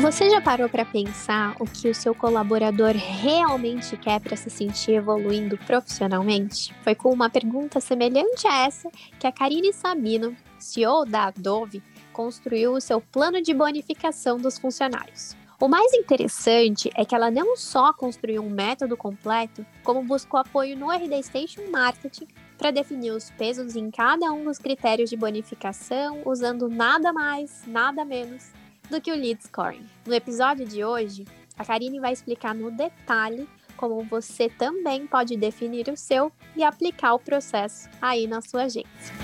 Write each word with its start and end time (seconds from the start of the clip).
Você 0.00 0.30
já 0.30 0.40
parou 0.40 0.68
para 0.68 0.84
pensar 0.84 1.56
o 1.58 1.64
que 1.64 1.88
o 1.88 1.94
seu 1.94 2.14
colaborador 2.14 2.92
realmente 2.94 3.96
quer 3.96 4.20
para 4.20 4.36
se 4.36 4.48
sentir 4.48 4.92
evoluindo 4.92 5.58
profissionalmente? 5.58 6.72
Foi 6.84 6.94
com 6.94 7.12
uma 7.12 7.28
pergunta 7.28 7.80
semelhante 7.80 8.46
a 8.46 8.64
essa 8.64 8.88
que 9.18 9.26
a 9.26 9.32
Karine 9.32 9.72
Sabino, 9.72 10.36
CEO 10.56 11.04
da 11.04 11.24
Adobe, 11.24 11.82
construiu 12.12 12.74
o 12.74 12.80
seu 12.80 13.00
plano 13.00 13.42
de 13.42 13.52
bonificação 13.52 14.38
dos 14.38 14.56
funcionários. 14.56 15.36
O 15.60 15.66
mais 15.66 15.92
interessante 15.92 16.88
é 16.94 17.04
que 17.04 17.14
ela 17.14 17.28
não 17.28 17.56
só 17.56 17.92
construiu 17.92 18.44
um 18.44 18.50
método 18.50 18.96
completo, 18.96 19.66
como 19.82 20.04
buscou 20.04 20.38
apoio 20.38 20.76
no 20.76 20.92
RD 20.92 21.20
Station 21.24 21.68
Marketing 21.72 22.28
para 22.56 22.70
definir 22.70 23.10
os 23.10 23.32
pesos 23.32 23.74
em 23.74 23.90
cada 23.90 24.30
um 24.30 24.44
dos 24.44 24.58
critérios 24.58 25.10
de 25.10 25.16
bonificação, 25.16 26.22
usando 26.24 26.68
nada 26.68 27.12
mais, 27.12 27.64
nada 27.66 28.04
menos 28.04 28.56
do 28.90 29.00
que 29.00 29.12
o 29.12 29.16
lead 29.16 29.42
scoring. 29.42 29.86
No 30.06 30.14
episódio 30.14 30.66
de 30.66 30.84
hoje, 30.84 31.24
a 31.56 31.64
Karine 31.64 32.00
vai 32.00 32.12
explicar 32.12 32.54
no 32.54 32.70
detalhe 32.70 33.48
como 33.76 34.02
você 34.02 34.48
também 34.48 35.06
pode 35.06 35.36
definir 35.36 35.88
o 35.88 35.96
seu 35.96 36.32
e 36.56 36.64
aplicar 36.64 37.14
o 37.14 37.18
processo 37.18 37.88
aí 38.02 38.26
na 38.26 38.40
sua 38.40 38.64
agência. 38.64 39.14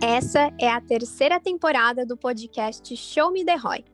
Essa 0.00 0.52
é 0.60 0.68
a 0.68 0.80
terceira 0.80 1.40
temporada 1.40 2.04
do 2.04 2.16
podcast 2.16 2.94
Show 2.96 3.32
Me 3.32 3.44
The 3.44 3.56
ROI, 3.56 3.84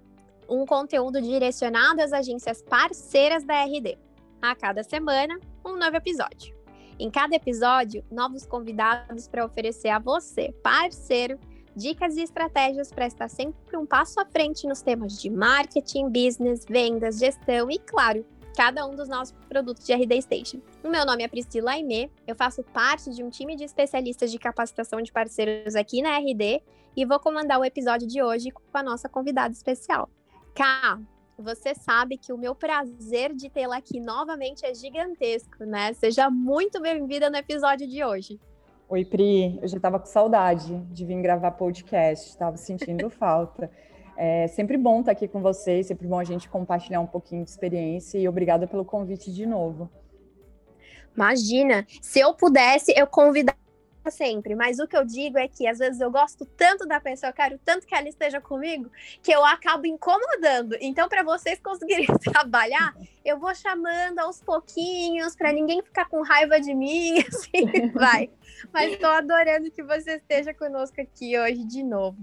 um 0.48 0.66
conteúdo 0.66 1.22
direcionado 1.22 2.02
às 2.02 2.12
agências 2.12 2.60
parceiras 2.60 3.44
da 3.44 3.64
RD. 3.64 3.96
A 4.42 4.54
cada 4.56 4.82
semana, 4.82 5.38
um 5.64 5.76
novo 5.76 5.96
episódio. 5.96 6.61
Em 7.02 7.10
cada 7.10 7.34
episódio, 7.34 8.04
novos 8.12 8.46
convidados 8.46 9.26
para 9.26 9.44
oferecer 9.44 9.88
a 9.88 9.98
você, 9.98 10.54
parceiro, 10.62 11.36
dicas 11.74 12.16
e 12.16 12.22
estratégias 12.22 12.92
para 12.92 13.08
estar 13.08 13.28
sempre 13.28 13.76
um 13.76 13.84
passo 13.84 14.20
à 14.20 14.24
frente 14.24 14.68
nos 14.68 14.82
temas 14.82 15.20
de 15.20 15.28
marketing, 15.28 16.10
business, 16.10 16.64
vendas, 16.64 17.18
gestão 17.18 17.68
e, 17.68 17.80
claro, 17.80 18.24
cada 18.56 18.86
um 18.86 18.94
dos 18.94 19.08
nossos 19.08 19.34
produtos 19.48 19.84
de 19.84 19.92
RD 19.92 20.22
Station. 20.22 20.60
O 20.84 20.88
meu 20.88 21.04
nome 21.04 21.24
é 21.24 21.28
Priscila 21.28 21.72
Aimee, 21.72 22.08
eu 22.24 22.36
faço 22.36 22.62
parte 22.62 23.10
de 23.10 23.24
um 23.24 23.30
time 23.30 23.56
de 23.56 23.64
especialistas 23.64 24.30
de 24.30 24.38
capacitação 24.38 25.02
de 25.02 25.10
parceiros 25.10 25.74
aqui 25.74 26.02
na 26.02 26.16
RD 26.18 26.62
e 26.96 27.04
vou 27.04 27.18
comandar 27.18 27.58
o 27.58 27.64
episódio 27.64 28.06
de 28.06 28.22
hoje 28.22 28.52
com 28.52 28.78
a 28.78 28.82
nossa 28.82 29.08
convidada 29.08 29.52
especial. 29.52 30.08
Ká, 30.54 31.00
você 31.38 31.74
sabe 31.74 32.16
que 32.16 32.32
o 32.32 32.38
meu 32.38 32.54
prazer 32.54 33.34
de 33.34 33.48
tê-la 33.48 33.78
aqui 33.78 34.00
novamente 34.00 34.64
é 34.64 34.74
gigantesco, 34.74 35.64
né? 35.64 35.92
Seja 35.94 36.30
muito 36.30 36.80
bem-vinda 36.80 37.30
no 37.30 37.36
episódio 37.36 37.88
de 37.88 38.04
hoje. 38.04 38.40
Oi, 38.88 39.04
Pri. 39.04 39.58
Eu 39.62 39.68
já 39.68 39.76
estava 39.76 39.98
com 39.98 40.06
saudade 40.06 40.76
de 40.90 41.04
vir 41.04 41.20
gravar 41.22 41.52
podcast, 41.52 42.28
estava 42.28 42.56
sentindo 42.56 43.08
falta. 43.10 43.70
É 44.16 44.46
sempre 44.48 44.76
bom 44.76 45.00
estar 45.00 45.12
aqui 45.12 45.26
com 45.26 45.40
vocês, 45.40 45.86
sempre 45.86 46.06
bom 46.06 46.18
a 46.18 46.24
gente 46.24 46.48
compartilhar 46.48 47.00
um 47.00 47.06
pouquinho 47.06 47.44
de 47.44 47.50
experiência 47.50 48.18
e 48.18 48.28
obrigada 48.28 48.66
pelo 48.66 48.84
convite 48.84 49.32
de 49.32 49.46
novo. 49.46 49.90
Imagina, 51.16 51.86
se 52.00 52.20
eu 52.20 52.34
pudesse, 52.34 52.92
eu 52.96 53.06
convidava 53.06 53.61
sempre, 54.10 54.54
mas 54.54 54.78
o 54.78 54.86
que 54.86 54.96
eu 54.96 55.04
digo 55.04 55.38
é 55.38 55.46
que 55.46 55.66
às 55.66 55.78
vezes 55.78 56.00
eu 56.00 56.10
gosto 56.10 56.44
tanto 56.44 56.86
da 56.86 57.00
pessoa, 57.00 57.30
eu 57.30 57.34
quero 57.34 57.58
tanto 57.64 57.86
que 57.86 57.94
ela 57.94 58.08
esteja 58.08 58.40
comigo, 58.40 58.90
que 59.22 59.32
eu 59.32 59.44
acabo 59.44 59.86
incomodando. 59.86 60.76
Então, 60.80 61.08
para 61.08 61.22
vocês 61.22 61.60
conseguirem 61.60 62.06
trabalhar, 62.32 62.94
eu 63.24 63.38
vou 63.38 63.54
chamando 63.54 64.18
aos 64.18 64.40
pouquinhos, 64.40 65.36
para 65.36 65.52
ninguém 65.52 65.82
ficar 65.82 66.08
com 66.08 66.22
raiva 66.22 66.60
de 66.60 66.74
mim, 66.74 67.18
assim 67.28 67.90
vai. 67.92 68.30
Mas 68.72 68.92
estou 68.92 69.10
adorando 69.10 69.70
que 69.70 69.82
você 69.82 70.16
esteja 70.16 70.52
conosco 70.54 71.00
aqui 71.00 71.38
hoje 71.38 71.64
de 71.64 71.82
novo. 71.82 72.18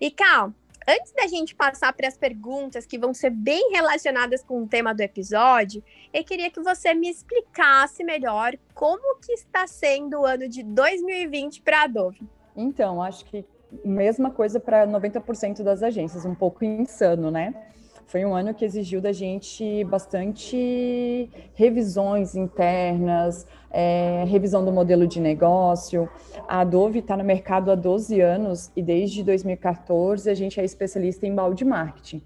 E, 0.00 0.10
Cal, 0.10 0.52
Antes 0.90 1.12
da 1.12 1.28
gente 1.28 1.54
passar 1.54 1.92
para 1.92 2.08
as 2.08 2.18
perguntas 2.18 2.84
que 2.84 2.98
vão 2.98 3.14
ser 3.14 3.30
bem 3.30 3.70
relacionadas 3.70 4.42
com 4.42 4.64
o 4.64 4.66
tema 4.66 4.92
do 4.92 5.00
episódio, 5.00 5.84
eu 6.12 6.24
queria 6.24 6.50
que 6.50 6.60
você 6.60 6.92
me 6.94 7.08
explicasse 7.08 8.02
melhor 8.02 8.58
como 8.74 9.20
que 9.20 9.30
está 9.30 9.68
sendo 9.68 10.22
o 10.22 10.26
ano 10.26 10.48
de 10.48 10.64
2020 10.64 11.62
para 11.62 11.82
a 11.82 11.84
Adobe. 11.84 12.28
Então, 12.56 13.00
acho 13.00 13.24
que 13.26 13.44
mesma 13.84 14.32
coisa 14.32 14.58
para 14.58 14.84
90% 14.84 15.62
das 15.62 15.80
agências, 15.80 16.24
um 16.24 16.34
pouco 16.34 16.64
insano, 16.64 17.30
né? 17.30 17.54
Foi 18.10 18.24
um 18.24 18.34
ano 18.34 18.52
que 18.52 18.64
exigiu 18.64 19.00
da 19.00 19.12
gente 19.12 19.84
bastante 19.84 21.30
revisões 21.54 22.34
internas, 22.34 23.46
é, 23.70 24.24
revisão 24.26 24.64
do 24.64 24.72
modelo 24.72 25.06
de 25.06 25.20
negócio. 25.20 26.08
A 26.48 26.58
Adobe 26.58 26.98
está 26.98 27.16
no 27.16 27.22
mercado 27.22 27.70
há 27.70 27.76
12 27.76 28.20
anos 28.20 28.72
e 28.74 28.82
desde 28.82 29.22
2014 29.22 30.28
a 30.28 30.34
gente 30.34 30.58
é 30.58 30.64
especialista 30.64 31.24
em 31.24 31.32
balde 31.32 31.64
marketing. 31.64 32.20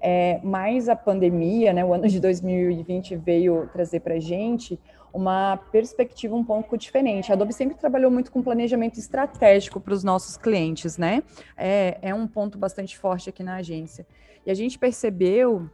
É, 0.00 0.40
mas 0.42 0.88
a 0.88 0.96
pandemia, 0.96 1.74
né, 1.74 1.84
o 1.84 1.92
ano 1.92 2.08
de 2.08 2.18
2020 2.20 3.14
veio 3.16 3.68
trazer 3.70 4.00
para 4.00 4.14
a 4.14 4.20
gente 4.20 4.80
uma 5.12 5.58
perspectiva 5.70 6.34
um 6.34 6.44
pouco 6.44 6.78
diferente. 6.78 7.30
A 7.30 7.34
Adobe 7.34 7.52
sempre 7.52 7.76
trabalhou 7.76 8.10
muito 8.10 8.32
com 8.32 8.42
planejamento 8.42 8.98
estratégico 8.98 9.78
para 9.78 9.92
os 9.92 10.02
nossos 10.02 10.38
clientes, 10.38 10.96
né? 10.96 11.22
É, 11.54 11.98
é 12.00 12.14
um 12.14 12.26
ponto 12.26 12.56
bastante 12.56 12.96
forte 12.96 13.28
aqui 13.28 13.42
na 13.42 13.56
agência. 13.56 14.06
E 14.48 14.50
a 14.50 14.54
gente 14.54 14.78
percebeu 14.78 15.68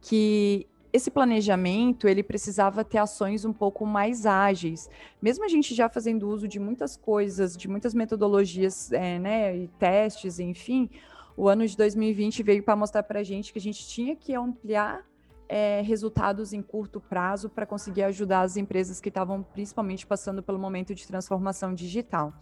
que 0.00 0.66
esse 0.92 1.08
planejamento 1.08 2.08
ele 2.08 2.24
precisava 2.24 2.82
ter 2.82 2.98
ações 2.98 3.44
um 3.44 3.52
pouco 3.52 3.86
mais 3.86 4.26
ágeis. 4.26 4.90
Mesmo 5.22 5.44
a 5.44 5.48
gente 5.48 5.72
já 5.72 5.88
fazendo 5.88 6.28
uso 6.28 6.48
de 6.48 6.58
muitas 6.58 6.96
coisas, 6.96 7.56
de 7.56 7.68
muitas 7.68 7.94
metodologias, 7.94 8.90
é, 8.90 9.20
né, 9.20 9.56
e 9.56 9.68
testes, 9.68 10.40
enfim, 10.40 10.90
o 11.36 11.48
ano 11.48 11.64
de 11.64 11.76
2020 11.76 12.42
veio 12.42 12.64
para 12.64 12.74
mostrar 12.74 13.04
para 13.04 13.20
a 13.20 13.22
gente 13.22 13.52
que 13.52 13.58
a 13.60 13.62
gente 13.62 13.86
tinha 13.86 14.16
que 14.16 14.34
ampliar 14.34 15.06
é, 15.48 15.80
resultados 15.82 16.52
em 16.52 16.60
curto 16.60 17.00
prazo 17.00 17.48
para 17.48 17.64
conseguir 17.64 18.02
ajudar 18.02 18.40
as 18.40 18.56
empresas 18.56 19.00
que 19.00 19.10
estavam 19.10 19.44
principalmente 19.44 20.04
passando 20.04 20.42
pelo 20.42 20.58
momento 20.58 20.92
de 20.92 21.06
transformação 21.06 21.72
digital. 21.72 22.34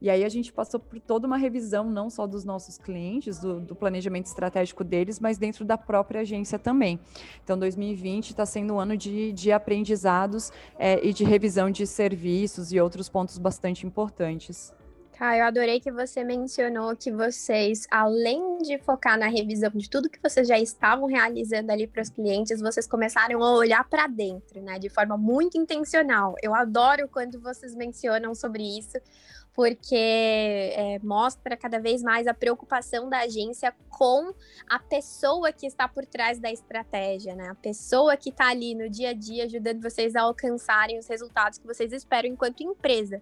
E 0.00 0.08
aí 0.08 0.24
a 0.24 0.28
gente 0.28 0.52
passou 0.52 0.78
por 0.78 1.00
toda 1.00 1.26
uma 1.26 1.36
revisão, 1.36 1.90
não 1.90 2.08
só 2.08 2.26
dos 2.26 2.44
nossos 2.44 2.78
clientes, 2.78 3.38
do, 3.40 3.60
do 3.60 3.74
planejamento 3.74 4.26
estratégico 4.26 4.84
deles, 4.84 5.18
mas 5.18 5.38
dentro 5.38 5.64
da 5.64 5.76
própria 5.76 6.20
agência 6.20 6.58
também. 6.58 7.00
Então, 7.42 7.58
2020 7.58 8.30
está 8.30 8.46
sendo 8.46 8.74
um 8.74 8.80
ano 8.80 8.96
de, 8.96 9.32
de 9.32 9.50
aprendizados 9.50 10.52
é, 10.78 11.04
e 11.04 11.12
de 11.12 11.24
revisão 11.24 11.70
de 11.70 11.86
serviços 11.86 12.72
e 12.72 12.80
outros 12.80 13.08
pontos 13.08 13.38
bastante 13.38 13.86
importantes. 13.86 14.72
Tá, 15.18 15.36
eu 15.36 15.44
adorei 15.46 15.80
que 15.80 15.90
você 15.90 16.22
mencionou 16.22 16.94
que 16.94 17.10
vocês, 17.10 17.88
além 17.90 18.58
de 18.58 18.78
focar 18.78 19.18
na 19.18 19.26
revisão 19.26 19.68
de 19.74 19.90
tudo 19.90 20.08
que 20.08 20.20
vocês 20.22 20.46
já 20.46 20.60
estavam 20.60 21.06
realizando 21.06 21.72
ali 21.72 21.88
para 21.88 22.02
os 22.02 22.08
clientes, 22.08 22.60
vocês 22.60 22.86
começaram 22.86 23.42
a 23.42 23.52
olhar 23.56 23.82
para 23.88 24.06
dentro, 24.06 24.62
né, 24.62 24.78
de 24.78 24.88
forma 24.88 25.16
muito 25.16 25.58
intencional. 25.58 26.36
Eu 26.40 26.54
adoro 26.54 27.08
quando 27.08 27.40
vocês 27.40 27.74
mencionam 27.74 28.32
sobre 28.32 28.62
isso, 28.62 28.96
porque 29.58 29.96
é, 29.96 31.00
mostra 31.02 31.56
cada 31.56 31.80
vez 31.80 32.00
mais 32.00 32.28
a 32.28 32.32
preocupação 32.32 33.08
da 33.08 33.22
agência 33.22 33.74
com 33.88 34.32
a 34.68 34.78
pessoa 34.78 35.50
que 35.50 35.66
está 35.66 35.88
por 35.88 36.06
trás 36.06 36.38
da 36.38 36.48
estratégia, 36.48 37.34
né? 37.34 37.48
A 37.48 37.56
pessoa 37.56 38.16
que 38.16 38.30
está 38.30 38.50
ali 38.50 38.72
no 38.72 38.88
dia 38.88 39.10
a 39.10 39.12
dia 39.12 39.46
ajudando 39.46 39.82
vocês 39.82 40.14
a 40.14 40.22
alcançarem 40.22 40.96
os 40.96 41.08
resultados 41.08 41.58
que 41.58 41.66
vocês 41.66 41.92
esperam 41.92 42.30
enquanto 42.30 42.62
empresa. 42.62 43.20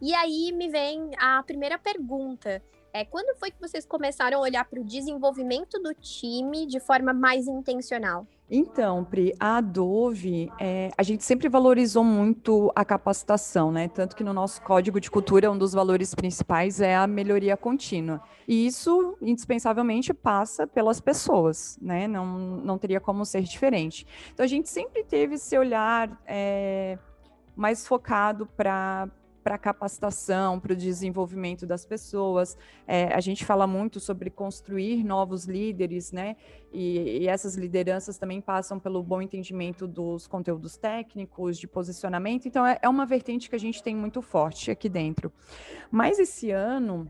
E 0.00 0.14
aí 0.14 0.50
me 0.50 0.70
vem 0.70 1.10
a 1.18 1.42
primeira 1.42 1.78
pergunta. 1.78 2.62
É, 2.96 3.04
quando 3.04 3.38
foi 3.38 3.50
que 3.50 3.60
vocês 3.60 3.84
começaram 3.84 4.38
a 4.38 4.40
olhar 4.40 4.64
para 4.64 4.80
o 4.80 4.82
desenvolvimento 4.82 5.78
do 5.78 5.92
time 5.92 6.64
de 6.64 6.80
forma 6.80 7.12
mais 7.12 7.46
intencional? 7.46 8.26
Então, 8.50 9.04
Pri, 9.04 9.34
a 9.38 9.58
Adobe, 9.58 10.50
é, 10.58 10.90
a 10.96 11.02
gente 11.02 11.22
sempre 11.22 11.46
valorizou 11.46 12.02
muito 12.02 12.72
a 12.74 12.86
capacitação, 12.86 13.70
né? 13.70 13.86
Tanto 13.86 14.16
que 14.16 14.24
no 14.24 14.32
nosso 14.32 14.62
código 14.62 14.98
de 14.98 15.10
cultura, 15.10 15.50
um 15.50 15.58
dos 15.58 15.74
valores 15.74 16.14
principais 16.14 16.80
é 16.80 16.96
a 16.96 17.06
melhoria 17.06 17.54
contínua. 17.54 18.22
E 18.48 18.66
isso, 18.66 19.14
indispensavelmente, 19.20 20.14
passa 20.14 20.66
pelas 20.66 20.98
pessoas, 20.98 21.78
né? 21.82 22.08
Não, 22.08 22.24
não 22.24 22.78
teria 22.78 22.98
como 22.98 23.26
ser 23.26 23.42
diferente. 23.42 24.06
Então, 24.32 24.42
a 24.42 24.48
gente 24.48 24.70
sempre 24.70 25.04
teve 25.04 25.34
esse 25.34 25.58
olhar 25.58 26.18
é, 26.26 26.98
mais 27.54 27.86
focado 27.86 28.46
para 28.56 29.06
para 29.46 29.56
capacitação, 29.56 30.58
para 30.58 30.72
o 30.72 30.76
desenvolvimento 30.76 31.64
das 31.64 31.86
pessoas. 31.86 32.58
É, 32.84 33.14
a 33.14 33.20
gente 33.20 33.44
fala 33.44 33.64
muito 33.64 34.00
sobre 34.00 34.28
construir 34.28 35.04
novos 35.04 35.44
líderes, 35.44 36.10
né? 36.10 36.34
E, 36.72 37.20
e, 37.20 37.28
essas 37.28 37.54
lideranças 37.54 38.18
também 38.18 38.40
passam 38.40 38.80
pelo 38.80 39.00
bom 39.04 39.22
entendimento 39.22 39.86
dos 39.86 40.26
conteúdos 40.26 40.76
técnicos, 40.76 41.60
de 41.60 41.68
posicionamento. 41.68 42.48
Então, 42.48 42.66
é, 42.66 42.76
é 42.82 42.88
uma 42.88 43.06
vertente 43.06 43.48
que 43.48 43.54
a 43.54 43.58
gente 43.60 43.84
tem 43.84 43.94
muito 43.94 44.20
forte 44.20 44.68
aqui 44.68 44.88
dentro. 44.88 45.32
Mas 45.92 46.18
esse 46.18 46.50
ano, 46.50 47.08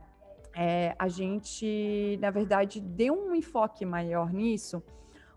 é, 0.55 0.95
a 0.99 1.09
gente, 1.09 2.19
na 2.21 2.31
verdade, 2.31 2.83
deu 2.83 3.15
um 3.15 3.35
enfoque 3.35 3.87
maior 3.87 4.31
nisso 4.31 4.83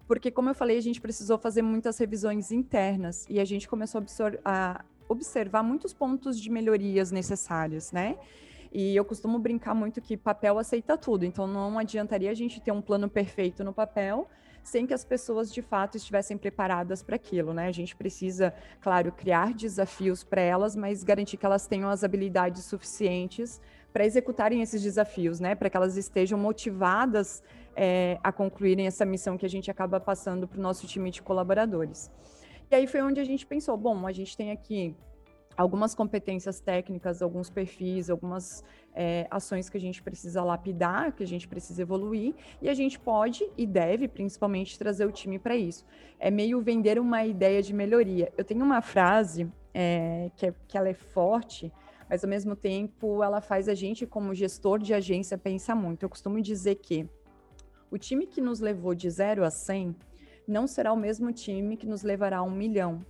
porque, 0.05 0.31
como 0.31 0.49
eu 0.49 0.55
falei, 0.55 0.75
a 0.75 0.81
gente 0.81 0.99
precisou 0.99 1.37
fazer 1.37 1.61
muitas 1.61 1.99
revisões 1.99 2.51
internas 2.51 3.27
e 3.29 3.39
a 3.39 3.45
gente 3.45 3.69
começou 3.69 4.01
a, 4.43 4.43
a 4.43 4.83
observar 5.09 5.63
muitos 5.63 5.93
pontos 5.93 6.39
de 6.39 6.49
melhorias 6.49 7.11
necessárias, 7.11 7.91
né? 7.91 8.17
E 8.71 8.95
eu 8.95 9.03
costumo 9.03 9.39
brincar 9.39 9.73
muito 9.73 9.99
que 9.99 10.15
papel 10.15 10.59
aceita 10.59 10.95
tudo, 10.95 11.25
então 11.25 11.47
não 11.47 11.79
adiantaria 11.79 12.29
a 12.29 12.35
gente 12.35 12.61
ter 12.61 12.71
um 12.71 12.81
plano 12.81 13.09
perfeito 13.09 13.63
no 13.63 13.73
papel 13.73 14.29
sem 14.63 14.85
que 14.85 14.93
as 14.93 15.03
pessoas 15.03 15.51
de 15.51 15.61
fato 15.61 15.97
estivessem 15.97 16.37
preparadas 16.37 17.01
para 17.01 17.15
aquilo, 17.15 17.53
né? 17.53 17.67
A 17.67 17.71
gente 17.71 17.95
precisa, 17.95 18.53
claro, 18.79 19.11
criar 19.11 19.53
desafios 19.53 20.23
para 20.23 20.41
elas, 20.41 20.75
mas 20.75 21.03
garantir 21.03 21.37
que 21.37 21.45
elas 21.45 21.65
tenham 21.65 21.89
as 21.89 22.03
habilidades 22.03 22.65
suficientes 22.65 23.59
para 23.91 24.05
executarem 24.05 24.61
esses 24.61 24.83
desafios, 24.83 25.39
né? 25.39 25.55
Para 25.55 25.69
que 25.69 25.77
elas 25.77 25.97
estejam 25.97 26.37
motivadas 26.37 27.41
é, 27.75 28.19
a 28.23 28.31
concluírem 28.31 28.85
essa 28.85 29.05
missão 29.05 29.37
que 29.37 29.45
a 29.45 29.49
gente 29.49 29.71
acaba 29.71 29.99
passando 29.99 30.47
para 30.47 30.59
o 30.59 30.61
nosso 30.61 30.85
time 30.85 31.09
de 31.09 31.21
colaboradores. 31.23 32.11
Aí 32.71 32.85
foi 32.85 33.01
onde 33.01 33.19
a 33.19 33.23
gente 33.23 33.45
pensou, 33.45 33.75
bom, 33.75 34.05
a 34.05 34.11
gente 34.11 34.37
tem 34.37 34.51
aqui 34.51 34.95
algumas 35.57 35.93
competências 35.93 36.59
técnicas, 36.59 37.21
alguns 37.21 37.49
perfis, 37.49 38.09
algumas 38.09 38.63
é, 38.93 39.27
ações 39.29 39.69
que 39.69 39.75
a 39.75 39.79
gente 39.79 40.01
precisa 40.01 40.43
lapidar, 40.43 41.11
que 41.13 41.23
a 41.23 41.27
gente 41.27 41.47
precisa 41.47 41.81
evoluir, 41.81 42.33
e 42.61 42.69
a 42.69 42.73
gente 42.73 42.99
pode 42.99 43.49
e 43.57 43.65
deve, 43.65 44.07
principalmente, 44.07 44.77
trazer 44.77 45.05
o 45.05 45.11
time 45.11 45.37
para 45.37 45.57
isso. 45.57 45.85
É 46.19 46.31
meio 46.31 46.61
vender 46.61 46.99
uma 46.99 47.25
ideia 47.25 47.61
de 47.61 47.73
melhoria. 47.73 48.31
Eu 48.37 48.45
tenho 48.45 48.63
uma 48.63 48.81
frase 48.81 49.51
é, 49.73 50.31
que, 50.35 50.45
é, 50.45 50.53
que 50.67 50.77
ela 50.77 50.87
é 50.87 50.93
forte, 50.93 51.71
mas 52.07 52.23
ao 52.23 52.29
mesmo 52.29 52.55
tempo 52.55 53.23
ela 53.23 53.41
faz 53.41 53.67
a 53.67 53.73
gente, 53.73 54.05
como 54.05 54.33
gestor 54.33 54.79
de 54.79 54.93
agência, 54.93 55.37
pensar 55.37 55.75
muito. 55.75 56.03
Eu 56.03 56.09
costumo 56.09 56.39
dizer 56.39 56.75
que 56.75 57.05
o 57.91 57.97
time 57.97 58.25
que 58.25 58.39
nos 58.39 58.59
levou 58.59 58.95
de 58.95 59.09
0 59.09 59.43
a 59.43 59.49
100 59.49 59.95
não 60.49 60.67
será 60.67 60.91
o 60.91 60.97
mesmo 60.97 61.31
time 61.31 61.77
que 61.77 61.85
nos 61.85 62.03
levará 62.03 62.39
a 62.39 62.43
um 62.43 62.51
milhão. 62.51 63.05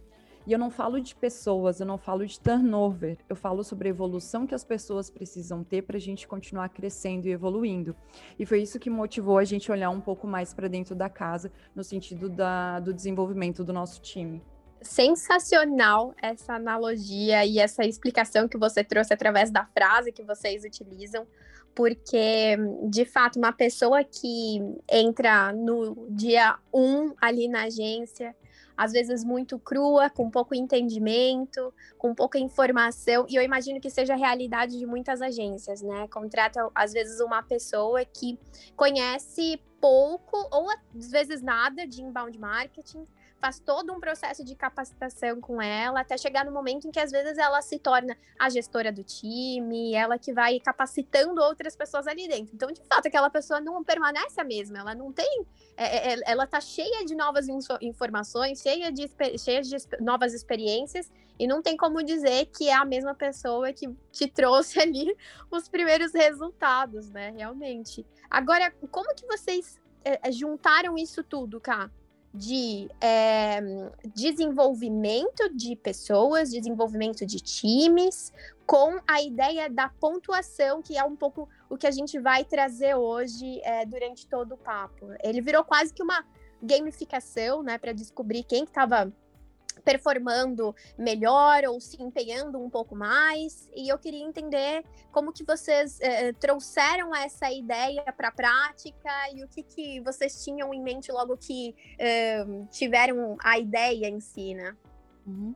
E 0.48 0.52
eu 0.52 0.58
não 0.58 0.72
falo 0.72 1.00
de 1.00 1.14
pessoas, 1.14 1.80
eu 1.80 1.86
não 1.86 1.98
falo 1.98 2.26
de 2.26 2.40
turnover, 2.40 3.18
eu 3.30 3.36
falo 3.36 3.64
sobre 3.64 3.88
a 3.88 3.92
evolução 3.92 4.48
que 4.48 4.56
as 4.56 4.64
pessoas 4.64 5.10
precisam 5.10 5.64
ter 5.64 5.84
para 5.84 5.98
a 5.98 6.00
gente 6.00 6.28
continuar 6.28 6.70
crescendo 6.70 7.28
e 7.28 7.32
evoluindo. 7.32 7.96
E 8.38 8.46
foi 8.46 8.62
isso 8.62 8.80
que 8.80 8.90
motivou 8.90 9.38
a 9.38 9.44
gente 9.44 9.72
olhar 9.72 9.90
um 9.90 10.02
pouco 10.02 10.26
mais 10.26 10.54
para 10.54 10.68
dentro 10.68 10.96
da 10.96 11.10
casa, 11.10 11.52
no 11.76 11.84
sentido 11.84 12.30
da, 12.30 12.80
do 12.80 12.94
desenvolvimento 12.94 13.64
do 13.64 13.74
nosso 13.74 14.02
time 14.02 14.42
sensacional 14.82 16.14
essa 16.22 16.54
analogia 16.54 17.46
e 17.46 17.60
essa 17.60 17.84
explicação 17.84 18.48
que 18.48 18.58
você 18.58 18.84
trouxe 18.84 19.14
através 19.14 19.52
da 19.52 19.66
frase 19.66 20.12
que 20.12 20.24
vocês 20.24 20.64
utilizam, 20.64 21.28
porque 21.76 22.58
de 22.90 23.06
fato 23.06 23.38
uma 23.38 23.52
pessoa 23.54 24.04
que 24.04 24.60
entra 24.90 25.54
no 25.54 26.08
dia 26.10 26.58
um 26.74 27.14
ali 27.22 27.48
na 27.48 27.64
agência 27.64 28.36
às 28.80 28.94
vezes 28.94 29.26
muito 29.26 29.60
crua, 29.60 30.10
com 30.10 30.32
pouco 30.32 30.56
entendimento, 30.56 31.74
com 31.98 32.16
pouca 32.16 32.40
informação, 32.40 33.26
e 33.28 33.36
eu 33.36 33.44
imagino 33.44 33.82
que 33.82 33.90
seja 33.90 34.14
a 34.14 34.16
realidade 34.16 34.80
de 34.80 34.86
muitas 34.86 35.22
agências, 35.22 35.82
né? 35.82 36.08
Contrata, 36.08 36.66
às 36.74 36.94
vezes, 36.94 37.20
uma 37.20 37.44
pessoa 37.44 38.06
que 38.06 38.40
conhece 38.78 39.62
pouco 39.82 40.38
ou 40.50 40.70
às 40.70 41.12
vezes 41.12 41.42
nada 41.42 41.86
de 41.86 42.02
inbound 42.02 42.40
marketing, 42.40 43.06
faz 43.40 43.60
todo 43.60 43.94
um 43.94 44.00
processo 44.00 44.44
de 44.44 44.56
capacitação 44.56 45.40
com 45.40 45.62
ela, 45.62 46.02
até 46.02 46.18
chegar 46.18 46.46
no 46.46 46.52
momento 46.52 46.88
em 46.88 46.92
que 46.92 47.00
às 47.00 47.12
vezes 47.12 47.38
ela 47.38 47.62
se 47.62 47.80
torna 47.80 48.18
a 48.38 48.50
gestora 48.50 48.92
do 48.92 49.04
time, 49.04 49.94
ela 49.94 50.18
que 50.18 50.34
vai 50.34 50.60
capacitando 50.60 51.42
outras 51.42 51.76
pessoas 51.76 52.08
ali 52.08 52.28
dentro. 52.28 52.54
Então, 52.54 52.72
de 52.72 52.82
fato, 52.84 53.08
aquela 53.08 53.30
pessoa 53.30 53.60
não 53.60 53.84
permanece 53.84 54.40
a 54.40 54.44
mesma, 54.44 54.80
ela 54.80 54.94
não 54.94 55.12
tem. 55.12 55.46
É, 55.78 56.14
é, 56.14 56.20
ela 56.26 56.46
tá 56.46 56.60
cheia 56.60 57.06
de 57.06 57.16
novas 57.16 57.48
informações, 57.82 58.62
cheia 58.62 58.92
de, 58.92 59.10
cheia 59.38 59.62
de 59.62 59.76
novas 60.02 60.34
experiências, 60.34 61.10
e 61.38 61.48
não 61.48 61.62
tem 61.62 61.78
como 61.78 62.04
dizer 62.04 62.48
que 62.48 62.68
é 62.68 62.74
a 62.74 62.84
mesma 62.84 63.16
pessoa 63.16 63.72
que 63.72 63.88
te 64.12 64.28
trouxe 64.28 64.80
ali 64.82 65.16
os 65.50 65.70
primeiros 65.70 66.14
resultados, 66.14 67.10
né? 67.10 67.32
Realmente. 67.32 68.06
Agora, 68.30 68.72
como 68.92 69.16
que 69.16 69.26
vocês 69.26 69.80
é, 70.04 70.32
juntaram 70.32 70.98
isso 70.98 71.24
tudo, 71.24 71.60
Cá? 71.60 71.90
De 72.34 72.90
é, 73.02 73.60
desenvolvimento 74.14 75.50
de 75.54 75.76
pessoas, 75.76 76.52
desenvolvimento 76.52 77.26
de 77.26 77.40
times, 77.40 78.32
com 78.66 79.00
a 79.08 79.22
ideia 79.22 79.70
da 79.70 79.90
pontuação, 79.90 80.82
que 80.82 80.98
é 80.98 81.04
um 81.04 81.16
pouco 81.16 81.50
o 81.70 81.78
que 81.78 81.88
a 81.88 81.92
gente 81.92 82.20
vai 82.20 82.44
trazer 82.44 82.96
hoje 82.96 83.60
é, 83.64 83.86
durante 83.86 84.28
todo 84.28 84.54
o 84.54 84.58
papo. 84.58 85.08
Ele 85.24 85.42
virou 85.42 85.64
quase 85.64 85.94
que 85.94 86.04
uma 86.04 86.24
gamificação, 86.62 87.64
né, 87.64 87.78
para 87.78 87.94
descobrir 87.94 88.44
quem 88.44 88.64
estava 88.64 89.12
performando 89.84 90.76
melhor 90.98 91.64
ou 91.66 91.80
se 91.80 92.02
empenhando 92.02 92.60
um 92.60 92.70
pouco 92.70 92.96
mais. 92.96 93.70
E 93.76 93.90
eu 93.90 93.98
queria 93.98 94.24
entender 94.24 94.84
como 95.12 95.34
que 95.34 95.44
vocês 95.44 96.00
eh, 96.02 96.34
trouxeram 96.34 97.16
essa 97.16 97.52
ideia 97.52 98.04
para 98.14 98.30
a 98.30 98.32
prática 98.32 99.12
e 99.34 99.44
o 99.44 99.48
que, 99.48 99.64
que 99.64 100.00
vocês 100.02 100.44
tinham 100.44 100.74
em 100.74 100.82
mente 100.82 101.12
logo 101.12 101.38
que 101.38 101.76
eh, 101.98 102.46
tiveram 102.70 103.38
a 103.44 103.58
ideia 103.58 104.08
em 104.08 104.20
si, 104.20 104.54
né? 104.54 104.76
Uhum. 105.30 105.54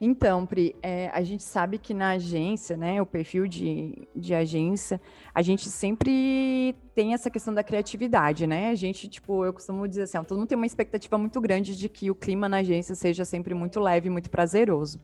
Então, 0.00 0.46
Pri, 0.46 0.76
é, 0.80 1.08
a 1.08 1.22
gente 1.24 1.42
sabe 1.42 1.76
que 1.76 1.92
na 1.92 2.10
agência, 2.10 2.76
né, 2.76 3.02
o 3.02 3.06
perfil 3.06 3.48
de, 3.48 4.08
de 4.14 4.32
agência, 4.32 5.00
a 5.34 5.42
gente 5.42 5.68
sempre 5.68 6.76
tem 6.94 7.14
essa 7.14 7.28
questão 7.28 7.52
da 7.52 7.64
criatividade, 7.64 8.46
né? 8.46 8.70
A 8.70 8.76
gente, 8.76 9.08
tipo, 9.08 9.44
eu 9.44 9.52
costumo 9.52 9.88
dizer 9.88 10.02
assim, 10.04 10.22
todo 10.22 10.38
mundo 10.38 10.48
tem 10.48 10.56
uma 10.56 10.66
expectativa 10.66 11.18
muito 11.18 11.40
grande 11.40 11.76
de 11.76 11.88
que 11.88 12.12
o 12.12 12.14
clima 12.14 12.48
na 12.48 12.58
agência 12.58 12.94
seja 12.94 13.24
sempre 13.24 13.54
muito 13.54 13.80
leve, 13.80 14.08
muito 14.08 14.30
prazeroso. 14.30 15.00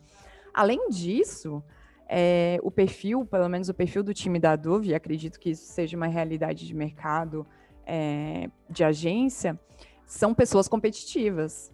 Além 0.52 0.88
disso, 0.88 1.60
é, 2.08 2.60
o 2.62 2.70
perfil, 2.70 3.26
pelo 3.26 3.48
menos 3.48 3.68
o 3.68 3.74
perfil 3.74 4.04
do 4.04 4.14
time 4.14 4.38
da 4.38 4.54
Dove, 4.54 4.94
acredito 4.94 5.40
que 5.40 5.50
isso 5.50 5.72
seja 5.72 5.96
uma 5.96 6.06
realidade 6.06 6.64
de 6.64 6.74
mercado 6.74 7.44
é, 7.84 8.48
de 8.70 8.84
agência, 8.84 9.58
são 10.06 10.32
pessoas 10.32 10.68
competitivas 10.68 11.73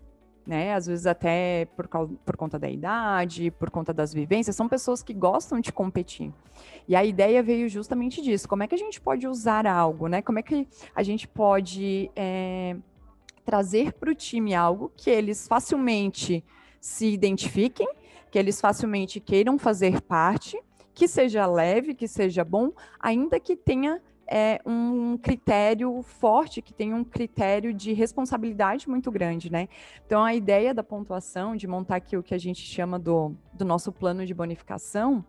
né? 0.50 0.74
Às 0.74 0.88
vezes 0.88 1.06
até 1.06 1.66
por, 1.76 1.86
por 1.86 2.36
conta 2.36 2.58
da 2.58 2.68
idade, 2.68 3.52
por 3.52 3.70
conta 3.70 3.94
das 3.94 4.12
vivências, 4.12 4.56
são 4.56 4.68
pessoas 4.68 5.00
que 5.00 5.14
gostam 5.14 5.60
de 5.60 5.72
competir. 5.72 6.32
E 6.88 6.96
a 6.96 7.04
ideia 7.04 7.40
veio 7.40 7.68
justamente 7.68 8.20
disso. 8.20 8.48
Como 8.48 8.64
é 8.64 8.66
que 8.66 8.74
a 8.74 8.78
gente 8.78 9.00
pode 9.00 9.28
usar 9.28 9.64
algo, 9.64 10.08
né? 10.08 10.20
Como 10.20 10.40
é 10.40 10.42
que 10.42 10.66
a 10.92 11.04
gente 11.04 11.28
pode 11.28 12.10
é, 12.16 12.76
trazer 13.44 13.92
para 13.92 14.10
o 14.10 14.14
time 14.14 14.52
algo 14.52 14.90
que 14.96 15.08
eles 15.08 15.46
facilmente 15.46 16.44
se 16.80 17.06
identifiquem, 17.06 17.88
que 18.28 18.36
eles 18.36 18.60
facilmente 18.60 19.20
queiram 19.20 19.56
fazer 19.56 20.00
parte, 20.00 20.60
que 20.92 21.06
seja 21.06 21.46
leve, 21.46 21.94
que 21.94 22.08
seja 22.08 22.44
bom, 22.44 22.72
ainda 22.98 23.38
que 23.38 23.54
tenha 23.54 24.02
é 24.30 24.60
um 24.64 25.18
critério 25.18 26.02
forte, 26.02 26.62
que 26.62 26.72
tem 26.72 26.94
um 26.94 27.02
critério 27.02 27.74
de 27.74 27.92
responsabilidade 27.92 28.88
muito 28.88 29.10
grande, 29.10 29.50
né? 29.50 29.68
Então, 30.06 30.22
a 30.22 30.32
ideia 30.32 30.72
da 30.72 30.84
pontuação, 30.84 31.56
de 31.56 31.66
montar 31.66 31.96
aqui 31.96 32.16
o 32.16 32.22
que 32.22 32.32
a 32.32 32.38
gente 32.38 32.62
chama 32.62 32.96
do, 32.96 33.34
do 33.52 33.64
nosso 33.64 33.90
plano 33.90 34.24
de 34.24 34.32
bonificação, 34.32 35.24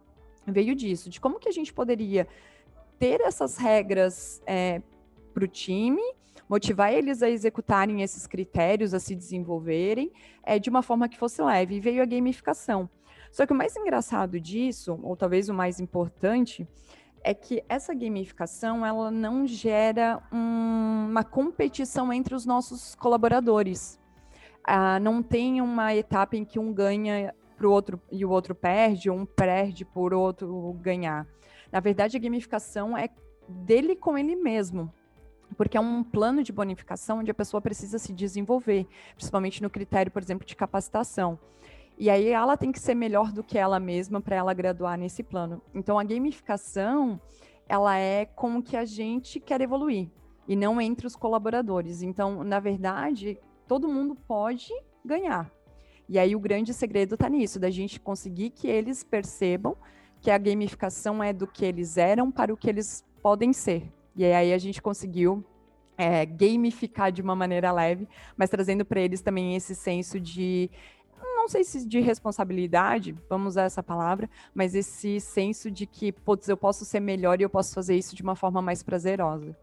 veio 0.46 0.76
disso, 0.76 1.10
de 1.10 1.20
como 1.20 1.40
que 1.40 1.50
a 1.50 1.52
gente 1.52 1.74
poderia 1.74 2.28
ter 3.00 3.20
essas 3.22 3.58
regras 3.58 4.40
é, 4.46 4.84
para 5.34 5.46
o 5.46 5.48
time, 5.48 6.02
motivar 6.48 6.94
eles 6.94 7.24
a 7.24 7.30
executarem 7.30 8.04
esses 8.04 8.28
critérios, 8.28 8.94
a 8.94 9.00
se 9.00 9.16
desenvolverem, 9.16 10.12
é, 10.44 10.60
de 10.60 10.70
uma 10.70 10.84
forma 10.84 11.10
que 11.10 11.18
fosse 11.18 11.42
leve. 11.42 11.78
E 11.78 11.80
veio 11.80 12.04
a 12.04 12.06
gamificação. 12.06 12.88
Só 13.32 13.48
que 13.48 13.54
o 13.54 13.56
mais 13.56 13.76
engraçado 13.76 14.40
disso, 14.40 15.00
ou 15.02 15.16
talvez 15.16 15.50
o 15.50 15.54
mais 15.54 15.80
importante, 15.80 16.68
é 17.24 17.34
que 17.34 17.64
essa 17.70 17.94
gamificação 17.94 18.86
ela 18.86 19.12
não 19.12 19.46
gera 19.46 20.22
um, 20.32 21.08
uma 21.10 21.24
competição 21.24 22.12
entre 22.12 22.34
os 22.34 22.46
nossos 22.46 22.96
colaboradores. 22.96 24.00
Ah, 24.64 25.00
não 25.00 25.22
tem 25.24 25.62
uma 25.62 25.96
etapa 25.96 26.36
em 26.36 26.46
que 26.46 26.60
um 26.60 26.74
ganha 26.74 27.34
para 27.58 27.68
o 27.68 27.72
outro 27.72 28.02
e 28.12 28.26
o 28.26 28.30
outro 28.30 28.56
perde, 28.56 29.10
ou 29.10 29.18
um 29.18 29.26
perde 29.26 29.86
por 29.86 30.14
outro 30.14 30.74
ganhar. 30.82 31.28
Na 31.72 31.80
verdade, 31.80 32.18
a 32.18 32.20
gamificação 32.20 32.98
é 32.98 33.10
dele 33.48 33.96
com 33.96 34.18
ele 34.18 34.36
mesmo. 34.36 34.92
Porque 35.58 35.78
é 35.78 35.82
um 35.82 36.04
plano 36.04 36.44
de 36.44 36.52
bonificação 36.52 37.20
onde 37.20 37.30
a 37.30 37.34
pessoa 37.34 37.62
precisa 37.62 38.00
se 38.00 38.14
desenvolver, 38.14 38.88
principalmente 39.16 39.62
no 39.62 39.70
critério, 39.70 40.12
por 40.12 40.22
exemplo, 40.22 40.46
de 40.46 40.56
capacitação. 40.56 41.38
E 42.02 42.10
aí 42.10 42.30
ela 42.30 42.58
tem 42.58 42.72
que 42.72 42.80
ser 42.80 42.96
melhor 42.96 43.32
do 43.32 43.44
que 43.44 43.60
ela 43.60 43.80
mesma 43.80 44.20
para 44.20 44.36
ela 44.36 44.56
graduar 44.56 44.98
nesse 44.98 45.22
plano. 45.22 45.62
Então 45.72 46.00
a 46.00 46.04
gamificação, 46.04 47.22
ela 47.70 47.96
é 47.96 48.26
como 48.26 48.64
que 48.64 48.76
a 48.76 48.86
gente 48.86 49.40
quer 49.40 49.62
evoluir 49.62 50.10
e 50.48 50.56
não 50.56 50.82
entre 50.82 51.06
os 51.06 51.16
colaboradores. 51.16 52.02
Então, 52.02 52.44
na 52.44 52.60
verdade, 52.60 53.38
todo 53.68 53.88
mundo 53.88 54.16
pode 54.16 54.74
ganhar. 55.06 55.52
E 56.10 56.18
aí 56.18 56.36
o 56.36 56.40
grande 56.40 56.74
segredo 56.74 57.14
está 57.14 57.30
nisso, 57.30 57.60
da 57.60 57.70
gente 57.70 58.00
conseguir 58.00 58.50
que 58.50 58.68
eles 58.68 59.04
percebam 59.04 59.78
que 60.20 60.32
a 60.32 60.40
gamificação 60.40 61.24
é 61.24 61.32
do 61.32 61.46
que 61.46 61.64
eles 61.64 61.98
eram 61.98 62.32
para 62.32 62.52
o 62.52 62.58
que 62.58 62.68
eles 62.68 63.06
podem 63.22 63.54
ser. 63.54 63.94
E 64.16 64.26
aí 64.26 64.52
a 64.52 64.58
gente 64.58 64.82
conseguiu 64.82 65.46
é, 65.96 66.26
gamificar 66.26 67.12
de 67.12 67.22
uma 67.22 67.36
maneira 67.36 67.72
leve, 67.72 68.10
mas 68.36 68.50
trazendo 68.50 68.84
para 68.84 69.00
eles 69.00 69.22
também 69.22 69.56
esse 69.56 69.76
senso 69.76 70.20
de 70.20 70.68
não 71.42 71.50
sei 71.50 71.64
se 71.64 71.88
de 71.88 72.00
responsabilidade, 72.00 73.16
vamos 73.28 73.54
usar 73.54 73.64
essa 73.64 73.82
palavra, 73.82 74.30
mas 74.54 74.76
esse 74.76 75.20
senso 75.20 75.72
de 75.72 75.88
que, 75.88 76.12
putz, 76.12 76.48
eu 76.48 76.56
posso 76.56 76.86
ser 76.86 77.00
melhor 77.00 77.40
e 77.40 77.44
eu 77.44 77.50
posso 77.50 77.74
fazer 77.74 77.96
isso 77.96 78.16
de 78.16 78.22
uma 78.22 78.36
forma 78.36 78.62
mais 78.62 78.84
prazerosa. 78.84 79.58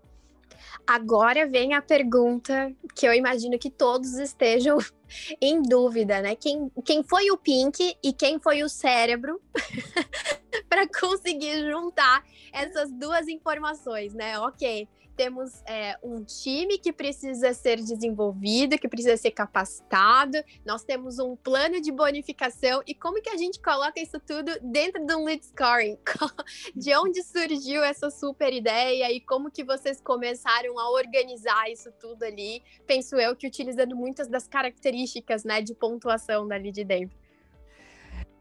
Agora 0.84 1.46
vem 1.46 1.74
a 1.74 1.82
pergunta 1.82 2.72
que 2.94 3.06
eu 3.06 3.14
imagino 3.14 3.58
que 3.58 3.70
todos 3.70 4.14
estejam 4.14 4.78
em 5.40 5.62
dúvida, 5.62 6.20
né? 6.20 6.34
Quem, 6.34 6.68
quem 6.84 7.04
foi 7.04 7.30
o 7.30 7.36
Pink 7.36 7.96
e 8.02 8.12
quem 8.12 8.40
foi 8.40 8.64
o 8.64 8.68
cérebro 8.68 9.40
para 10.68 10.88
conseguir 10.88 11.70
juntar 11.70 12.24
essas 12.52 12.90
duas 12.90 13.28
informações, 13.28 14.12
né? 14.14 14.36
Ok, 14.40 14.88
temos 15.18 15.64
é, 15.66 15.98
um 16.00 16.22
time 16.22 16.78
que 16.78 16.92
precisa 16.92 17.52
ser 17.52 17.78
desenvolvido, 17.78 18.78
que 18.78 18.88
precisa 18.88 19.16
ser 19.16 19.32
capacitado, 19.32 20.38
nós 20.64 20.84
temos 20.84 21.18
um 21.18 21.34
plano 21.34 21.80
de 21.80 21.90
bonificação 21.90 22.84
e 22.86 22.94
como 22.94 23.20
que 23.20 23.28
a 23.28 23.36
gente 23.36 23.60
coloca 23.60 23.98
isso 24.00 24.20
tudo 24.20 24.52
dentro 24.62 25.04
de 25.04 25.12
um 25.16 25.24
lead 25.24 25.44
scoring? 25.44 25.98
De 26.76 26.96
onde 26.96 27.20
surgiu 27.24 27.82
essa 27.82 28.10
super 28.10 28.52
ideia 28.52 29.10
e 29.10 29.20
como 29.20 29.50
que 29.50 29.64
vocês 29.64 30.00
começaram 30.00 30.78
a 30.78 30.88
organizar 30.90 31.68
isso 31.68 31.90
tudo 31.98 32.22
ali? 32.22 32.62
Penso 32.86 33.16
eu 33.16 33.34
que 33.34 33.46
utilizando 33.46 33.96
muitas 33.96 34.28
das 34.28 34.46
características, 34.46 35.42
né, 35.42 35.60
de 35.60 35.74
pontuação 35.74 36.46
dali 36.46 36.70
de 36.70 36.84
dentro. 36.84 37.18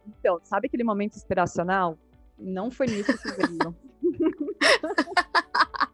Então, 0.05 0.39
sabe 0.43 0.67
aquele 0.67 0.84
momento 0.84 1.15
inspiracional? 1.15 1.98
Não 2.38 2.69
foi 2.69 2.86
nisso 2.86 3.17
que 3.17 3.31
veio. 3.31 3.75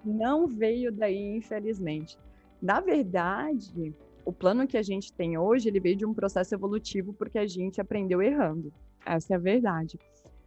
não 0.03 0.47
veio 0.47 0.91
daí, 0.91 1.37
infelizmente. 1.37 2.17
Na 2.61 2.79
verdade, 2.79 3.93
o 4.25 4.31
plano 4.31 4.67
que 4.67 4.77
a 4.77 4.81
gente 4.81 5.11
tem 5.13 5.37
hoje, 5.37 5.67
ele 5.67 5.79
veio 5.79 5.95
de 5.95 6.05
um 6.05 6.13
processo 6.13 6.55
evolutivo 6.55 7.13
porque 7.13 7.37
a 7.37 7.47
gente 7.47 7.81
aprendeu 7.81 8.21
errando. 8.21 8.71
Essa 9.05 9.33
é 9.33 9.35
a 9.35 9.39
verdade. 9.39 9.99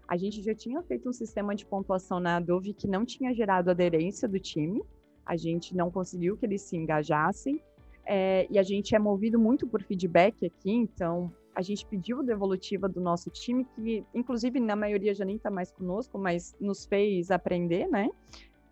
A 0.09 0.17
gente 0.17 0.43
já 0.43 0.55
tinha 0.55 0.83
feito 0.83 1.09
um 1.09 1.13
sistema 1.13 1.55
de 1.55 1.67
pontuação 1.67 2.21
na 2.21 2.37
Adobe 2.37 2.73
que 2.73 2.87
não 2.87 3.05
tinha 3.05 3.35
gerado 3.35 3.71
aderência 3.71 4.29
do 4.29 4.39
time. 4.39 4.83
A 5.25 5.37
gente 5.37 5.75
não 5.75 5.91
conseguiu 5.91 6.37
que 6.37 6.47
eles 6.47 6.63
se 6.63 6.77
engajassem. 6.77 7.61
É, 8.07 8.47
e 8.49 8.59
a 8.59 8.63
gente 8.63 8.95
é 8.95 8.99
movido 8.99 9.39
muito 9.39 9.67
por 9.67 9.83
feedback 9.83 10.47
aqui, 10.47 10.71
então 10.71 11.33
a 11.53 11.61
gente 11.61 11.85
pediu 11.87 12.23
devolutiva 12.23 12.89
do 12.89 13.01
nosso 13.01 13.31
time, 13.31 13.65
que 13.75 14.05
inclusive 14.15 14.61
na 14.61 14.77
maioria 14.77 15.13
já 15.13 15.25
nem 15.25 15.37
está 15.37 15.51
mais 15.51 15.73
conosco, 15.73 16.17
mas 16.17 16.55
nos 16.61 16.87
fez 16.87 17.33
aprender, 17.33 17.89
né? 17.89 18.09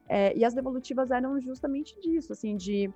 É, 0.09 0.37
e 0.37 0.45
as 0.45 0.55
devolutivas 0.55 1.11
eram 1.11 1.41
justamente 1.41 1.99
disso, 2.01 2.33
assim, 2.33 2.57
de 2.57 2.93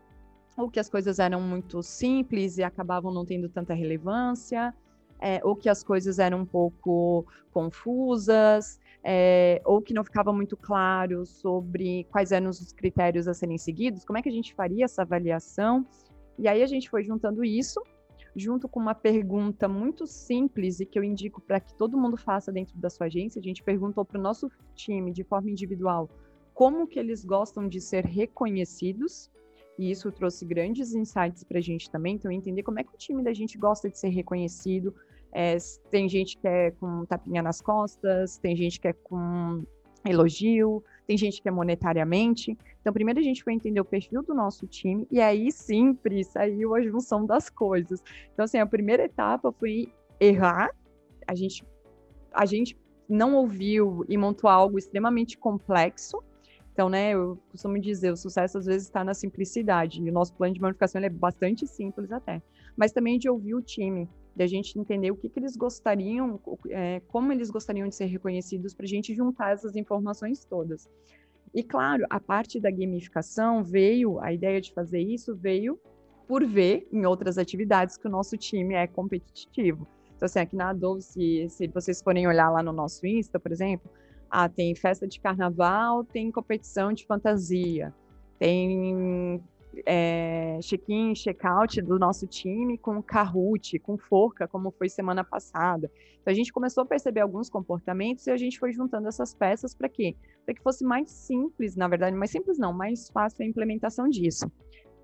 ou 0.56 0.68
que 0.68 0.80
as 0.80 0.88
coisas 0.90 1.20
eram 1.20 1.40
muito 1.40 1.82
simples 1.82 2.58
e 2.58 2.64
acabavam 2.64 3.12
não 3.12 3.24
tendo 3.24 3.48
tanta 3.48 3.74
relevância, 3.74 4.74
é, 5.20 5.40
ou 5.44 5.54
que 5.54 5.68
as 5.68 5.84
coisas 5.84 6.18
eram 6.18 6.40
um 6.40 6.46
pouco 6.46 7.24
confusas, 7.52 8.80
é, 9.04 9.62
ou 9.64 9.80
que 9.80 9.94
não 9.94 10.04
ficava 10.04 10.32
muito 10.32 10.56
claro 10.56 11.24
sobre 11.24 12.04
quais 12.10 12.32
eram 12.32 12.50
os 12.50 12.72
critérios 12.72 13.28
a 13.28 13.34
serem 13.34 13.56
seguidos, 13.56 14.04
como 14.04 14.18
é 14.18 14.22
que 14.22 14.28
a 14.28 14.32
gente 14.32 14.54
faria 14.54 14.84
essa 14.84 15.02
avaliação. 15.02 15.86
E 16.36 16.48
aí 16.48 16.62
a 16.62 16.66
gente 16.66 16.90
foi 16.90 17.04
juntando 17.04 17.44
isso, 17.44 17.80
junto 18.34 18.68
com 18.68 18.80
uma 18.80 18.94
pergunta 18.94 19.68
muito 19.68 20.06
simples 20.06 20.80
e 20.80 20.86
que 20.86 20.98
eu 20.98 21.04
indico 21.04 21.40
para 21.40 21.60
que 21.60 21.74
todo 21.74 21.98
mundo 21.98 22.16
faça 22.16 22.52
dentro 22.52 22.76
da 22.78 22.90
sua 22.90 23.06
agência. 23.06 23.40
A 23.40 23.42
gente 23.42 23.62
perguntou 23.62 24.04
para 24.04 24.18
o 24.18 24.22
nosso 24.22 24.50
time 24.74 25.12
de 25.12 25.24
forma 25.24 25.50
individual 25.50 26.08
como 26.58 26.88
que 26.88 26.98
eles 26.98 27.24
gostam 27.24 27.68
de 27.68 27.80
ser 27.80 28.04
reconhecidos, 28.04 29.30
e 29.78 29.92
isso 29.92 30.10
trouxe 30.10 30.44
grandes 30.44 30.92
insights 30.92 31.44
para 31.44 31.58
a 31.58 31.60
gente 31.60 31.88
também, 31.88 32.16
então 32.16 32.32
entender 32.32 32.64
como 32.64 32.80
é 32.80 32.82
que 32.82 32.92
o 32.92 32.98
time 32.98 33.22
da 33.22 33.32
gente 33.32 33.56
gosta 33.56 33.88
de 33.88 33.96
ser 33.96 34.08
reconhecido, 34.08 34.92
é, 35.30 35.56
tem 35.88 36.08
gente 36.08 36.36
que 36.36 36.48
é 36.48 36.72
com 36.72 37.06
tapinha 37.06 37.42
nas 37.42 37.60
costas, 37.60 38.38
tem 38.38 38.56
gente 38.56 38.80
que 38.80 38.88
é 38.88 38.92
com 38.92 39.62
elogio, 40.04 40.82
tem 41.06 41.16
gente 41.16 41.40
que 41.40 41.48
é 41.48 41.52
monetariamente. 41.52 42.58
Então, 42.80 42.92
primeiro 42.92 43.20
a 43.20 43.22
gente 43.22 43.44
foi 43.44 43.52
entender 43.52 43.78
o 43.78 43.84
perfil 43.84 44.24
do 44.24 44.34
nosso 44.34 44.66
time, 44.66 45.06
e 45.12 45.20
aí 45.20 45.52
sim, 45.52 45.94
Pri, 45.94 46.24
saiu 46.24 46.74
a 46.74 46.82
junção 46.82 47.24
das 47.24 47.48
coisas. 47.48 48.02
Então, 48.34 48.44
assim, 48.44 48.58
a 48.58 48.66
primeira 48.66 49.04
etapa 49.04 49.52
foi 49.52 49.92
errar, 50.18 50.72
a 51.24 51.36
gente, 51.36 51.64
a 52.32 52.44
gente 52.44 52.76
não 53.08 53.36
ouviu 53.36 54.04
e 54.08 54.16
montou 54.18 54.50
algo 54.50 54.76
extremamente 54.76 55.38
complexo, 55.38 56.20
então, 56.78 56.88
né, 56.88 57.11
eu 57.11 57.37
costumo 57.50 57.76
dizer, 57.80 58.12
o 58.12 58.16
sucesso 58.16 58.56
às 58.56 58.66
vezes 58.66 58.87
está 58.87 59.02
na 59.02 59.12
simplicidade, 59.12 60.00
e 60.00 60.08
o 60.08 60.12
nosso 60.12 60.32
plano 60.32 60.54
de 60.54 60.61
manufação 60.61 61.02
é 61.02 61.08
bastante 61.08 61.66
simples 61.66 62.12
até. 62.12 62.40
Mas 62.76 62.92
também 62.92 63.18
de 63.18 63.28
ouvir 63.28 63.56
o 63.56 63.61
time, 63.61 64.08
de 64.37 64.44
a 64.44 64.47
gente 64.47 64.78
entender 64.78 65.11
o 65.11 65.16
que, 65.16 65.28
que 65.28 65.40
eles 65.40 65.56
gostariam, 65.56 66.40
é, 66.70 67.02
como 67.08 67.32
eles 67.32 67.50
gostariam 67.50 67.88
de 67.88 67.97
ser 67.97 68.04
reconhecidos, 68.04 68.75
para 68.75 68.85
a 68.85 68.88
gente 68.88 69.12
juntar 69.12 69.54
essas 69.54 69.75
informações 69.75 70.44
todas. 70.44 70.88
E 71.52 71.64
claro, 71.64 72.06
a 72.08 72.20
parte 72.20 72.61
da 72.61 72.70
gamificação 72.70 73.64
veio, 73.64 74.20
a 74.20 74.32
ideia 74.32 74.61
de 74.61 74.73
fazer 74.73 75.00
isso 75.00 75.35
veio 75.35 75.80
por 76.28 76.47
ver 76.47 76.87
em 76.92 77.04
outras 77.04 77.38
atividades 77.38 77.97
que 77.97 78.06
o 78.06 78.11
nosso 78.11 78.37
time 78.37 78.75
é 78.75 78.87
competitivo. 78.87 79.85
Então, 80.14 80.26
assim, 80.26 80.38
aqui 80.38 80.54
na 80.54 80.70
Adobe, 80.70 81.02
se, 81.02 81.49
se 81.49 81.66
vocês 81.66 82.00
forem 82.00 82.28
olhar 82.28 82.49
lá 82.50 82.62
no 82.62 82.73
nosso 82.73 83.04
Insta, 83.04 83.40
por 83.40 83.50
exemplo, 83.50 83.90
ah, 84.30 84.49
tem 84.49 84.75
festa 84.75 85.06
de 85.06 85.20
carnaval, 85.20 86.04
tem 86.04 86.30
competição 86.30 86.92
de 86.92 87.06
fantasia, 87.06 87.94
tem 88.38 89.40
é, 89.87 90.58
check-in, 90.62 91.14
check-out 91.14 91.80
do 91.82 91.99
nosso 91.99 92.26
time 92.26 92.78
com 92.78 93.02
Kahoot, 93.02 93.78
com 93.80 93.97
Forca, 93.97 94.49
como 94.49 94.70
foi 94.70 94.88
semana 94.88 95.25
passada. 95.25 95.90
Então 96.20 96.32
a 96.32 96.35
gente 96.35 96.52
começou 96.52 96.82
a 96.82 96.87
perceber 96.87 97.20
alguns 97.20 97.49
comportamentos 97.49 98.26
e 98.26 98.30
a 98.30 98.37
gente 98.37 98.58
foi 98.58 98.73
juntando 98.73 99.08
essas 99.08 99.35
peças 99.35 99.75
para 99.75 99.88
quê? 99.88 100.16
Para 100.44 100.54
que 100.54 100.62
fosse 100.62 100.85
mais 100.85 101.11
simples, 101.11 101.76
na 101.76 101.88
verdade, 101.88 102.16
mais 102.16 102.30
simples 102.30 102.58
não, 102.58 102.73
mais 102.73 103.08
fácil 103.11 103.44
a 103.44 103.49
implementação 103.49 104.08
disso. 104.08 104.50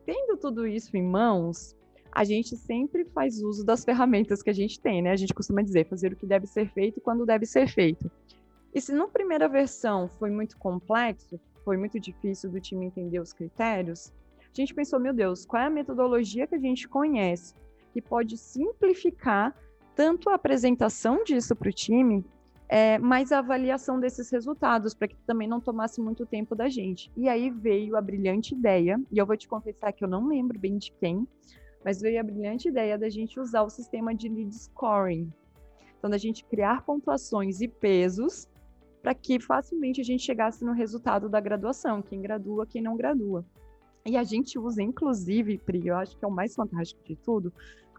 Tendo 0.04 0.36
tudo 0.36 0.66
isso 0.66 0.96
em 0.96 1.02
mãos, 1.02 1.76
a 2.12 2.24
gente 2.24 2.56
sempre 2.56 3.04
faz 3.06 3.42
uso 3.42 3.64
das 3.64 3.84
ferramentas 3.84 4.42
que 4.42 4.50
a 4.50 4.54
gente 4.54 4.80
tem, 4.80 5.02
né? 5.02 5.10
A 5.10 5.16
gente 5.16 5.34
costuma 5.34 5.62
dizer, 5.62 5.88
fazer 5.88 6.12
o 6.12 6.16
que 6.16 6.26
deve 6.26 6.46
ser 6.46 6.70
feito 6.72 7.00
quando 7.00 7.26
deve 7.26 7.46
ser 7.46 7.68
feito. 7.68 8.10
E 8.74 8.80
se 8.80 8.92
na 8.92 9.06
primeira 9.06 9.48
versão 9.48 10.08
foi 10.08 10.30
muito 10.30 10.58
complexo, 10.58 11.38
foi 11.64 11.76
muito 11.76 12.00
difícil 12.00 12.50
do 12.50 12.60
time 12.60 12.86
entender 12.86 13.20
os 13.20 13.32
critérios, 13.32 14.12
a 14.38 14.60
gente 14.60 14.74
pensou, 14.74 15.00
meu 15.00 15.12
Deus, 15.12 15.44
qual 15.46 15.62
é 15.62 15.66
a 15.66 15.70
metodologia 15.70 16.46
que 16.46 16.54
a 16.54 16.58
gente 16.58 16.88
conhece 16.88 17.54
que 17.92 18.02
pode 18.02 18.36
simplificar 18.36 19.54
tanto 19.94 20.28
a 20.28 20.34
apresentação 20.34 21.22
disso 21.22 21.54
para 21.54 21.68
o 21.68 21.72
time, 21.72 22.24
é, 22.68 22.98
mas 22.98 23.30
a 23.30 23.38
avaliação 23.38 24.00
desses 24.00 24.30
resultados, 24.30 24.94
para 24.94 25.06
que 25.06 25.16
também 25.26 25.46
não 25.46 25.60
tomasse 25.60 26.00
muito 26.00 26.26
tempo 26.26 26.56
da 26.56 26.68
gente. 26.68 27.10
E 27.16 27.28
aí 27.28 27.50
veio 27.50 27.96
a 27.96 28.00
brilhante 28.00 28.54
ideia, 28.54 29.00
e 29.12 29.18
eu 29.18 29.26
vou 29.26 29.36
te 29.36 29.46
confessar 29.46 29.92
que 29.92 30.04
eu 30.04 30.08
não 30.08 30.26
lembro 30.26 30.58
bem 30.58 30.76
de 30.76 30.90
quem, 30.92 31.26
mas 31.84 32.00
veio 32.00 32.18
a 32.18 32.24
brilhante 32.24 32.68
ideia 32.68 32.98
da 32.98 33.08
gente 33.08 33.38
usar 33.38 33.62
o 33.62 33.70
sistema 33.70 34.14
de 34.14 34.28
lead 34.28 34.52
scoring. 34.52 35.32
Então, 35.98 36.10
da 36.10 36.18
gente 36.18 36.44
criar 36.44 36.84
pontuações 36.84 37.60
e 37.60 37.68
pesos 37.68 38.48
para 39.04 39.14
que 39.14 39.38
facilmente 39.38 40.00
a 40.00 40.04
gente 40.04 40.22
chegasse 40.22 40.64
no 40.64 40.72
resultado 40.72 41.28
da 41.28 41.38
graduação, 41.38 42.00
quem 42.00 42.22
gradua, 42.22 42.66
quem 42.66 42.80
não 42.80 42.96
gradua. 42.96 43.44
E 44.06 44.16
a 44.16 44.24
gente 44.24 44.58
usa, 44.58 44.82
inclusive, 44.82 45.58
Pri, 45.58 45.86
eu 45.86 45.96
acho 45.96 46.16
que 46.16 46.24
é 46.24 46.28
o 46.28 46.30
mais 46.30 46.54
fantástico 46.54 47.04
de 47.04 47.14
tudo, 47.14 47.52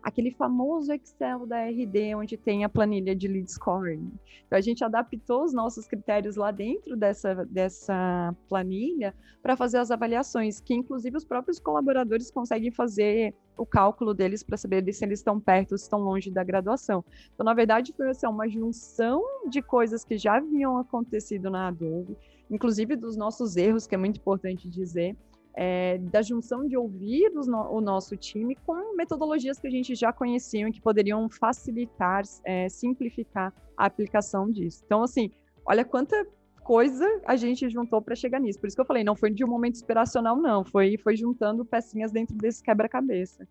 aquele 0.05 0.29
famoso 0.29 0.93
Excel 0.93 1.47
da 1.47 1.63
RD, 1.65 2.13
onde 2.13 2.38
tem 2.38 2.63
a 2.63 2.69
planilha 2.69 3.15
de 3.15 3.27
lead 3.27 3.51
scoring. 3.51 4.12
Então, 4.45 4.55
a 4.55 4.62
gente 4.62 4.83
adaptou 4.83 5.43
os 5.43 5.51
nossos 5.51 5.88
critérios 5.88 6.35
lá 6.35 6.51
dentro 6.51 6.95
dessa, 6.95 7.43
dessa 7.45 8.35
planilha 8.47 9.15
para 9.41 9.57
fazer 9.57 9.79
as 9.79 9.89
avaliações, 9.89 10.59
que 10.59 10.75
inclusive 10.75 11.17
os 11.17 11.25
próprios 11.25 11.59
colaboradores 11.59 12.29
conseguem 12.29 12.69
fazer 12.69 13.33
o 13.57 13.65
cálculo 13.65 14.13
deles 14.13 14.43
para 14.43 14.57
saber 14.57 14.93
se 14.93 15.03
eles 15.03 15.21
estão 15.21 15.39
perto 15.39 15.71
ou 15.71 15.75
estão 15.75 16.00
longe 16.00 16.29
da 16.29 16.43
graduação. 16.43 17.03
Então, 17.33 17.43
na 17.43 17.55
verdade, 17.55 17.91
foi 17.97 18.07
assim, 18.07 18.27
uma 18.27 18.47
junção 18.47 19.24
de 19.50 19.59
coisas 19.59 20.05
que 20.05 20.19
já 20.19 20.38
haviam 20.38 20.77
acontecido 20.77 21.50
na 21.50 21.69
Adobe, 21.69 22.15
inclusive 22.51 22.95
dos 22.95 23.17
nossos 23.17 23.57
erros, 23.57 23.88
que 23.88 23.95
é 23.95 23.97
muito 23.97 24.19
importante 24.19 24.69
dizer, 24.69 25.17
é, 25.55 25.97
da 25.97 26.21
junção 26.21 26.67
de 26.67 26.77
ouvir 26.77 27.31
no, 27.31 27.71
o 27.71 27.79
nosso 27.79 28.15
time 28.17 28.55
com 28.65 28.95
metodologias 28.95 29.57
que 29.57 29.67
a 29.67 29.71
gente 29.71 29.95
já 29.95 30.12
conhecia 30.12 30.67
e 30.67 30.71
que 30.71 30.81
poderiam 30.81 31.29
facilitar, 31.29 32.24
é, 32.43 32.67
simplificar 32.67 33.53
a 33.77 33.85
aplicação 33.85 34.51
disso. 34.51 34.83
Então, 34.85 35.01
assim, 35.01 35.31
olha 35.65 35.85
quanta 35.85 36.27
coisa 36.63 37.05
a 37.25 37.35
gente 37.35 37.69
juntou 37.69 38.01
para 38.01 38.15
chegar 38.15 38.39
nisso. 38.39 38.59
Por 38.59 38.67
isso 38.67 38.75
que 38.75 38.81
eu 38.81 38.85
falei, 38.85 39.03
não 39.03 39.15
foi 39.15 39.31
de 39.31 39.45
um 39.45 39.47
momento 39.47 39.75
inspiracional, 39.75 40.35
não. 40.35 40.65
Foi, 40.65 40.97
foi 40.97 41.15
juntando 41.15 41.63
pecinhas 41.63 42.12
dentro 42.12 42.35
desse 42.35 42.62
quebra-cabeça. 42.62 43.47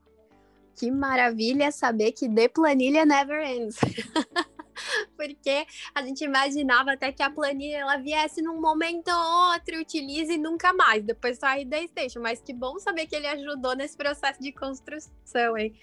Que 0.77 0.91
maravilha 0.91 1.71
saber 1.71 2.13
que 2.13 2.29
de 2.29 2.49
planilha 2.49 3.07
never 3.07 3.41
ends. 3.47 3.77
Porque 5.17 5.67
a 5.95 6.03
gente 6.03 6.25
imaginava 6.25 6.93
até 6.93 7.13
que 7.13 7.23
a 7.23 7.31
planilha 7.31 7.79
ela 7.79 7.97
viesse 7.97 8.43
num 8.43 8.61
momento 8.61 9.09
ou 9.09 9.53
outro, 9.53 9.81
utilize 9.81 10.33
e 10.33 10.39
nunca 10.39 10.73
mais, 10.73 11.03
depois 11.03 11.39
sair 11.39 11.65
da 11.65 11.81
Station. 11.87 12.21
Mas 12.21 12.41
que 12.41 12.53
bom 12.53 12.79
saber 12.79 13.07
que 13.07 13.17
ele 13.17 13.27
ajudou 13.27 13.75
nesse 13.77 13.97
processo 13.97 14.41
de 14.41 14.53
construção, 14.53 15.57
hein? 15.57 15.75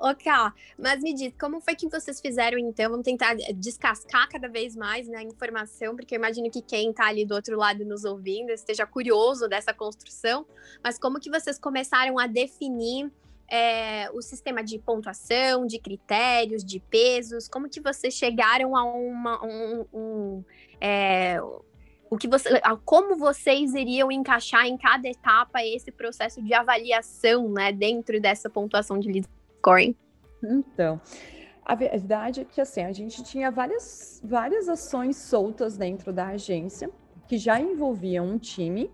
Ok, 0.00 0.30
mas 0.78 1.02
me 1.02 1.12
diz, 1.12 1.34
como 1.40 1.60
foi 1.60 1.74
que 1.74 1.88
vocês 1.88 2.20
fizeram 2.20 2.56
então? 2.56 2.88
Vamos 2.88 3.04
tentar 3.04 3.34
descascar 3.56 4.28
cada 4.28 4.46
vez 4.46 4.76
mais 4.76 5.08
né, 5.08 5.18
a 5.18 5.22
informação, 5.24 5.96
porque 5.96 6.14
eu 6.14 6.18
imagino 6.18 6.48
que 6.52 6.62
quem 6.62 6.90
está 6.90 7.08
ali 7.08 7.26
do 7.26 7.34
outro 7.34 7.56
lado 7.56 7.84
nos 7.84 8.04
ouvindo 8.04 8.50
esteja 8.50 8.86
curioso 8.86 9.48
dessa 9.48 9.74
construção, 9.74 10.46
mas 10.84 11.00
como 11.00 11.18
que 11.18 11.28
vocês 11.28 11.58
começaram 11.58 12.16
a 12.16 12.28
definir 12.28 13.10
é, 13.50 14.10
o 14.10 14.20
sistema 14.20 14.62
de 14.62 14.78
pontuação, 14.78 15.66
de 15.66 15.78
critérios, 15.78 16.64
de 16.64 16.78
pesos, 16.78 17.48
como 17.48 17.68
que 17.68 17.80
vocês 17.80 18.14
chegaram 18.14 18.76
a 18.76 18.84
uma, 18.84 19.44
um, 19.44 19.86
um 19.92 20.44
é, 20.80 21.40
o 22.10 22.16
que 22.16 22.28
você, 22.28 22.60
como 22.84 23.16
vocês 23.16 23.74
iriam 23.74 24.10
encaixar 24.10 24.66
em 24.66 24.76
cada 24.76 25.08
etapa 25.08 25.62
esse 25.62 25.90
processo 25.90 26.42
de 26.42 26.54
avaliação, 26.54 27.48
né, 27.50 27.72
dentro 27.72 28.20
dessa 28.20 28.48
pontuação 28.48 28.98
de 28.98 29.10
lead 29.10 29.28
scoring? 29.58 29.94
Então, 30.42 31.00
a 31.64 31.74
verdade 31.74 32.40
é 32.40 32.44
que 32.44 32.60
assim, 32.60 32.82
a 32.82 32.92
gente 32.92 33.22
tinha 33.24 33.50
várias, 33.50 34.22
várias 34.24 34.68
ações 34.68 35.16
soltas 35.16 35.76
dentro 35.76 36.12
da 36.12 36.28
agência 36.28 36.90
que 37.26 37.36
já 37.36 37.60
envolviam 37.60 38.26
um 38.26 38.38
time 38.38 38.90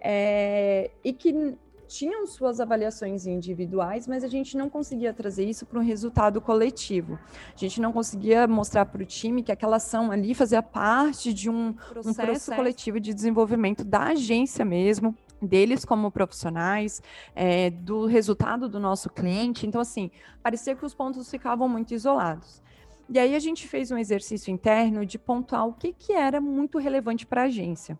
é, 0.00 0.90
e 1.02 1.12
que 1.12 1.56
tinham 1.92 2.26
suas 2.26 2.58
avaliações 2.58 3.26
individuais, 3.26 4.08
mas 4.08 4.24
a 4.24 4.28
gente 4.28 4.56
não 4.56 4.70
conseguia 4.70 5.12
trazer 5.12 5.44
isso 5.44 5.66
para 5.66 5.78
um 5.78 5.82
resultado 5.82 6.40
coletivo. 6.40 7.18
A 7.54 7.58
gente 7.58 7.80
não 7.80 7.92
conseguia 7.92 8.46
mostrar 8.46 8.86
para 8.86 9.02
o 9.02 9.04
time 9.04 9.42
que 9.42 9.52
aquela 9.52 9.76
ação 9.76 10.10
ali 10.10 10.34
fazia 10.34 10.62
parte 10.62 11.32
de 11.32 11.50
um 11.50 11.72
processo, 11.72 12.08
um 12.08 12.14
processo 12.14 12.54
coletivo 12.54 12.98
de 12.98 13.12
desenvolvimento 13.12 13.84
da 13.84 14.04
agência 14.04 14.64
mesmo, 14.64 15.14
deles 15.40 15.84
como 15.84 16.10
profissionais, 16.10 17.02
é, 17.34 17.68
do 17.68 18.06
resultado 18.06 18.68
do 18.68 18.80
nosso 18.80 19.10
cliente. 19.10 19.66
Então, 19.66 19.80
assim, 19.80 20.10
parecia 20.42 20.74
que 20.74 20.86
os 20.86 20.94
pontos 20.94 21.30
ficavam 21.30 21.68
muito 21.68 21.92
isolados. 21.92 22.62
E 23.08 23.18
aí 23.18 23.34
a 23.34 23.38
gente 23.38 23.68
fez 23.68 23.90
um 23.90 23.98
exercício 23.98 24.50
interno 24.50 25.04
de 25.04 25.18
pontuar 25.18 25.66
o 25.66 25.74
que, 25.74 25.92
que 25.92 26.12
era 26.12 26.40
muito 26.40 26.78
relevante 26.78 27.26
para 27.26 27.42
a 27.42 27.44
agência. 27.44 27.98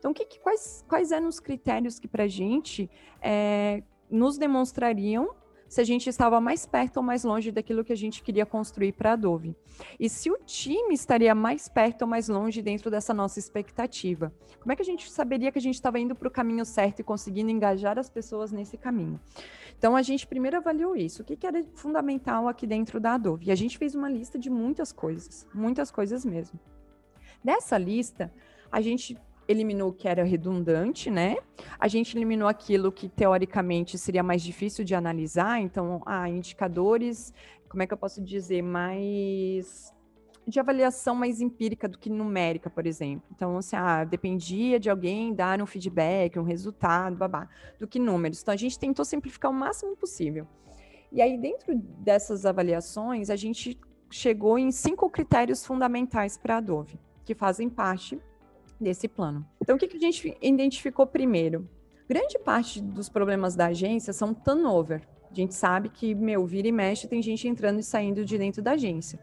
Então, 0.00 0.14
que, 0.14 0.24
que, 0.24 0.40
quais, 0.40 0.82
quais 0.88 1.12
eram 1.12 1.28
os 1.28 1.38
critérios 1.38 1.98
que 1.98 2.08
para 2.08 2.24
a 2.24 2.28
gente 2.28 2.90
é, 3.20 3.82
nos 4.10 4.38
demonstrariam 4.38 5.34
se 5.68 5.80
a 5.80 5.84
gente 5.84 6.08
estava 6.08 6.40
mais 6.40 6.66
perto 6.66 6.96
ou 6.96 7.02
mais 7.02 7.22
longe 7.22 7.52
daquilo 7.52 7.84
que 7.84 7.92
a 7.92 7.96
gente 7.96 8.24
queria 8.24 8.44
construir 8.44 8.92
para 8.92 9.10
a 9.10 9.12
Adobe. 9.12 9.54
E 10.00 10.08
se 10.08 10.28
o 10.28 10.36
time 10.44 10.94
estaria 10.94 11.32
mais 11.32 11.68
perto 11.68 12.02
ou 12.02 12.08
mais 12.08 12.28
longe 12.28 12.60
dentro 12.60 12.90
dessa 12.90 13.14
nossa 13.14 13.38
expectativa. 13.38 14.32
Como 14.58 14.72
é 14.72 14.74
que 14.74 14.82
a 14.82 14.84
gente 14.84 15.08
saberia 15.08 15.52
que 15.52 15.58
a 15.58 15.62
gente 15.62 15.76
estava 15.76 16.00
indo 16.00 16.16
para 16.16 16.26
o 16.26 16.30
caminho 16.30 16.64
certo 16.64 17.00
e 17.00 17.04
conseguindo 17.04 17.52
engajar 17.52 18.00
as 18.00 18.10
pessoas 18.10 18.50
nesse 18.50 18.76
caminho? 18.76 19.20
Então, 19.78 19.94
a 19.94 20.02
gente 20.02 20.26
primeiro 20.26 20.56
avaliou 20.56 20.96
isso. 20.96 21.22
O 21.22 21.24
que, 21.24 21.36
que 21.36 21.46
era 21.46 21.62
fundamental 21.74 22.48
aqui 22.48 22.66
dentro 22.66 22.98
da 22.98 23.14
Adobe? 23.14 23.46
E 23.46 23.52
a 23.52 23.54
gente 23.54 23.78
fez 23.78 23.94
uma 23.94 24.08
lista 24.08 24.38
de 24.40 24.50
muitas 24.50 24.90
coisas, 24.90 25.46
muitas 25.54 25.90
coisas 25.92 26.24
mesmo. 26.24 26.58
Dessa 27.44 27.78
lista, 27.78 28.32
a 28.72 28.80
gente 28.80 29.16
eliminou 29.50 29.90
o 29.90 29.92
que 29.92 30.08
era 30.08 30.22
redundante, 30.22 31.10
né? 31.10 31.36
A 31.78 31.88
gente 31.88 32.16
eliminou 32.16 32.48
aquilo 32.48 32.92
que 32.92 33.08
teoricamente 33.08 33.98
seria 33.98 34.22
mais 34.22 34.42
difícil 34.42 34.84
de 34.84 34.94
analisar, 34.94 35.60
então, 35.60 36.02
ah, 36.06 36.28
indicadores, 36.28 37.34
como 37.68 37.82
é 37.82 37.86
que 37.86 37.92
eu 37.92 37.98
posso 37.98 38.22
dizer, 38.22 38.62
mais 38.62 39.92
de 40.46 40.58
avaliação 40.58 41.14
mais 41.14 41.40
empírica 41.40 41.88
do 41.88 41.98
que 41.98 42.10
numérica, 42.10 42.68
por 42.70 42.86
exemplo. 42.86 43.28
Então, 43.34 43.58
assim, 43.58 43.76
ah, 43.76 44.04
dependia 44.04 44.80
de 44.80 44.88
alguém 44.88 45.34
dar 45.34 45.60
um 45.60 45.66
feedback, 45.66 46.38
um 46.38 46.42
resultado, 46.42 47.16
babá, 47.16 47.48
do 47.78 47.86
que 47.86 47.98
números. 47.98 48.42
Então, 48.42 48.54
a 48.54 48.56
gente 48.56 48.78
tentou 48.78 49.04
simplificar 49.04 49.50
o 49.50 49.54
máximo 49.54 49.96
possível. 49.96 50.46
E 51.12 51.20
aí, 51.20 51.36
dentro 51.36 51.74
dessas 51.74 52.46
avaliações, 52.46 53.30
a 53.30 53.36
gente 53.36 53.78
chegou 54.08 54.58
em 54.58 54.70
cinco 54.72 55.08
critérios 55.10 55.64
fundamentais 55.64 56.36
para 56.36 56.54
a 56.54 56.58
Adobe, 56.58 56.98
que 57.24 57.34
fazem 57.34 57.68
parte 57.68 58.20
desse 58.80 59.06
plano. 59.06 59.46
Então, 59.60 59.76
o 59.76 59.78
que, 59.78 59.86
que 59.86 59.96
a 59.96 60.00
gente 60.00 60.36
identificou 60.40 61.06
primeiro? 61.06 61.68
Grande 62.08 62.38
parte 62.38 62.80
dos 62.80 63.08
problemas 63.08 63.54
da 63.54 63.66
agência 63.66 64.12
são 64.12 64.34
turnover. 64.34 65.06
A 65.30 65.34
gente 65.34 65.54
sabe 65.54 65.88
que, 65.88 66.14
meu, 66.14 66.44
vira 66.44 66.66
e 66.66 66.72
mexe, 66.72 67.06
tem 67.06 67.22
gente 67.22 67.46
entrando 67.46 67.78
e 67.78 67.84
saindo 67.84 68.24
de 68.24 68.36
dentro 68.36 68.60
da 68.60 68.72
agência. 68.72 69.20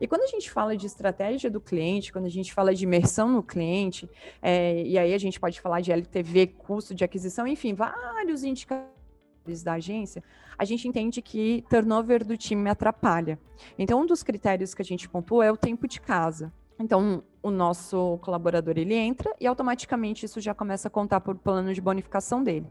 E 0.00 0.06
quando 0.08 0.22
a 0.22 0.26
gente 0.26 0.50
fala 0.50 0.74
de 0.74 0.86
estratégia 0.86 1.50
do 1.50 1.60
cliente, 1.60 2.10
quando 2.10 2.24
a 2.24 2.30
gente 2.30 2.54
fala 2.54 2.74
de 2.74 2.84
imersão 2.84 3.28
no 3.28 3.42
cliente, 3.42 4.08
é, 4.40 4.82
e 4.82 4.96
aí 4.96 5.12
a 5.12 5.18
gente 5.18 5.38
pode 5.38 5.60
falar 5.60 5.82
de 5.82 5.92
LTV, 5.92 6.46
custo 6.46 6.94
de 6.94 7.04
aquisição, 7.04 7.46
enfim, 7.46 7.74
vários 7.74 8.42
indicadores 8.42 9.62
da 9.62 9.74
agência, 9.74 10.24
a 10.56 10.64
gente 10.64 10.88
entende 10.88 11.20
que 11.20 11.62
turnover 11.68 12.24
do 12.24 12.36
time 12.36 12.70
atrapalha. 12.70 13.38
Então, 13.78 14.00
um 14.00 14.06
dos 14.06 14.22
critérios 14.22 14.72
que 14.72 14.80
a 14.80 14.84
gente 14.84 15.08
pontuou 15.08 15.42
é 15.42 15.52
o 15.52 15.56
tempo 15.56 15.86
de 15.86 16.00
casa. 16.00 16.50
Então, 16.78 17.22
o 17.42 17.50
nosso 17.50 18.18
colaborador 18.22 18.76
ele 18.76 18.94
entra 18.94 19.34
e 19.40 19.46
automaticamente 19.46 20.26
isso 20.26 20.40
já 20.40 20.54
começa 20.54 20.88
a 20.88 20.90
contar 20.90 21.20
por 21.20 21.36
plano 21.36 21.72
de 21.72 21.80
bonificação 21.80 22.42
dele. 22.42 22.66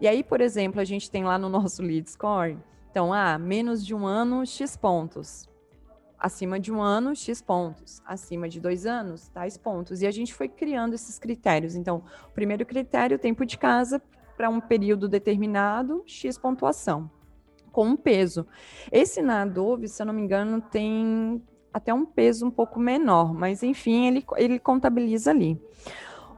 E 0.00 0.08
aí, 0.08 0.24
por 0.24 0.40
exemplo, 0.40 0.80
a 0.80 0.84
gente 0.84 1.10
tem 1.10 1.24
lá 1.24 1.38
no 1.38 1.48
nosso 1.48 1.82
lead 1.82 2.10
score, 2.10 2.58
então, 2.96 3.12
ah, 3.12 3.38
menos 3.38 3.84
de 3.84 3.94
um 3.94 4.06
ano, 4.06 4.46
X 4.46 4.74
pontos. 4.74 5.46
Acima 6.18 6.58
de 6.58 6.72
um 6.72 6.80
ano, 6.80 7.14
X 7.14 7.42
pontos. 7.42 8.00
Acima 8.06 8.48
de 8.48 8.58
dois 8.58 8.86
anos, 8.86 9.28
tais 9.28 9.58
pontos. 9.58 10.00
E 10.00 10.06
a 10.06 10.10
gente 10.10 10.32
foi 10.32 10.48
criando 10.48 10.94
esses 10.94 11.18
critérios. 11.18 11.74
Então, 11.74 12.02
o 12.26 12.30
primeiro 12.30 12.64
critério, 12.64 13.18
tempo 13.18 13.44
de 13.44 13.58
casa, 13.58 14.00
para 14.34 14.48
um 14.48 14.62
período 14.62 15.10
determinado, 15.10 16.02
X 16.06 16.38
pontuação. 16.38 17.10
Com 17.70 17.88
um 17.88 17.96
peso. 17.98 18.46
Esse 18.90 19.20
na 19.20 19.42
Adobe, 19.42 19.88
se 19.88 20.00
eu 20.00 20.06
não 20.06 20.14
me 20.14 20.22
engano, 20.22 20.62
tem 20.62 21.42
até 21.72 21.92
um 21.92 22.06
peso 22.06 22.46
um 22.46 22.50
pouco 22.50 22.80
menor, 22.80 23.34
mas 23.34 23.62
enfim, 23.62 24.06
ele, 24.06 24.24
ele 24.36 24.58
contabiliza 24.58 25.30
ali. 25.30 25.60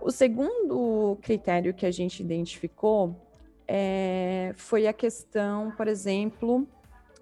O 0.00 0.10
segundo 0.10 1.18
critério 1.22 1.74
que 1.74 1.86
a 1.86 1.90
gente 1.90 2.22
identificou 2.22 3.16
é, 3.66 4.52
foi 4.56 4.86
a 4.86 4.92
questão, 4.92 5.70
por 5.72 5.88
exemplo, 5.88 6.66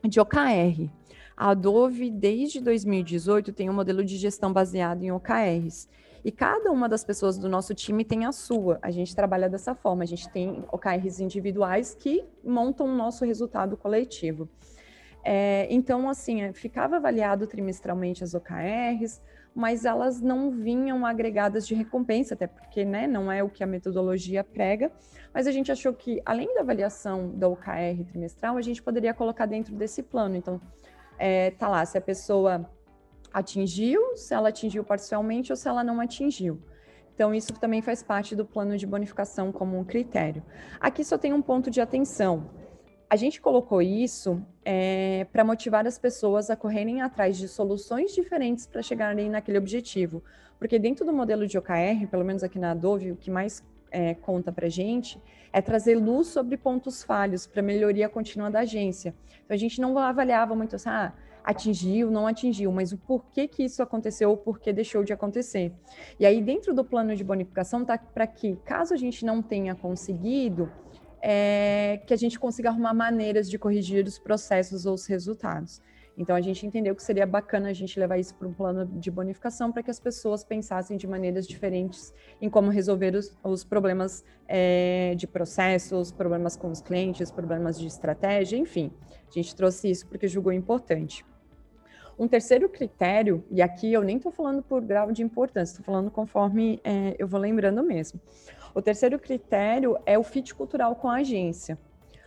de 0.04 0.20
OKR. 0.20 0.88
A 1.36 1.50
Adobe, 1.50 2.10
desde 2.10 2.60
2018, 2.60 3.52
tem 3.52 3.68
um 3.68 3.74
modelo 3.74 4.04
de 4.04 4.16
gestão 4.16 4.52
baseado 4.52 5.02
em 5.02 5.12
OKRs. 5.12 5.88
E 6.24 6.32
cada 6.32 6.72
uma 6.72 6.88
das 6.88 7.04
pessoas 7.04 7.38
do 7.38 7.48
nosso 7.48 7.74
time 7.74 8.04
tem 8.04 8.24
a 8.24 8.32
sua. 8.32 8.78
A 8.82 8.90
gente 8.90 9.14
trabalha 9.14 9.48
dessa 9.48 9.74
forma. 9.74 10.02
A 10.02 10.06
gente 10.06 10.28
tem 10.30 10.64
OKRs 10.72 11.20
individuais 11.20 11.94
que 11.94 12.24
montam 12.42 12.86
o 12.86 12.96
nosso 12.96 13.24
resultado 13.24 13.76
coletivo. 13.76 14.48
É, 15.28 15.66
então, 15.68 16.08
assim, 16.08 16.42
é, 16.42 16.52
ficava 16.52 16.98
avaliado 16.98 17.48
trimestralmente 17.48 18.22
as 18.22 18.32
OKRs, 18.32 19.20
mas 19.52 19.84
elas 19.84 20.20
não 20.20 20.52
vinham 20.52 21.04
agregadas 21.04 21.66
de 21.66 21.74
recompensa, 21.74 22.34
até 22.34 22.46
porque 22.46 22.84
né, 22.84 23.08
não 23.08 23.32
é 23.32 23.42
o 23.42 23.48
que 23.48 23.64
a 23.64 23.66
metodologia 23.66 24.44
prega. 24.44 24.92
Mas 25.34 25.48
a 25.48 25.50
gente 25.50 25.72
achou 25.72 25.92
que, 25.92 26.22
além 26.24 26.54
da 26.54 26.60
avaliação 26.60 27.30
da 27.30 27.48
OKR 27.48 28.04
trimestral, 28.06 28.56
a 28.56 28.62
gente 28.62 28.80
poderia 28.80 29.12
colocar 29.12 29.46
dentro 29.46 29.74
desse 29.74 30.00
plano. 30.00 30.36
Então, 30.36 30.60
é, 31.18 31.50
tá 31.50 31.66
lá, 31.66 31.84
se 31.84 31.98
a 31.98 32.00
pessoa 32.00 32.64
atingiu, 33.32 34.16
se 34.16 34.32
ela 34.32 34.50
atingiu 34.50 34.84
parcialmente 34.84 35.50
ou 35.50 35.56
se 35.56 35.66
ela 35.66 35.82
não 35.82 36.00
atingiu. 36.00 36.62
Então, 37.16 37.34
isso 37.34 37.52
também 37.54 37.82
faz 37.82 38.00
parte 38.00 38.36
do 38.36 38.44
plano 38.44 38.78
de 38.78 38.86
bonificação 38.86 39.50
como 39.50 39.76
um 39.76 39.82
critério. 39.82 40.44
Aqui 40.78 41.02
só 41.02 41.18
tem 41.18 41.32
um 41.32 41.42
ponto 41.42 41.68
de 41.68 41.80
atenção 41.80 42.48
a 43.08 43.16
gente 43.16 43.40
colocou 43.40 43.80
isso 43.80 44.42
é, 44.64 45.26
para 45.32 45.44
motivar 45.44 45.86
as 45.86 45.98
pessoas 45.98 46.50
a 46.50 46.56
correrem 46.56 47.00
atrás 47.00 47.36
de 47.36 47.46
soluções 47.46 48.12
diferentes 48.12 48.66
para 48.66 48.82
chegarem 48.82 49.30
naquele 49.30 49.58
objetivo. 49.58 50.22
Porque 50.58 50.78
dentro 50.78 51.04
do 51.04 51.12
modelo 51.12 51.46
de 51.46 51.56
OKR, 51.56 52.06
pelo 52.10 52.24
menos 52.24 52.42
aqui 52.42 52.58
na 52.58 52.72
Adobe, 52.72 53.12
o 53.12 53.16
que 53.16 53.30
mais 53.30 53.62
é, 53.90 54.14
conta 54.14 54.50
para 54.50 54.68
gente 54.68 55.20
é 55.52 55.62
trazer 55.62 55.96
luz 55.96 56.26
sobre 56.28 56.56
pontos 56.56 57.02
falhos 57.04 57.46
para 57.46 57.62
melhoria 57.62 58.08
contínua 58.08 58.50
da 58.50 58.60
agência. 58.60 59.14
Então 59.44 59.54
a 59.54 59.58
gente 59.58 59.80
não 59.80 59.96
avaliava 59.96 60.54
muito 60.54 60.74
assim, 60.74 60.88
ah, 60.88 61.12
atingiu, 61.44 62.10
não 62.10 62.26
atingiu, 62.26 62.72
mas 62.72 62.92
o 62.92 62.98
porquê 62.98 63.46
que 63.46 63.62
isso 63.62 63.80
aconteceu 63.82 64.30
ou 64.30 64.36
porquê 64.36 64.72
deixou 64.72 65.04
de 65.04 65.12
acontecer. 65.12 65.72
E 66.18 66.26
aí 66.26 66.42
dentro 66.42 66.74
do 66.74 66.84
plano 66.84 67.14
de 67.14 67.22
bonificação 67.22 67.84
tá 67.84 67.96
para 67.96 68.26
que, 68.26 68.56
caso 68.64 68.92
a 68.92 68.96
gente 68.96 69.24
não 69.24 69.40
tenha 69.40 69.74
conseguido, 69.74 70.70
é, 71.28 72.00
que 72.06 72.14
a 72.14 72.16
gente 72.16 72.38
consiga 72.38 72.68
arrumar 72.68 72.94
maneiras 72.94 73.50
de 73.50 73.58
corrigir 73.58 74.06
os 74.06 74.16
processos 74.16 74.86
ou 74.86 74.94
os 74.94 75.06
resultados. 75.06 75.82
Então 76.16 76.36
a 76.36 76.40
gente 76.40 76.64
entendeu 76.64 76.94
que 76.94 77.02
seria 77.02 77.26
bacana 77.26 77.68
a 77.68 77.72
gente 77.72 77.98
levar 77.98 78.16
isso 78.16 78.32
para 78.36 78.46
um 78.46 78.52
plano 78.52 78.86
de 78.86 79.10
bonificação 79.10 79.72
para 79.72 79.82
que 79.82 79.90
as 79.90 79.98
pessoas 79.98 80.44
pensassem 80.44 80.96
de 80.96 81.04
maneiras 81.04 81.44
diferentes 81.44 82.14
em 82.40 82.48
como 82.48 82.70
resolver 82.70 83.16
os, 83.16 83.36
os 83.42 83.64
problemas 83.64 84.24
é, 84.46 85.16
de 85.16 85.26
processos, 85.26 86.12
problemas 86.12 86.56
com 86.56 86.70
os 86.70 86.80
clientes, 86.80 87.28
problemas 87.28 87.76
de 87.76 87.88
estratégia, 87.88 88.56
enfim. 88.56 88.92
A 89.28 89.32
gente 89.32 89.54
trouxe 89.56 89.90
isso 89.90 90.06
porque 90.06 90.28
julgou 90.28 90.52
importante. 90.52 91.24
Um 92.18 92.28
terceiro 92.28 92.68
critério, 92.68 93.44
e 93.50 93.60
aqui 93.60 93.92
eu 93.92 94.02
nem 94.02 94.16
estou 94.16 94.32
falando 94.32 94.62
por 94.62 94.80
grau 94.80 95.12
de 95.12 95.22
importância, 95.22 95.72
estou 95.72 95.84
falando 95.84 96.10
conforme 96.10 96.80
é, 96.82 97.14
eu 97.18 97.26
vou 97.28 97.38
lembrando 97.38 97.82
mesmo. 97.82 98.18
O 98.76 98.82
terceiro 98.82 99.18
critério 99.18 99.96
é 100.04 100.18
o 100.18 100.22
fit 100.22 100.54
cultural 100.54 100.94
com 100.96 101.08
a 101.08 101.14
agência. 101.14 101.78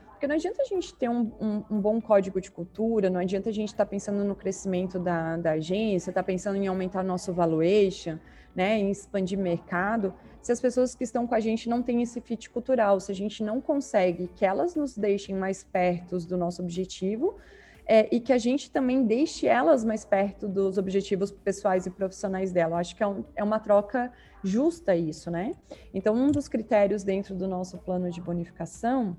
Porque 0.07 0.25
não 0.25 0.33
adianta 0.33 0.63
a 0.63 0.65
gente 0.65 0.95
ter 0.95 1.07
um, 1.07 1.31
um, 1.39 1.63
um 1.69 1.79
bom 1.79 2.01
código 2.01 2.41
de 2.41 2.49
cultura, 2.49 3.07
não 3.07 3.19
adianta 3.19 3.49
a 3.49 3.53
gente 3.53 3.69
estar 3.69 3.85
tá 3.85 3.89
pensando 3.91 4.23
no 4.23 4.33
crescimento 4.33 4.97
da, 4.97 5.38
da 5.38 5.51
agência, 5.51 6.09
estar 6.09 6.23
tá 6.23 6.25
pensando 6.25 6.55
em 6.55 6.65
aumentar 6.65 7.03
nosso 7.03 7.31
valuation, 7.31 8.17
né, 8.55 8.79
em 8.79 8.89
expandir 8.89 9.38
mercado, 9.38 10.12
se 10.41 10.51
as 10.51 10.59
pessoas 10.59 10.95
que 10.95 11.03
estão 11.03 11.27
com 11.27 11.35
a 11.35 11.39
gente 11.39 11.69
não 11.69 11.83
têm 11.83 12.01
esse 12.01 12.19
fit 12.19 12.49
cultural, 12.49 12.99
se 12.99 13.12
a 13.12 13.15
gente 13.15 13.43
não 13.43 13.62
consegue 13.62 14.27
que 14.35 14.43
elas 14.43 14.73
nos 14.73 14.97
deixem 14.97 15.35
mais 15.35 15.63
perto 15.63 16.17
do 16.17 16.35
nosso 16.35 16.63
objetivo, 16.63 17.38
é, 17.91 18.08
e 18.12 18.19
que 18.19 18.32
a 18.32 18.38
gente 18.38 18.69
também 18.69 19.04
deixe 19.04 19.47
elas 19.47 19.84
mais 19.84 20.06
perto 20.06 20.47
dos 20.47 20.78
objetivos 20.78 21.32
pessoais 21.32 21.88
e 21.88 21.89
profissionais 21.89 22.52
dela. 22.52 22.78
Acho 22.78 22.95
que 22.95 23.02
é, 23.02 23.08
um, 23.08 23.25
é, 23.36 23.43
uma 23.43 23.60
troca 23.60 24.13
justa 24.43 24.95
isso, 24.95 25.32
né? 25.32 25.56
Então, 25.91 26.13
um 26.13 26.30
dos 26.30 26.47
critérios 26.47 27.04
dentro 27.04 27.34
do 27.34 27.47
nosso 27.47 27.80
plano 27.80 28.12
de 28.12 28.21
bonificação 28.21 29.17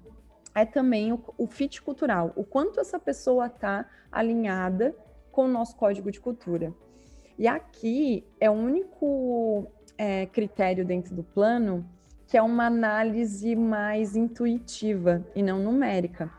é 0.54 0.64
também 0.64 1.12
o, 1.12 1.20
o 1.36 1.48
fit 1.48 1.82
cultural, 1.82 2.32
o 2.36 2.44
quanto 2.44 2.78
essa 2.78 2.96
pessoa 2.96 3.46
está 3.46 3.90
alinhada 4.12 4.94
com 5.32 5.46
o 5.46 5.48
nosso 5.48 5.74
código 5.74 6.08
de 6.12 6.20
cultura. 6.20 6.72
E 7.36 7.48
aqui 7.48 8.24
é 8.38 8.48
o 8.48 8.52
único 8.52 9.66
é, 9.98 10.26
critério 10.26 10.86
dentro 10.86 11.12
do 11.12 11.24
plano 11.24 11.84
que 12.28 12.36
é 12.36 12.42
uma 12.42 12.66
análise 12.66 13.56
mais 13.56 14.14
intuitiva 14.14 15.26
e 15.34 15.42
não 15.42 15.58
numérica. 15.58 16.30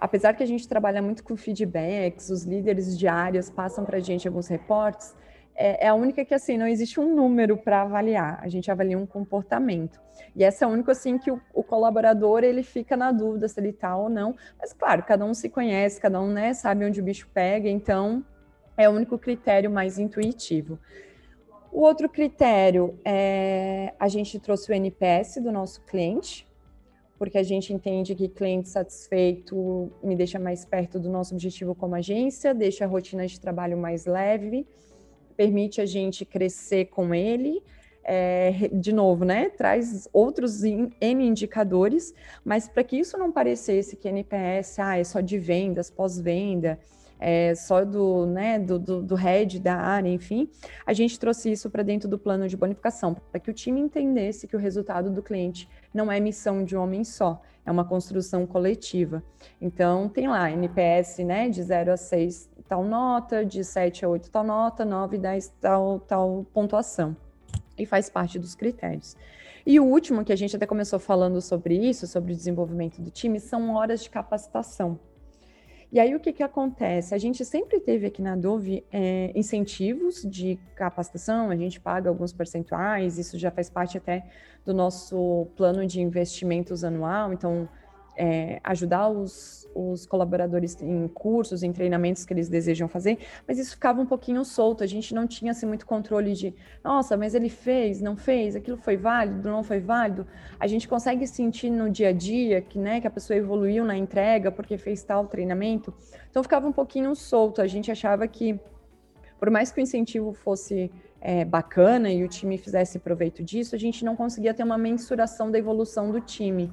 Apesar 0.00 0.32
que 0.32 0.42
a 0.42 0.46
gente 0.46 0.66
trabalha 0.66 1.02
muito 1.02 1.22
com 1.22 1.36
feedbacks, 1.36 2.30
os 2.30 2.44
líderes 2.44 2.98
de 2.98 3.06
áreas 3.06 3.50
passam 3.50 3.84
para 3.84 3.98
a 3.98 4.00
gente 4.00 4.26
alguns 4.26 4.48
reportes, 4.48 5.14
é, 5.54 5.84
é, 5.84 5.88
a 5.88 5.94
única 5.94 6.24
que 6.24 6.32
assim 6.32 6.56
não 6.56 6.66
existe 6.66 6.98
um 6.98 7.14
número 7.14 7.58
para 7.58 7.82
avaliar. 7.82 8.40
A 8.42 8.48
gente 8.48 8.70
avalia 8.70 8.96
um 8.96 9.04
comportamento. 9.04 10.00
E 10.34 10.42
essa 10.42 10.64
é 10.64 10.66
a 10.66 10.70
única 10.70 10.92
assim 10.92 11.18
que 11.18 11.30
o, 11.30 11.38
o, 11.52 11.62
colaborador 11.62 12.42
ele 12.42 12.62
fica 12.62 12.96
na 12.96 13.12
dúvida 13.12 13.46
se 13.46 13.60
ele 13.60 13.68
está 13.68 13.94
ou 13.94 14.08
não. 14.08 14.34
Mas 14.58 14.72
claro, 14.72 15.02
cada 15.02 15.22
um 15.22 15.34
se 15.34 15.50
conhece, 15.50 16.00
cada 16.00 16.18
um 16.18 16.28
né, 16.28 16.54
sabe 16.54 16.86
onde 16.86 16.98
o 16.98 17.04
bicho 17.04 17.28
pega. 17.34 17.68
Então 17.68 18.24
é 18.78 18.88
o 18.88 18.92
único 18.92 19.18
critério 19.18 19.70
mais 19.70 19.98
intuitivo. 19.98 20.78
O 21.70 21.82
outro 21.82 22.08
critério 22.08 22.98
é 23.04 23.92
a 24.00 24.08
gente 24.08 24.40
trouxe 24.40 24.72
o 24.72 24.74
NPS 24.74 25.42
do 25.42 25.52
nosso 25.52 25.82
cliente, 25.82 26.49
porque 27.20 27.38
a 27.38 27.42
gente 27.44 27.72
entende 27.72 28.16
que 28.16 28.28
cliente 28.28 28.68
satisfeito 28.68 29.92
me 30.02 30.16
deixa 30.16 30.40
mais 30.40 30.64
perto 30.64 30.98
do 30.98 31.08
nosso 31.08 31.34
objetivo 31.34 31.74
como 31.74 31.94
agência, 31.94 32.52
deixa 32.52 32.84
a 32.84 32.88
rotina 32.88 33.26
de 33.26 33.38
trabalho 33.38 33.76
mais 33.78 34.06
leve 34.06 34.66
permite 35.40 35.80
a 35.80 35.86
gente 35.86 36.26
crescer 36.26 36.90
com 36.90 37.14
ele. 37.14 37.62
É, 38.04 38.68
de 38.72 38.92
novo, 38.92 39.24
né, 39.24 39.48
traz 39.48 40.06
outros 40.12 40.62
N 40.64 40.90
indicadores, 41.00 42.14
mas 42.44 42.68
para 42.68 42.84
que 42.84 42.98
isso 42.98 43.16
não 43.16 43.32
parecesse 43.32 43.96
que 43.96 44.08
NPS 44.08 44.78
ah, 44.78 44.98
é 44.98 45.04
só 45.04 45.20
de 45.20 45.38
vendas, 45.38 45.90
pós-venda, 45.90 46.78
é 47.20 47.54
só 47.54 47.84
do, 47.84 48.24
né, 48.24 48.58
do, 48.58 48.78
do, 48.78 49.02
do 49.02 49.14
head 49.14 49.60
da 49.60 49.76
área, 49.76 50.08
enfim, 50.08 50.48
a 50.86 50.92
gente 50.94 51.20
trouxe 51.20 51.52
isso 51.52 51.68
para 51.68 51.82
dentro 51.82 52.08
do 52.08 52.18
plano 52.18 52.48
de 52.48 52.56
bonificação, 52.56 53.14
para 53.14 53.38
que 53.38 53.50
o 53.50 53.54
time 53.54 53.78
entendesse 53.78 54.48
que 54.48 54.56
o 54.56 54.58
resultado 54.58 55.10
do 55.10 55.22
cliente 55.22 55.68
não 55.92 56.10
é 56.10 56.18
missão 56.18 56.64
de 56.64 56.74
um 56.74 56.82
homem 56.82 57.04
só, 57.04 57.42
é 57.64 57.70
uma 57.70 57.84
construção 57.84 58.46
coletiva. 58.46 59.22
Então, 59.60 60.08
tem 60.08 60.26
lá 60.28 60.50
NPS 60.50 61.18
né, 61.18 61.50
de 61.50 61.62
0 61.62 61.92
a 61.92 61.96
6 61.96 62.48
tal 62.66 62.84
nota, 62.84 63.44
de 63.44 63.62
7 63.62 64.04
a 64.04 64.08
8 64.08 64.30
tal 64.30 64.44
nota, 64.44 64.84
9 64.84 65.16
e 65.16 65.20
10 65.20 65.48
tal, 65.60 66.00
tal 66.00 66.46
pontuação. 66.54 67.16
E 67.76 67.84
faz 67.84 68.08
parte 68.08 68.38
dos 68.38 68.54
critérios. 68.54 69.16
E 69.66 69.78
o 69.78 69.84
último, 69.84 70.24
que 70.24 70.32
a 70.32 70.36
gente 70.36 70.56
até 70.56 70.66
começou 70.66 70.98
falando 70.98 71.40
sobre 71.40 71.76
isso, 71.76 72.06
sobre 72.06 72.32
o 72.32 72.36
desenvolvimento 72.36 73.00
do 73.00 73.10
time, 73.10 73.38
são 73.38 73.74
horas 73.74 74.02
de 74.02 74.10
capacitação. 74.10 74.98
E 75.92 75.98
aí 75.98 76.14
o 76.14 76.20
que, 76.20 76.32
que 76.32 76.42
acontece? 76.42 77.14
A 77.14 77.18
gente 77.18 77.44
sempre 77.44 77.80
teve 77.80 78.06
aqui 78.06 78.22
na 78.22 78.36
Dove 78.36 78.84
é, 78.92 79.32
incentivos 79.34 80.22
de 80.22 80.56
capacitação, 80.76 81.50
a 81.50 81.56
gente 81.56 81.80
paga 81.80 82.08
alguns 82.08 82.32
percentuais, 82.32 83.18
isso 83.18 83.36
já 83.36 83.50
faz 83.50 83.68
parte 83.68 83.98
até 83.98 84.24
do 84.64 84.72
nosso 84.72 85.48
plano 85.56 85.84
de 85.84 86.00
investimentos 86.00 86.84
anual, 86.84 87.32
então 87.32 87.68
é, 88.16 88.60
ajudar 88.62 89.08
os, 89.08 89.59
os 89.74 90.06
colaboradores 90.06 90.80
em 90.80 91.08
cursos, 91.08 91.62
em 91.62 91.72
treinamentos 91.72 92.24
que 92.24 92.32
eles 92.32 92.48
desejam 92.48 92.88
fazer, 92.88 93.18
mas 93.46 93.58
isso 93.58 93.72
ficava 93.72 94.00
um 94.00 94.06
pouquinho 94.06 94.44
solto, 94.44 94.82
a 94.82 94.86
gente 94.86 95.14
não 95.14 95.26
tinha 95.26 95.52
assim, 95.52 95.66
muito 95.66 95.86
controle 95.86 96.32
de, 96.32 96.54
nossa, 96.82 97.16
mas 97.16 97.34
ele 97.34 97.48
fez, 97.48 98.00
não 98.00 98.16
fez, 98.16 98.56
aquilo 98.56 98.76
foi 98.76 98.96
válido, 98.96 99.48
não 99.48 99.62
foi 99.62 99.80
válido. 99.80 100.26
A 100.58 100.66
gente 100.66 100.88
consegue 100.88 101.26
sentir 101.26 101.70
no 101.70 101.90
dia 101.90 102.08
a 102.08 102.12
dia 102.12 102.60
que, 102.60 102.78
né, 102.78 103.00
que 103.00 103.06
a 103.06 103.10
pessoa 103.10 103.36
evoluiu 103.36 103.84
na 103.84 103.96
entrega 103.96 104.50
porque 104.50 104.76
fez 104.76 105.02
tal 105.02 105.26
treinamento, 105.26 105.92
então 106.30 106.42
ficava 106.42 106.66
um 106.66 106.72
pouquinho 106.72 107.14
solto, 107.14 107.62
a 107.62 107.66
gente 107.66 107.90
achava 107.90 108.26
que, 108.26 108.58
por 109.38 109.50
mais 109.50 109.70
que 109.70 109.80
o 109.80 109.82
incentivo 109.82 110.32
fosse 110.32 110.90
é, 111.20 111.44
bacana 111.44 112.10
e 112.10 112.24
o 112.24 112.28
time 112.28 112.56
fizesse 112.56 112.98
proveito 112.98 113.42
disso, 113.42 113.74
a 113.74 113.78
gente 113.78 114.04
não 114.04 114.16
conseguia 114.16 114.54
ter 114.54 114.62
uma 114.62 114.78
mensuração 114.78 115.50
da 115.50 115.58
evolução 115.58 116.10
do 116.10 116.20
time. 116.20 116.72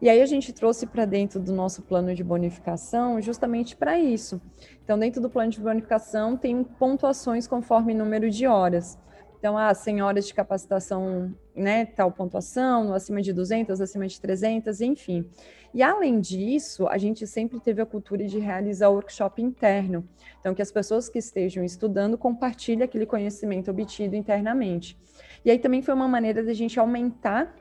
E 0.00 0.08
aí 0.08 0.20
a 0.20 0.26
gente 0.26 0.52
trouxe 0.52 0.86
para 0.86 1.04
dentro 1.04 1.40
do 1.40 1.52
nosso 1.52 1.82
plano 1.82 2.14
de 2.14 2.22
bonificação 2.22 3.20
justamente 3.20 3.74
para 3.76 3.98
isso. 3.98 4.40
Então, 4.84 4.98
dentro 4.98 5.20
do 5.20 5.30
plano 5.30 5.50
de 5.50 5.60
bonificação 5.60 6.36
tem 6.36 6.62
pontuações 6.62 7.46
conforme 7.46 7.94
número 7.94 8.30
de 8.30 8.46
horas. 8.46 8.98
Então, 9.38 9.56
ah, 9.56 9.72
100 9.72 10.02
horas 10.02 10.26
de 10.26 10.34
capacitação, 10.34 11.34
né, 11.54 11.84
tal 11.84 12.10
pontuação, 12.10 12.92
acima 12.92 13.20
de 13.22 13.32
200, 13.32 13.80
acima 13.80 14.06
de 14.06 14.20
300, 14.20 14.80
enfim. 14.80 15.24
E 15.72 15.82
além 15.82 16.20
disso, 16.20 16.88
a 16.88 16.96
gente 16.96 17.26
sempre 17.26 17.60
teve 17.60 17.82
a 17.82 17.86
cultura 17.86 18.26
de 18.26 18.38
realizar 18.38 18.88
workshop 18.88 19.42
interno. 19.42 20.08
Então, 20.40 20.54
que 20.54 20.62
as 20.62 20.72
pessoas 20.72 21.08
que 21.08 21.18
estejam 21.18 21.62
estudando 21.62 22.16
compartilhem 22.16 22.82
aquele 22.82 23.06
conhecimento 23.06 23.70
obtido 23.70 24.16
internamente. 24.16 24.98
E 25.44 25.50
aí 25.50 25.58
também 25.58 25.82
foi 25.82 25.94
uma 25.94 26.08
maneira 26.08 26.42
da 26.42 26.52
gente 26.52 26.80
aumentar 26.80 27.54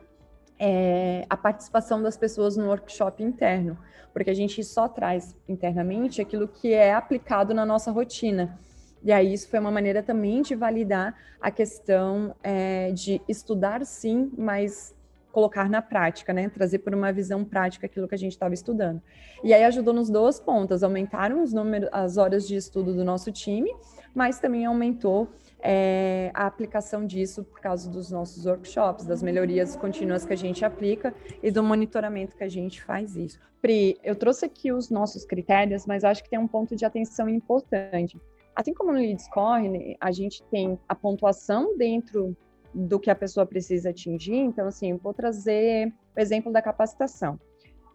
é, 0.60 1.26
a 1.30 1.38
participação 1.38 2.02
das 2.02 2.18
pessoas 2.18 2.56
no 2.56 2.68
workshop 2.68 3.24
interno, 3.24 3.78
porque 4.14 4.30
a 4.30 4.34
gente 4.34 4.64
só 4.64 4.88
traz 4.88 5.36
internamente 5.48 6.22
aquilo 6.22 6.48
que 6.48 6.74
é 6.74 6.94
aplicado 6.94 7.54
na 7.54 7.66
nossa 7.66 7.92
rotina. 7.92 8.58
E 9.04 9.12
aí 9.12 9.34
isso 9.34 9.48
foi 9.50 9.60
uma 9.60 9.72
maneira 9.72 10.02
também 10.02 10.42
de 10.42 10.56
validar 10.56 11.16
a 11.40 11.52
questão 11.52 12.36
é, 12.42 12.92
de 12.92 13.22
estudar 13.28 13.86
sim, 13.86 14.32
mas 14.38 14.96
colocar 15.32 15.70
na 15.70 15.82
prática, 15.82 16.32
né? 16.34 16.48
Trazer 16.48 16.80
por 16.80 16.96
uma 16.96 17.12
visão 17.12 17.44
prática 17.44 17.86
aquilo 17.86 18.08
que 18.08 18.16
a 18.16 18.18
gente 18.18 18.32
estava 18.32 18.54
estudando. 18.54 19.02
E 19.44 19.54
aí 19.54 19.66
ajudou 19.66 19.94
nos 19.94 20.10
duas 20.10 20.40
pontas, 20.40 20.82
aumentaram 20.82 21.44
os 21.44 21.52
números, 21.52 21.90
as 21.92 22.16
horas 22.16 22.48
de 22.48 22.56
estudo 22.56 22.96
do 22.96 23.04
nosso 23.04 23.32
time, 23.34 23.70
mas 24.14 24.40
também 24.40 24.66
aumentou 24.66 25.30
é, 25.60 26.32
a 26.34 26.46
aplicação 26.46 27.06
disso 27.06 27.44
por 27.44 27.60
causa 27.60 27.90
dos 27.90 28.12
nossos 28.12 28.46
workshops, 28.46 29.06
das 29.06 29.24
melhorias 29.24 29.76
contínuas 29.76 30.26
que 30.26 30.34
a 30.34 30.38
gente 30.38 30.64
aplica 30.64 31.14
e 31.42 31.50
do 31.50 31.64
monitoramento 31.64 32.36
que 32.36 32.44
a 32.44 32.50
gente 32.50 32.84
faz 32.84 33.16
isso. 33.16 33.40
Pri, 33.62 33.98
eu 34.04 34.16
trouxe 34.16 34.46
aqui 34.46 34.72
os 34.72 34.90
nossos 34.90 35.26
critérios, 35.26 35.86
mas 35.86 36.04
acho 36.04 36.24
que 36.24 36.30
tem 36.30 36.38
um 36.38 36.48
ponto 36.48 36.76
de 36.76 36.86
atenção 36.86 37.28
importante. 37.28 38.20
Assim 38.56 38.74
como 38.74 38.92
no 38.92 39.00
Lead 39.00 39.22
Score, 39.22 39.98
a 40.00 40.12
gente 40.12 40.44
tem 40.44 40.80
a 40.88 40.96
pontuação 40.96 41.76
dentro 41.78 42.38
do 42.74 43.00
que 43.00 43.10
a 43.10 43.16
pessoa 43.16 43.46
precisa 43.46 43.90
atingir. 43.90 44.36
Então, 44.36 44.68
assim, 44.68 44.96
vou 44.98 45.14
trazer 45.14 45.92
o 46.16 46.20
exemplo 46.20 46.52
da 46.52 46.62
capacitação. 46.62 47.40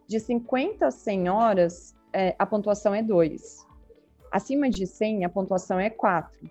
De 0.09 0.19
50 0.19 0.87
a 0.87 0.91
100 0.91 1.29
horas, 1.29 1.95
é, 2.13 2.35
a 2.39 2.45
pontuação 2.45 2.95
é 2.95 3.03
2. 3.03 3.67
Acima 4.33 4.69
de 4.69 4.87
100, 4.87 5.25
a 5.25 5.29
pontuação 5.29 5.79
é 5.79 5.89
4. 5.89 6.51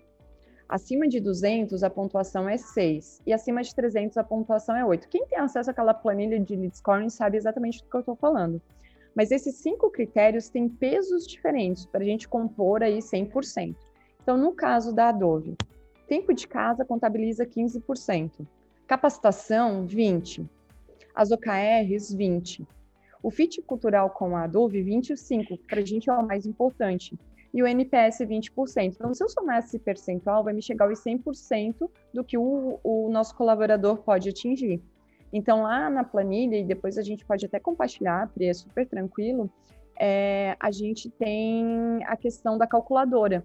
Acima 0.70 1.08
de 1.08 1.18
200, 1.18 1.82
a 1.82 1.90
pontuação 1.90 2.48
é 2.48 2.56
6. 2.56 3.22
E 3.26 3.32
acima 3.32 3.60
de 3.60 3.74
300, 3.74 4.16
a 4.16 4.22
pontuação 4.22 4.76
é 4.76 4.84
8. 4.84 5.08
Quem 5.08 5.26
tem 5.26 5.36
acesso 5.36 5.68
àquela 5.68 5.92
planilha 5.92 6.38
de 6.38 6.54
lead 6.54 6.76
scoring 6.76 7.08
sabe 7.08 7.36
exatamente 7.36 7.82
do 7.82 7.90
que 7.90 7.96
eu 7.96 7.98
estou 7.98 8.14
falando. 8.14 8.62
Mas 9.12 9.32
esses 9.32 9.56
cinco 9.56 9.90
critérios 9.90 10.48
têm 10.48 10.68
pesos 10.68 11.26
diferentes 11.26 11.86
para 11.86 12.02
a 12.02 12.04
gente 12.04 12.28
compor 12.28 12.84
aí 12.84 12.98
100%. 12.98 13.74
Então, 14.22 14.38
no 14.38 14.52
caso 14.52 14.94
da 14.94 15.08
Adobe, 15.08 15.56
tempo 16.06 16.32
de 16.32 16.46
casa 16.46 16.84
contabiliza 16.84 17.44
15%. 17.44 18.46
Capacitação, 18.86 19.84
20%. 19.88 20.48
As 21.12 21.32
OKRs, 21.32 22.14
20%. 22.14 22.64
O 23.20 23.28
fit 23.32 23.60
cultural 23.62 24.10
com 24.10 24.36
a 24.36 24.44
Adobe, 24.44 24.84
25%. 24.84 25.58
Para 25.66 25.80
a 25.80 25.84
gente 25.84 26.08
é 26.08 26.12
o 26.12 26.24
mais 26.24 26.46
importante 26.46 27.18
e 27.52 27.62
o 27.62 27.66
NPS 27.66 28.20
20%. 28.20 28.94
Então, 28.94 29.12
se 29.12 29.22
eu 29.22 29.28
somar 29.28 29.58
esse 29.58 29.78
percentual, 29.78 30.44
vai 30.44 30.52
me 30.52 30.62
chegar 30.62 30.86
aos 30.86 31.00
100% 31.00 31.90
do 32.14 32.24
que 32.24 32.38
o, 32.38 32.78
o 32.82 33.08
nosso 33.10 33.34
colaborador 33.34 33.98
pode 33.98 34.28
atingir. 34.28 34.80
Então, 35.32 35.62
lá 35.62 35.90
na 35.90 36.04
planilha, 36.04 36.56
e 36.56 36.64
depois 36.64 36.98
a 36.98 37.02
gente 37.02 37.24
pode 37.24 37.46
até 37.46 37.58
compartilhar, 37.58 38.28
Pri, 38.28 38.46
é 38.46 38.54
super 38.54 38.86
tranquilo, 38.86 39.50
é, 40.00 40.56
a 40.58 40.70
gente 40.70 41.10
tem 41.10 42.02
a 42.06 42.16
questão 42.16 42.56
da 42.56 42.66
calculadora. 42.66 43.44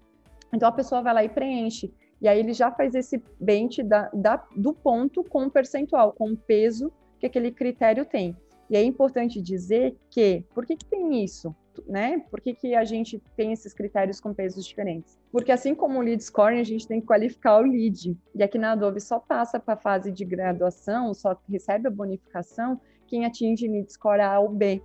Então 0.52 0.68
a 0.68 0.72
pessoa 0.72 1.02
vai 1.02 1.12
lá 1.12 1.22
e 1.22 1.28
preenche. 1.28 1.92
E 2.20 2.26
aí 2.26 2.38
ele 2.38 2.54
já 2.54 2.72
faz 2.72 2.94
esse 2.94 3.22
bench 3.38 3.82
da, 3.82 4.08
da, 4.14 4.42
do 4.56 4.72
ponto 4.72 5.22
com 5.22 5.44
o 5.44 5.50
percentual, 5.50 6.12
com 6.12 6.32
o 6.32 6.36
peso 6.36 6.90
que 7.18 7.26
aquele 7.26 7.52
critério 7.52 8.06
tem. 8.06 8.34
E 8.70 8.76
é 8.76 8.82
importante 8.82 9.40
dizer 9.40 9.94
que, 10.10 10.42
por 10.54 10.64
que, 10.64 10.76
que 10.76 10.86
tem 10.86 11.22
isso? 11.22 11.54
Né? 11.86 12.24
Por 12.30 12.40
que, 12.40 12.54
que 12.54 12.74
a 12.74 12.84
gente 12.84 13.22
tem 13.36 13.52
esses 13.52 13.72
critérios 13.72 14.20
com 14.20 14.32
pesos 14.32 14.66
diferentes? 14.66 15.18
Porque 15.30 15.52
assim 15.52 15.74
como 15.74 15.98
o 15.98 16.02
lead 16.02 16.22
scoring, 16.22 16.60
a 16.60 16.64
gente 16.64 16.86
tem 16.86 17.00
que 17.00 17.06
qualificar 17.06 17.58
o 17.58 17.62
lead. 17.62 18.16
E 18.34 18.42
aqui 18.42 18.58
na 18.58 18.72
Adobe 18.72 19.00
só 19.00 19.18
passa 19.18 19.58
para 19.58 19.74
a 19.74 19.76
fase 19.76 20.10
de 20.10 20.24
graduação, 20.24 21.12
só 21.14 21.36
recebe 21.48 21.88
a 21.88 21.90
bonificação 21.90 22.80
quem 23.06 23.24
atinge 23.24 23.68
lead 23.68 23.90
score 23.92 24.20
A 24.20 24.38
ou 24.38 24.48
B. 24.48 24.82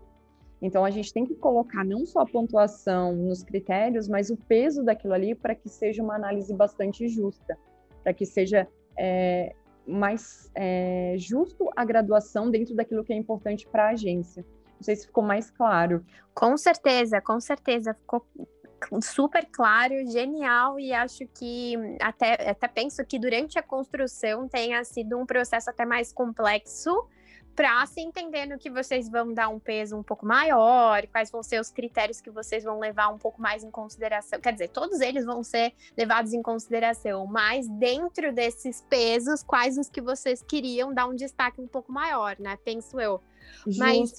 Então 0.62 0.86
a 0.86 0.91
gente 0.91 1.12
tem 1.12 1.25
que 1.25 1.34
colocar 1.36 1.84
não 1.84 2.06
só 2.06 2.19
a 2.19 2.25
pontuação 2.25 3.15
nos 3.15 3.43
critérios, 3.43 4.08
mas 4.08 4.30
o 4.30 4.38
peso 4.38 4.84
daquilo 4.84 5.13
ali 5.13 5.34
para 5.34 5.56
que 5.56 5.67
seja 5.67 6.04
uma 6.04 6.15
análise 6.15 6.54
bastante 6.54 7.08
justa, 7.08 7.58
para 8.04 8.13
que 8.13 8.25
seja 8.25 8.67
é, 8.97 9.56
mais 9.88 10.51
é, 10.54 11.15
justo 11.17 11.69
a 11.75 11.84
graduação 11.84 12.51
dentro 12.51 12.75
daquilo 12.75 13.04
que 13.04 13.12
é 13.12 13.15
importante 13.15 13.67
para 13.67 13.88
a 13.88 13.89
agência. 13.89 14.45
Não 14.81 14.85
sei 14.85 14.95
se 14.95 15.05
ficou 15.05 15.23
mais 15.23 15.51
claro. 15.51 16.03
Com 16.33 16.57
certeza, 16.57 17.21
com 17.21 17.39
certeza. 17.39 17.93
Ficou 17.93 18.25
super 18.99 19.45
claro, 19.45 19.93
genial, 20.07 20.79
e 20.79 20.91
acho 20.91 21.27
que 21.35 21.75
até, 22.01 22.49
até 22.49 22.67
penso 22.67 23.05
que 23.05 23.19
durante 23.19 23.59
a 23.59 23.61
construção 23.61 24.47
tenha 24.47 24.83
sido 24.83 25.19
um 25.19 25.25
processo 25.25 25.69
até 25.69 25.85
mais 25.85 26.11
complexo 26.11 27.07
para 27.55 27.85
se 27.85 28.01
entender 28.01 28.47
no 28.47 28.57
que 28.57 28.71
vocês 28.71 29.07
vão 29.07 29.31
dar 29.31 29.49
um 29.49 29.59
peso 29.59 29.95
um 29.95 30.01
pouco 30.01 30.25
maior, 30.25 31.05
quais 31.07 31.29
vão 31.29 31.43
ser 31.43 31.61
os 31.61 31.69
critérios 31.69 32.19
que 32.19 32.31
vocês 32.31 32.63
vão 32.63 32.79
levar 32.79 33.09
um 33.09 33.19
pouco 33.19 33.39
mais 33.39 33.63
em 33.63 33.69
consideração. 33.69 34.39
Quer 34.39 34.53
dizer, 34.53 34.69
todos 34.69 34.99
eles 34.99 35.25
vão 35.25 35.43
ser 35.43 35.75
levados 35.95 36.33
em 36.33 36.41
consideração, 36.41 37.27
mas 37.27 37.67
dentro 37.67 38.33
desses 38.33 38.81
pesos, 38.89 39.43
quais 39.43 39.77
os 39.77 39.89
que 39.89 40.01
vocês 40.01 40.41
queriam 40.41 40.91
dar 40.91 41.05
um 41.05 41.13
destaque 41.13 41.61
um 41.61 41.67
pouco 41.67 41.91
maior, 41.91 42.35
né? 42.39 42.57
Penso 42.65 42.99
eu. 42.99 43.21
Justo. 43.67 43.79
Mas 43.79 44.11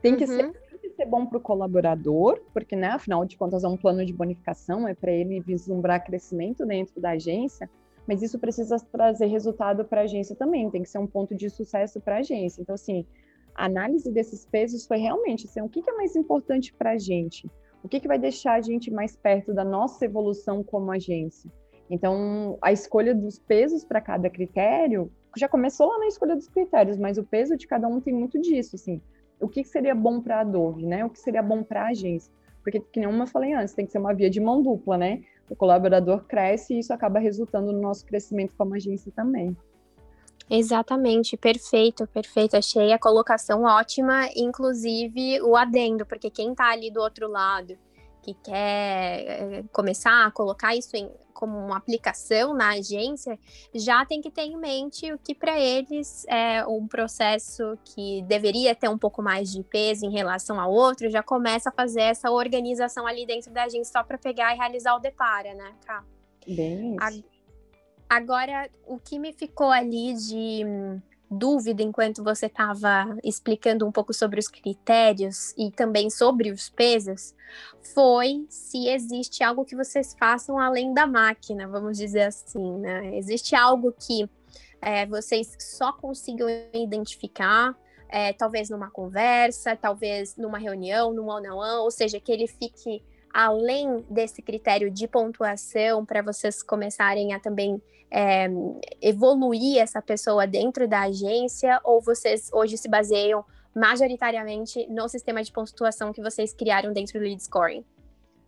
tem 0.00 0.16
que 0.16 0.24
uhum. 0.24 0.36
ser 0.36 0.68
ser 0.98 1.06
bom 1.06 1.24
para 1.24 1.38
o 1.38 1.40
colaborador, 1.40 2.40
porque, 2.52 2.74
né, 2.74 2.88
afinal 2.88 3.24
de 3.24 3.36
contas, 3.36 3.62
é 3.62 3.68
um 3.68 3.76
plano 3.76 4.04
de 4.04 4.12
bonificação, 4.12 4.88
é 4.88 4.94
para 4.94 5.12
ele 5.12 5.40
vislumbrar 5.40 6.04
crescimento 6.04 6.66
dentro 6.66 7.00
da 7.00 7.10
agência, 7.10 7.70
mas 8.04 8.20
isso 8.20 8.36
precisa 8.36 8.76
trazer 8.90 9.26
resultado 9.26 9.84
para 9.84 10.00
a 10.00 10.04
agência 10.04 10.34
também, 10.34 10.68
tem 10.70 10.82
que 10.82 10.88
ser 10.88 10.98
um 10.98 11.06
ponto 11.06 11.36
de 11.36 11.48
sucesso 11.48 12.00
para 12.00 12.16
a 12.16 12.18
agência. 12.18 12.60
Então, 12.60 12.74
assim, 12.74 13.06
a 13.54 13.66
análise 13.66 14.10
desses 14.10 14.44
pesos 14.44 14.86
foi 14.86 14.98
realmente 14.98 15.46
assim, 15.46 15.60
o 15.60 15.68
que, 15.68 15.82
que 15.82 15.90
é 15.90 15.94
mais 15.94 16.16
importante 16.16 16.74
para 16.74 16.92
a 16.92 16.98
gente? 16.98 17.48
O 17.80 17.88
que, 17.88 18.00
que 18.00 18.08
vai 18.08 18.18
deixar 18.18 18.54
a 18.54 18.60
gente 18.60 18.90
mais 18.90 19.14
perto 19.14 19.54
da 19.54 19.64
nossa 19.64 20.04
evolução 20.04 20.64
como 20.64 20.90
agência? 20.90 21.48
Então, 21.88 22.58
a 22.60 22.72
escolha 22.72 23.14
dos 23.14 23.38
pesos 23.38 23.84
para 23.84 24.00
cada 24.00 24.28
critério 24.28 25.12
já 25.36 25.48
começou 25.48 25.86
lá 25.86 25.98
na 25.98 26.08
escolha 26.08 26.34
dos 26.34 26.48
critérios, 26.48 26.98
mas 26.98 27.18
o 27.18 27.24
peso 27.24 27.56
de 27.56 27.68
cada 27.68 27.86
um 27.86 28.00
tem 28.00 28.12
muito 28.12 28.40
disso, 28.40 28.74
assim. 28.74 29.00
O 29.40 29.48
que 29.48 29.64
seria 29.64 29.94
bom 29.94 30.20
para 30.20 30.38
a 30.38 30.40
Adobe, 30.40 30.84
né? 30.84 31.04
O 31.04 31.10
que 31.10 31.18
seria 31.18 31.42
bom 31.42 31.62
para 31.62 31.82
a 31.82 31.88
agência? 31.88 32.32
Porque, 32.62 32.80
que 32.80 33.00
nem 33.00 33.08
eu 33.08 33.26
falei 33.26 33.52
antes, 33.52 33.74
tem 33.74 33.86
que 33.86 33.92
ser 33.92 33.98
uma 33.98 34.12
via 34.12 34.28
de 34.28 34.40
mão 34.40 34.62
dupla, 34.62 34.98
né? 34.98 35.22
o 35.48 35.56
colaborador 35.56 36.24
cresce 36.24 36.74
e 36.74 36.78
isso 36.80 36.92
acaba 36.92 37.18
resultando 37.18 37.72
no 37.72 37.80
nosso 37.80 38.04
crescimento 38.04 38.54
como 38.56 38.74
agência 38.74 39.10
também. 39.14 39.56
Exatamente, 40.50 41.36
perfeito, 41.36 42.06
perfeito. 42.06 42.56
Achei 42.56 42.92
a 42.92 42.98
colocação 42.98 43.64
ótima, 43.64 44.28
inclusive 44.34 45.42
o 45.42 45.54
adendo, 45.54 46.06
porque 46.06 46.30
quem 46.30 46.52
está 46.52 46.70
ali 46.70 46.90
do 46.90 47.00
outro 47.00 47.28
lado 47.28 47.76
que 48.22 48.34
quer 48.34 48.54
eh, 48.54 49.64
começar 49.72 50.26
a 50.26 50.30
colocar 50.30 50.74
isso 50.74 50.96
em, 50.96 51.10
como 51.32 51.56
uma 51.56 51.76
aplicação 51.76 52.52
na 52.52 52.70
agência, 52.70 53.38
já 53.72 54.04
tem 54.04 54.20
que 54.20 54.30
ter 54.30 54.42
em 54.42 54.56
mente 54.56 55.12
o 55.12 55.18
que 55.18 55.34
para 55.34 55.58
eles 55.58 56.26
é 56.28 56.66
um 56.66 56.86
processo 56.86 57.78
que 57.84 58.22
deveria 58.22 58.74
ter 58.74 58.88
um 58.88 58.98
pouco 58.98 59.22
mais 59.22 59.52
de 59.52 59.62
peso 59.62 60.04
em 60.04 60.10
relação 60.10 60.60
ao 60.60 60.72
outro, 60.72 61.08
já 61.08 61.22
começa 61.22 61.68
a 61.68 61.72
fazer 61.72 62.02
essa 62.02 62.30
organização 62.30 63.06
ali 63.06 63.24
dentro 63.24 63.52
da 63.52 63.64
agência 63.64 63.92
só 63.92 64.02
para 64.02 64.18
pegar 64.18 64.54
e 64.54 64.58
realizar 64.58 64.96
o 64.96 64.98
depara, 64.98 65.54
né, 65.54 65.74
Cá? 65.86 66.04
Bem. 66.46 66.96
Agora, 68.08 68.70
o 68.86 68.98
que 68.98 69.18
me 69.18 69.32
ficou 69.32 69.70
ali 69.70 70.14
de 70.14 70.64
dúvida 71.30 71.82
enquanto 71.82 72.24
você 72.24 72.46
estava 72.46 73.16
explicando 73.22 73.86
um 73.86 73.92
pouco 73.92 74.14
sobre 74.14 74.40
os 74.40 74.48
critérios 74.48 75.54
e 75.58 75.70
também 75.70 76.08
sobre 76.08 76.50
os 76.50 76.68
pesos 76.70 77.34
foi 77.94 78.46
se 78.48 78.88
existe 78.88 79.42
algo 79.42 79.64
que 79.64 79.76
vocês 79.76 80.14
façam 80.18 80.58
além 80.58 80.92
da 80.92 81.06
máquina, 81.06 81.68
vamos 81.68 81.96
dizer 81.98 82.22
assim, 82.22 82.78
né? 82.78 83.16
Existe 83.16 83.54
algo 83.54 83.92
que 83.92 84.28
é, 84.80 85.06
vocês 85.06 85.56
só 85.58 85.92
consigam 85.92 86.48
identificar, 86.72 87.76
é, 88.08 88.32
talvez 88.32 88.70
numa 88.70 88.90
conversa, 88.90 89.76
talvez 89.76 90.36
numa 90.36 90.58
reunião, 90.58 91.12
num 91.12 91.28
one-on-one, 91.28 91.80
ou 91.80 91.90
seja, 91.90 92.20
que 92.20 92.32
ele 92.32 92.46
fique 92.46 93.02
além 93.38 94.04
desse 94.10 94.42
critério 94.42 94.90
de 94.90 95.06
pontuação 95.06 96.04
para 96.04 96.20
vocês 96.20 96.60
começarem 96.60 97.32
a 97.32 97.38
também 97.38 97.80
é, 98.10 98.48
evoluir 99.00 99.78
essa 99.78 100.02
pessoa 100.02 100.44
dentro 100.44 100.88
da 100.88 101.02
agência 101.02 101.80
ou 101.84 102.00
vocês 102.00 102.50
hoje 102.52 102.76
se 102.76 102.88
baseiam 102.88 103.44
majoritariamente 103.72 104.88
no 104.88 105.08
sistema 105.08 105.40
de 105.40 105.52
pontuação 105.52 106.12
que 106.12 106.20
vocês 106.20 106.52
criaram 106.52 106.92
dentro 106.92 107.16
do 107.20 107.22
lead 107.22 107.40
scoring? 107.40 107.84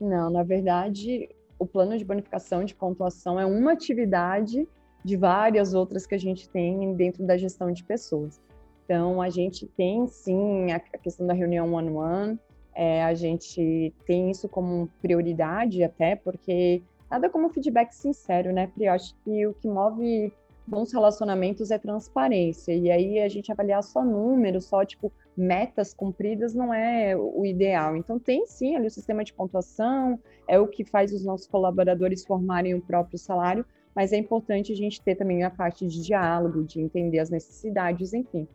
Não, 0.00 0.28
na 0.28 0.42
verdade, 0.42 1.28
o 1.56 1.64
plano 1.64 1.96
de 1.96 2.04
bonificação 2.04 2.64
de 2.64 2.74
pontuação 2.74 3.38
é 3.38 3.46
uma 3.46 3.70
atividade 3.70 4.66
de 5.04 5.16
várias 5.16 5.72
outras 5.72 6.04
que 6.04 6.16
a 6.16 6.18
gente 6.18 6.48
tem 6.48 6.94
dentro 6.94 7.24
da 7.24 7.36
gestão 7.36 7.70
de 7.70 7.84
pessoas. 7.84 8.40
Então, 8.84 9.22
a 9.22 9.30
gente 9.30 9.68
tem 9.68 10.08
sim 10.08 10.72
a 10.72 10.80
questão 10.80 11.28
da 11.28 11.32
reunião 11.32 11.72
one-on-one, 11.72 12.40
é, 12.74 13.02
a 13.04 13.14
gente 13.14 13.92
tem 14.06 14.30
isso 14.30 14.48
como 14.48 14.88
prioridade 15.00 15.82
até, 15.82 16.16
porque 16.16 16.82
nada 17.10 17.28
como 17.28 17.50
feedback 17.50 17.92
sincero, 17.92 18.52
né, 18.52 18.68
Pri? 18.68 18.84
Eu 18.84 18.92
acho 18.92 19.14
que 19.24 19.46
o 19.46 19.54
que 19.54 19.68
move 19.68 20.32
bons 20.66 20.92
relacionamentos 20.92 21.70
é 21.70 21.78
transparência. 21.78 22.72
E 22.72 22.90
aí 22.90 23.18
a 23.18 23.28
gente 23.28 23.50
avaliar 23.50 23.82
só 23.82 24.04
números, 24.04 24.66
só 24.66 24.84
tipo 24.84 25.12
metas 25.36 25.92
cumpridas 25.92 26.54
não 26.54 26.72
é 26.72 27.16
o 27.16 27.44
ideal. 27.44 27.96
Então 27.96 28.18
tem 28.18 28.46
sim 28.46 28.76
ali 28.76 28.86
o 28.86 28.90
sistema 28.90 29.24
de 29.24 29.32
pontuação, 29.32 30.18
é 30.46 30.58
o 30.58 30.68
que 30.68 30.84
faz 30.84 31.12
os 31.12 31.24
nossos 31.24 31.48
colaboradores 31.48 32.24
formarem 32.24 32.74
o 32.74 32.80
próprio 32.80 33.18
salário, 33.18 33.66
mas 33.94 34.12
é 34.12 34.16
importante 34.16 34.72
a 34.72 34.76
gente 34.76 35.02
ter 35.02 35.16
também 35.16 35.42
a 35.42 35.50
parte 35.50 35.86
de 35.86 36.02
diálogo, 36.02 36.62
de 36.62 36.80
entender 36.80 37.18
as 37.18 37.30
necessidades, 37.30 38.12
enfim. 38.12 38.46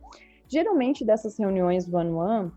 Geralmente 0.47 1.04
dessas 1.04 1.38
reuniões 1.38 1.91
one-one 1.91 2.51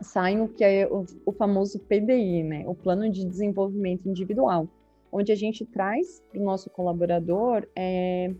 saem 0.00 0.40
o 0.40 0.48
que 0.48 0.64
é 0.64 0.86
o, 0.86 1.04
o 1.26 1.32
famoso 1.32 1.78
PDI, 1.80 2.42
né? 2.42 2.64
O 2.66 2.74
Plano 2.74 3.10
de 3.10 3.24
Desenvolvimento 3.24 4.08
Individual 4.08 4.68
onde 5.12 5.32
a 5.32 5.34
gente 5.34 5.64
traz 5.64 6.22
para 6.30 6.40
o 6.40 6.44
nosso 6.44 6.70
colaborador 6.70 7.66
é, 7.76 8.32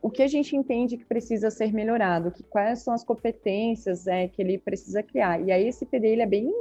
o 0.00 0.10
que 0.10 0.22
a 0.22 0.28
gente 0.28 0.54
entende 0.54 0.96
que 0.96 1.04
precisa 1.04 1.50
ser 1.50 1.72
melhorado, 1.72 2.30
que 2.30 2.42
quais 2.44 2.80
são 2.80 2.94
as 2.94 3.04
competências 3.04 4.06
é, 4.06 4.28
que 4.28 4.40
ele 4.40 4.58
precisa 4.58 5.02
criar. 5.02 5.40
E 5.40 5.50
aí 5.50 5.66
esse 5.66 5.84
PD 5.84 6.08
ele 6.08 6.22
é 6.22 6.26
bem 6.26 6.52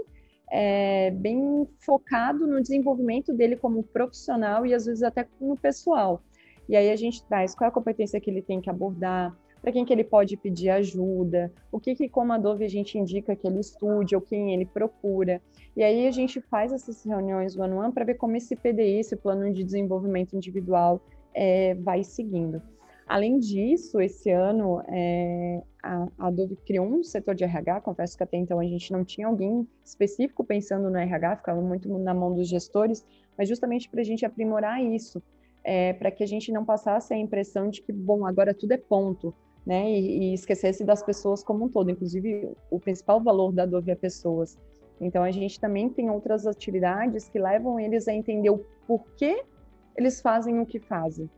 é, 0.49 1.11
bem 1.11 1.67
focado 1.79 2.47
no 2.47 2.61
desenvolvimento 2.61 3.33
dele 3.33 3.57
como 3.57 3.83
profissional 3.83 4.65
e 4.65 4.73
às 4.73 4.85
vezes 4.85 5.03
até 5.03 5.27
no 5.41 5.57
pessoal. 5.57 6.21
E 6.69 6.75
aí 6.75 6.89
a 6.89 6.95
gente 6.95 7.23
traz 7.25 7.53
qual 7.53 7.65
é 7.65 7.69
a 7.69 7.73
competência 7.73 8.19
que 8.19 8.29
ele 8.29 8.41
tem 8.41 8.61
que 8.61 8.69
abordar, 8.69 9.37
para 9.67 9.73
quem 9.73 9.83
que 9.83 9.91
ele 9.91 10.05
pode 10.05 10.37
pedir 10.37 10.69
ajuda, 10.69 11.51
o 11.69 11.77
que 11.77 11.93
que 11.93 12.07
como 12.07 12.31
Adobe 12.31 12.63
a 12.63 12.69
gente 12.69 12.97
indica 12.97 13.35
que 13.35 13.45
ele 13.45 13.59
estude 13.59 14.15
ou 14.15 14.21
quem 14.21 14.53
ele 14.53 14.65
procura. 14.65 15.41
E 15.75 15.83
aí 15.83 16.07
a 16.07 16.11
gente 16.11 16.39
faz 16.39 16.71
essas 16.71 17.03
reuniões 17.03 17.57
one 17.57 17.73
on 17.73 17.91
para 17.91 18.05
ver 18.05 18.13
como 18.13 18.37
esse 18.37 18.55
PDI, 18.55 18.99
esse 18.99 19.17
plano 19.17 19.51
de 19.51 19.65
desenvolvimento 19.65 20.37
individual, 20.37 21.01
é, 21.33 21.75
vai 21.75 22.01
seguindo. 22.01 22.61
Além 23.05 23.39
disso, 23.39 23.99
esse 23.99 24.31
ano 24.31 24.81
é, 24.87 25.61
a, 25.83 26.07
Adobe 26.17 26.55
criou 26.65 26.85
um 26.85 27.03
setor 27.03 27.35
de 27.35 27.43
RH, 27.43 27.81
confesso 27.81 28.15
que 28.15 28.23
até 28.23 28.37
então 28.37 28.61
a 28.61 28.65
gente 28.65 28.89
não 28.93 29.03
tinha 29.03 29.27
alguém 29.27 29.67
específico 29.83 30.45
pensando 30.45 30.89
no 30.89 30.97
RH, 30.97 31.35
ficava 31.35 31.59
muito 31.59 31.89
na 31.97 32.13
mão 32.13 32.33
dos 32.33 32.47
gestores, 32.47 33.05
mas 33.37 33.49
justamente 33.49 33.89
para 33.89 33.99
a 33.99 34.05
gente 34.05 34.25
aprimorar 34.25 34.81
isso, 34.81 35.21
é, 35.61 35.91
para 35.91 36.09
que 36.09 36.23
a 36.23 36.27
gente 36.27 36.53
não 36.53 36.63
passasse 36.63 37.13
a 37.13 37.17
impressão 37.17 37.69
de 37.69 37.81
que, 37.81 37.91
bom, 37.91 38.25
agora 38.25 38.53
tudo 38.53 38.71
é 38.71 38.77
ponto, 38.77 39.35
né, 39.67 39.91
e, 39.91 40.29
e 40.29 40.33
esquecesse 40.33 40.85
das 40.85 41.03
pessoas 41.03 41.43
como 41.43 41.65
um 41.65 41.69
todo. 41.69 41.91
Inclusive, 41.91 42.55
o 42.71 42.79
principal 42.79 43.21
valor 43.21 43.51
da 43.51 43.63
Adobe 43.63 43.91
é 43.91 43.95
pessoas. 43.95 44.57
Então, 45.01 45.23
a 45.23 45.29
gente 45.29 45.59
também 45.59 45.89
tem 45.89 46.09
outras 46.09 46.47
atividades 46.47 47.27
que 47.27 47.37
levam 47.37 47.77
eles 47.77 48.07
a 48.07 48.13
entender 48.13 48.49
o 48.49 48.63
porquê 48.87 49.43
eles 49.97 50.21
fazem 50.21 50.57
o 50.61 50.65
que 50.65 50.79
fazem, 50.79 51.29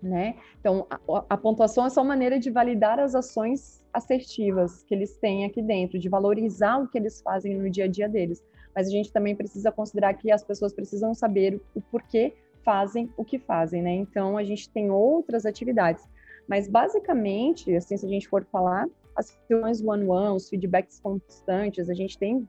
né? 0.00 0.36
Então, 0.60 0.86
a, 0.88 1.24
a 1.30 1.36
pontuação 1.36 1.84
é 1.84 1.90
só 1.90 2.04
maneira 2.04 2.38
de 2.38 2.48
validar 2.48 3.00
as 3.00 3.16
ações 3.16 3.84
assertivas 3.92 4.84
que 4.84 4.94
eles 4.94 5.16
têm 5.16 5.44
aqui 5.44 5.60
dentro, 5.60 5.98
de 5.98 6.08
valorizar 6.08 6.78
o 6.78 6.86
que 6.86 6.96
eles 6.96 7.20
fazem 7.22 7.56
no 7.56 7.68
dia 7.68 7.86
a 7.86 7.88
dia 7.88 8.08
deles. 8.08 8.40
Mas 8.72 8.86
a 8.86 8.90
gente 8.90 9.12
também 9.12 9.34
precisa 9.34 9.72
considerar 9.72 10.14
que 10.14 10.30
as 10.30 10.44
pessoas 10.44 10.72
precisam 10.72 11.12
saber 11.12 11.60
o 11.74 11.80
porquê 11.80 12.34
fazem 12.64 13.10
o 13.16 13.24
que 13.24 13.38
fazem, 13.38 13.82
né? 13.82 13.94
Então 13.94 14.38
a 14.38 14.44
gente 14.44 14.70
tem 14.70 14.90
outras 14.90 15.44
atividades, 15.44 16.08
mas 16.48 16.68
basicamente, 16.68 17.74
assim, 17.74 17.96
se 17.96 18.06
a 18.06 18.08
gente 18.08 18.28
for 18.28 18.44
falar, 18.44 18.86
as 19.16 19.38
reuniões 19.48 19.82
one-one, 19.82 20.36
os 20.36 20.48
feedbacks 20.48 21.00
constantes, 21.00 21.88
a 21.88 21.94
gente 21.94 22.18
tem 22.18 22.48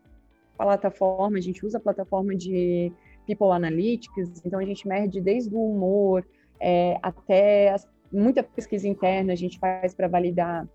plataforma, 0.57 1.37
a 1.37 1.41
gente 1.41 1.65
usa 1.65 1.77
a 1.77 1.81
plataforma 1.81 2.35
de 2.35 2.91
People 3.27 3.51
Analytics, 3.51 4.41
então 4.45 4.59
a 4.59 4.65
gente 4.65 4.87
mede 4.87 5.19
desde 5.21 5.53
o 5.53 5.71
humor 5.71 6.25
é, 6.59 6.97
até 7.01 7.71
as, 7.71 7.87
muita 8.11 8.41
pesquisa 8.43 8.87
interna 8.87 9.33
a 9.33 9.35
gente 9.35 9.59
faz 9.59 9.93
para 9.93 10.07
validar 10.07 10.67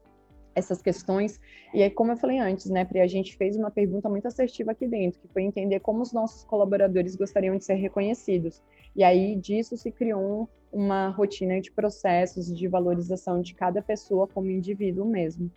essas 0.54 0.83
questões. 0.83 1.40
E 1.72 1.83
aí, 1.83 1.90
como 1.90 2.12
eu 2.12 2.16
falei 2.16 2.38
antes, 2.38 2.68
né, 2.70 2.85
Pri, 2.85 3.00
a 3.00 3.06
gente 3.06 3.37
fez 3.37 3.56
uma 3.56 3.70
pergunta 3.70 4.09
muito 4.09 4.26
assertiva 4.26 4.72
aqui 4.72 4.87
dentro, 4.87 5.20
que 5.20 5.28
foi 5.28 5.42
entender 5.42 5.80
como 5.80 6.02
os 6.02 6.12
nossos 6.12 6.44
colaboradores 6.44 7.16
gostariam 7.16 7.56
de 7.56 7.64
ser 7.64 7.74
reconhecidos. 7.74 8.62
E 8.94 9.05
aí, 9.05 9.37
disso 9.37 9.76
se 9.76 9.90
criou 9.90 10.48
uma 10.72 11.09
rotina 11.09 11.61
de 11.61 11.70
processos 11.70 12.46
de 12.55 12.68
valorização 12.68 13.40
de 13.40 13.55
cada 13.55 13.83
pessoa 13.83 14.26
como 14.26 14.50
indivíduo 14.50 15.05
mesmo. 15.05 15.50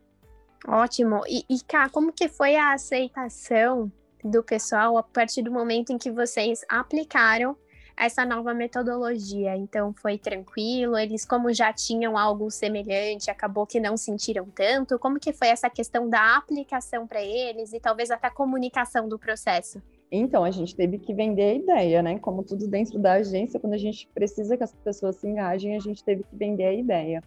Ótimo. 0.67 1.21
E, 1.27 1.43
e 1.49 1.59
Cá, 1.61 1.89
como 1.89 2.11
que 2.11 2.27
foi 2.27 2.55
a 2.55 2.73
aceitação 2.73 3.91
do 4.23 4.41
pessoal 4.41 4.97
a 4.97 5.03
partir 5.03 5.41
do 5.41 5.51
momento 5.51 5.91
em 5.91 5.97
que 5.97 6.09
vocês 6.09 6.61
aplicaram 6.69 7.57
essa 7.95 8.25
nova 8.25 8.53
metodologia. 8.53 9.55
Então 9.55 9.93
foi 9.93 10.17
tranquilo, 10.17 10.97
eles 10.97 11.25
como 11.25 11.53
já 11.53 11.71
tinham 11.71 12.17
algo 12.17 12.49
semelhante, 12.49 13.29
acabou 13.29 13.67
que 13.67 13.79
não 13.79 13.95
sentiram 13.97 14.45
tanto. 14.45 14.97
Como 14.97 15.19
que 15.19 15.33
foi 15.33 15.49
essa 15.49 15.69
questão 15.69 16.09
da 16.09 16.37
aplicação 16.37 17.05
para 17.05 17.21
eles 17.21 17.73
e 17.73 17.79
talvez 17.79 18.09
até 18.09 18.27
a 18.27 18.31
comunicação 18.31 19.07
do 19.07 19.19
processo? 19.19 19.81
Então, 20.15 20.43
a 20.43 20.51
gente 20.51 20.75
teve 20.75 20.99
que 20.99 21.11
vender 21.11 21.41
a 21.41 21.53
ideia, 21.55 22.03
né? 22.03 22.19
Como 22.19 22.43
tudo 22.43 22.67
dentro 22.67 22.99
da 22.99 23.13
agência, 23.13 23.59
quando 23.59 23.73
a 23.73 23.77
gente 23.77 24.07
precisa 24.13 24.55
que 24.55 24.63
as 24.63 24.71
pessoas 24.71 25.15
se 25.15 25.27
engajem, 25.27 25.75
a 25.75 25.79
gente 25.79 26.03
teve 26.03 26.23
que 26.23 26.35
vender 26.35 26.65
a 26.65 26.73
ideia. 26.73 27.23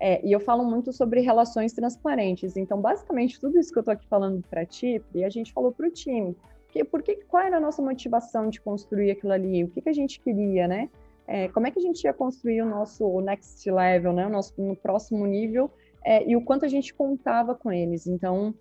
É, 0.00 0.20
e 0.26 0.32
eu 0.32 0.40
falo 0.40 0.64
muito 0.64 0.92
sobre 0.92 1.20
relações 1.20 1.72
transparentes. 1.72 2.56
Então, 2.56 2.80
basicamente, 2.80 3.40
tudo 3.40 3.56
isso 3.56 3.72
que 3.72 3.78
eu 3.78 3.82
estou 3.82 3.92
aqui 3.92 4.06
falando 4.08 4.42
para 4.50 4.66
ti, 4.66 5.00
e 5.14 5.22
a 5.22 5.30
gente 5.30 5.52
falou 5.52 5.70
para 5.70 5.86
o 5.86 5.90
time 5.90 6.36
que, 6.74 6.82
por 6.82 7.04
que, 7.04 7.14
qual 7.28 7.44
era 7.44 7.58
a 7.58 7.60
nossa 7.60 7.80
motivação 7.80 8.50
de 8.50 8.60
construir 8.60 9.12
aquilo 9.12 9.32
ali? 9.32 9.62
O 9.62 9.68
que, 9.68 9.80
que 9.80 9.88
a 9.88 9.92
gente 9.92 10.20
queria, 10.20 10.66
né? 10.66 10.90
É, 11.28 11.46
como 11.48 11.68
é 11.68 11.70
que 11.70 11.78
a 11.78 11.82
gente 11.82 12.02
ia 12.02 12.12
construir 12.12 12.60
o 12.62 12.66
nosso 12.66 13.20
next 13.20 13.70
level, 13.70 14.12
né? 14.12 14.26
O 14.26 14.30
nosso 14.30 14.52
no 14.60 14.74
próximo 14.74 15.24
nível 15.24 15.70
é, 16.04 16.28
e 16.28 16.34
o 16.34 16.42
quanto 16.44 16.64
a 16.64 16.68
gente 16.68 16.92
contava 16.92 17.54
com 17.54 17.70
eles. 17.70 18.08
Então, 18.08 18.52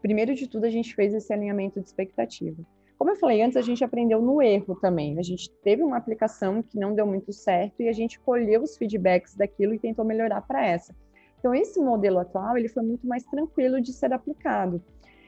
primeiro 0.00 0.34
de 0.34 0.48
tudo, 0.48 0.64
a 0.64 0.70
gente 0.70 0.94
fez 0.94 1.12
esse 1.12 1.30
alinhamento 1.30 1.78
de 1.78 1.86
expectativa. 1.86 2.56
Como 2.98 3.10
eu 3.12 3.16
falei 3.16 3.40
antes, 3.42 3.56
a 3.56 3.62
gente 3.62 3.84
aprendeu 3.84 4.20
no 4.20 4.42
erro 4.42 4.74
também. 4.74 5.16
A 5.20 5.22
gente 5.22 5.48
teve 5.62 5.84
uma 5.84 5.96
aplicação 5.96 6.60
que 6.60 6.76
não 6.76 6.94
deu 6.94 7.06
muito 7.06 7.32
certo 7.32 7.80
e 7.80 7.88
a 7.88 7.92
gente 7.92 8.18
colheu 8.18 8.60
os 8.60 8.76
feedbacks 8.76 9.36
daquilo 9.36 9.72
e 9.72 9.78
tentou 9.78 10.04
melhorar 10.04 10.40
para 10.42 10.66
essa. 10.66 10.92
Então, 11.38 11.54
esse 11.54 11.80
modelo 11.80 12.18
atual 12.18 12.58
ele 12.58 12.68
foi 12.68 12.82
muito 12.82 13.06
mais 13.06 13.22
tranquilo 13.22 13.80
de 13.80 13.92
ser 13.92 14.12
aplicado. 14.12 14.82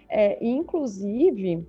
É, 0.09 0.45
inclusive, 0.45 1.65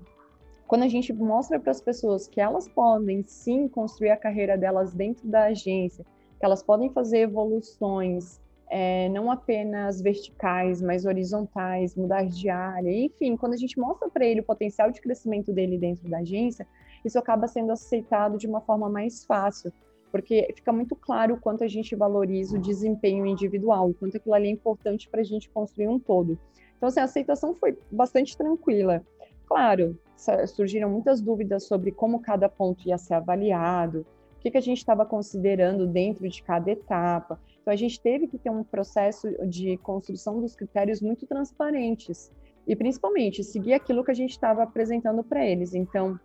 quando 0.68 0.84
a 0.84 0.88
gente 0.88 1.14
mostra 1.14 1.60
para 1.60 1.70
as 1.70 1.82
pessoas 1.82 2.28
que 2.28 2.42
elas 2.42 2.68
podem 2.68 3.24
sim 3.28 3.68
construir 3.68 4.10
a 4.10 4.18
carreira 4.18 4.58
delas 4.58 4.96
dentro 4.96 5.28
da 5.28 5.46
agência, 5.46 6.04
que 6.40 6.46
elas 6.46 6.64
podem 6.64 6.90
fazer 6.90 7.20
evoluções, 7.20 8.42
é, 8.74 9.10
não 9.10 9.30
apenas 9.30 10.02
verticais, 10.02 10.82
mas 10.82 11.06
horizontais, 11.06 11.94
mudar 11.94 12.26
de 12.26 12.48
área, 12.48 12.90
enfim, 12.90 13.36
quando 13.36 13.54
a 13.54 13.58
gente 13.58 13.78
mostra 13.78 14.10
para 14.10 14.26
ele 14.26 14.40
o 14.40 14.46
potencial 14.46 14.90
de 14.90 15.02
crescimento 15.02 15.52
dele 15.52 15.78
dentro 15.78 16.10
da 16.10 16.20
agência, 16.20 16.66
isso 17.04 17.20
acaba 17.20 17.50
sendo 17.50 17.74
aceitado 17.74 18.38
de 18.38 18.48
uma 18.48 18.62
forma 18.62 18.90
mais 18.90 19.26
fácil, 19.26 19.74
porque 20.10 20.48
fica 20.56 20.72
muito 20.72 20.96
claro 20.96 21.34
o 21.34 21.40
quanto 21.40 21.66
a 21.66 21.68
gente 21.68 21.98
valoriza 21.98 22.58
o 22.58 22.62
desempenho 22.62 23.26
individual, 23.26 23.90
o 23.90 23.94
quanto 23.94 24.16
aquilo 24.16 24.36
ali 24.36 24.48
é 24.48 24.52
importante 24.52 25.10
para 25.10 25.20
a 25.20 25.26
gente 25.26 25.50
construir 25.50 25.90
um 25.90 26.00
todo. 26.00 26.40
Então, 26.78 26.88
assim, 26.88 27.02
a 27.02 27.04
aceitação 27.04 27.54
foi 27.54 27.78
bastante 27.92 28.38
tranquila. 28.38 29.06
Claro, 29.48 30.00
surgiram 30.48 30.90
muitas 30.90 31.20
dúvidas 31.20 31.68
sobre 31.68 31.92
como 31.92 32.22
cada 32.22 32.48
ponto 32.48 32.88
ia 32.88 32.98
ser 32.98 33.16
avaliado, 33.16 34.06
o 34.38 34.40
que, 34.40 34.50
que 34.50 34.58
a 34.58 34.62
gente 34.62 34.78
estava 34.78 35.06
considerando 35.06 35.86
dentro 35.86 36.28
de 36.30 36.42
cada 36.42 36.72
etapa. 36.72 37.38
Então, 37.62 37.74
a 37.74 37.78
gente 37.78 38.02
teve 38.02 38.28
que 38.28 38.38
ter 38.38 38.50
um 38.50 38.64
processo 38.64 39.28
de 39.48 39.78
construção 39.78 40.42
dos 40.42 40.56
critérios 40.56 41.02
muito 41.02 41.28
transparentes 41.28 42.32
e, 42.68 42.76
principalmente, 42.76 43.44
seguir 43.44 43.74
aquilo 43.74 44.04
que 44.04 44.12
a 44.12 44.16
gente 44.16 44.32
estava 44.32 44.64
apresentando 44.64 45.24
para 45.24 45.46
eles. 45.46 45.74
Então, 45.74 46.20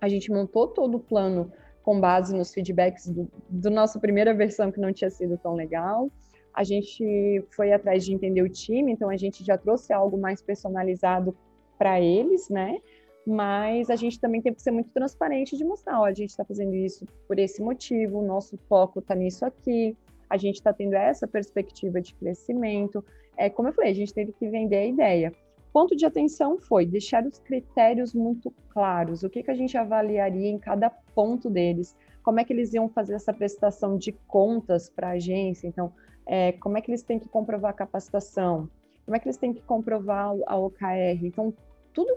a 0.00 0.08
gente 0.08 0.30
montou 0.30 0.68
todo 0.68 0.96
o 0.96 1.00
plano 1.00 1.52
com 1.82 2.00
base 2.00 2.36
nos 2.36 2.52
feedbacks 2.52 3.08
do, 3.08 3.30
do 3.48 3.70
nossa 3.70 3.98
primeira 3.98 4.34
versão, 4.34 4.70
que 4.72 4.80
não 4.80 4.92
tinha 4.92 5.10
sido 5.10 5.36
tão 5.38 5.54
legal. 5.54 6.10
A 6.54 6.64
gente 6.64 7.44
foi 7.50 7.72
atrás 7.72 8.04
de 8.04 8.12
entender 8.12 8.42
o 8.42 8.48
time, 8.48 8.92
então 8.92 9.08
a 9.08 9.16
gente 9.16 9.44
já 9.44 9.56
trouxe 9.56 9.92
algo 9.92 10.18
mais 10.18 10.42
personalizado 10.42 11.36
para 11.78 12.00
eles, 12.00 12.48
né? 12.48 12.78
Mas 13.26 13.90
a 13.90 13.96
gente 13.96 14.18
também 14.18 14.40
tem 14.40 14.52
que 14.54 14.62
ser 14.62 14.70
muito 14.70 14.90
transparente 14.90 15.56
de 15.56 15.64
mostrar, 15.64 16.00
ó, 16.00 16.04
a 16.04 16.12
gente 16.12 16.30
está 16.30 16.44
fazendo 16.44 16.74
isso 16.74 17.06
por 17.26 17.38
esse 17.38 17.62
motivo, 17.62 18.18
o 18.18 18.26
nosso 18.26 18.56
foco 18.68 19.00
está 19.00 19.14
nisso 19.14 19.44
aqui, 19.44 19.96
a 20.28 20.36
gente 20.36 20.56
está 20.56 20.72
tendo 20.72 20.94
essa 20.94 21.26
perspectiva 21.26 22.00
de 22.00 22.14
crescimento. 22.14 23.04
É, 23.36 23.48
como 23.48 23.68
eu 23.68 23.72
falei, 23.72 23.92
a 23.92 23.94
gente 23.94 24.12
teve 24.12 24.32
que 24.32 24.48
vender 24.48 24.76
a 24.76 24.86
ideia. 24.86 25.32
Ponto 25.72 25.94
de 25.94 26.06
atenção 26.06 26.58
foi 26.58 26.86
deixar 26.86 27.24
os 27.26 27.38
critérios 27.38 28.14
muito 28.14 28.52
claros, 28.70 29.22
o 29.22 29.30
que, 29.30 29.42
que 29.42 29.50
a 29.50 29.54
gente 29.54 29.76
avaliaria 29.76 30.48
em 30.48 30.58
cada 30.58 30.90
ponto 30.90 31.50
deles, 31.50 31.96
como 32.22 32.40
é 32.40 32.44
que 32.44 32.52
eles 32.52 32.72
iam 32.72 32.88
fazer 32.88 33.14
essa 33.14 33.32
prestação 33.32 33.96
de 33.96 34.12
contas 34.26 34.88
para 34.88 35.08
a 35.08 35.12
agência, 35.12 35.66
então, 35.66 35.92
é, 36.26 36.52
como 36.52 36.78
é 36.78 36.80
que 36.80 36.90
eles 36.90 37.02
têm 37.02 37.18
que 37.18 37.28
comprovar 37.28 37.70
a 37.70 37.74
capacitação, 37.74 38.68
como 39.04 39.16
é 39.16 39.18
que 39.18 39.26
eles 39.26 39.36
têm 39.36 39.52
que 39.52 39.62
comprovar 39.62 40.34
a 40.46 40.56
OKR. 40.56 41.24
Então, 41.24 41.54
tudo 41.92 42.16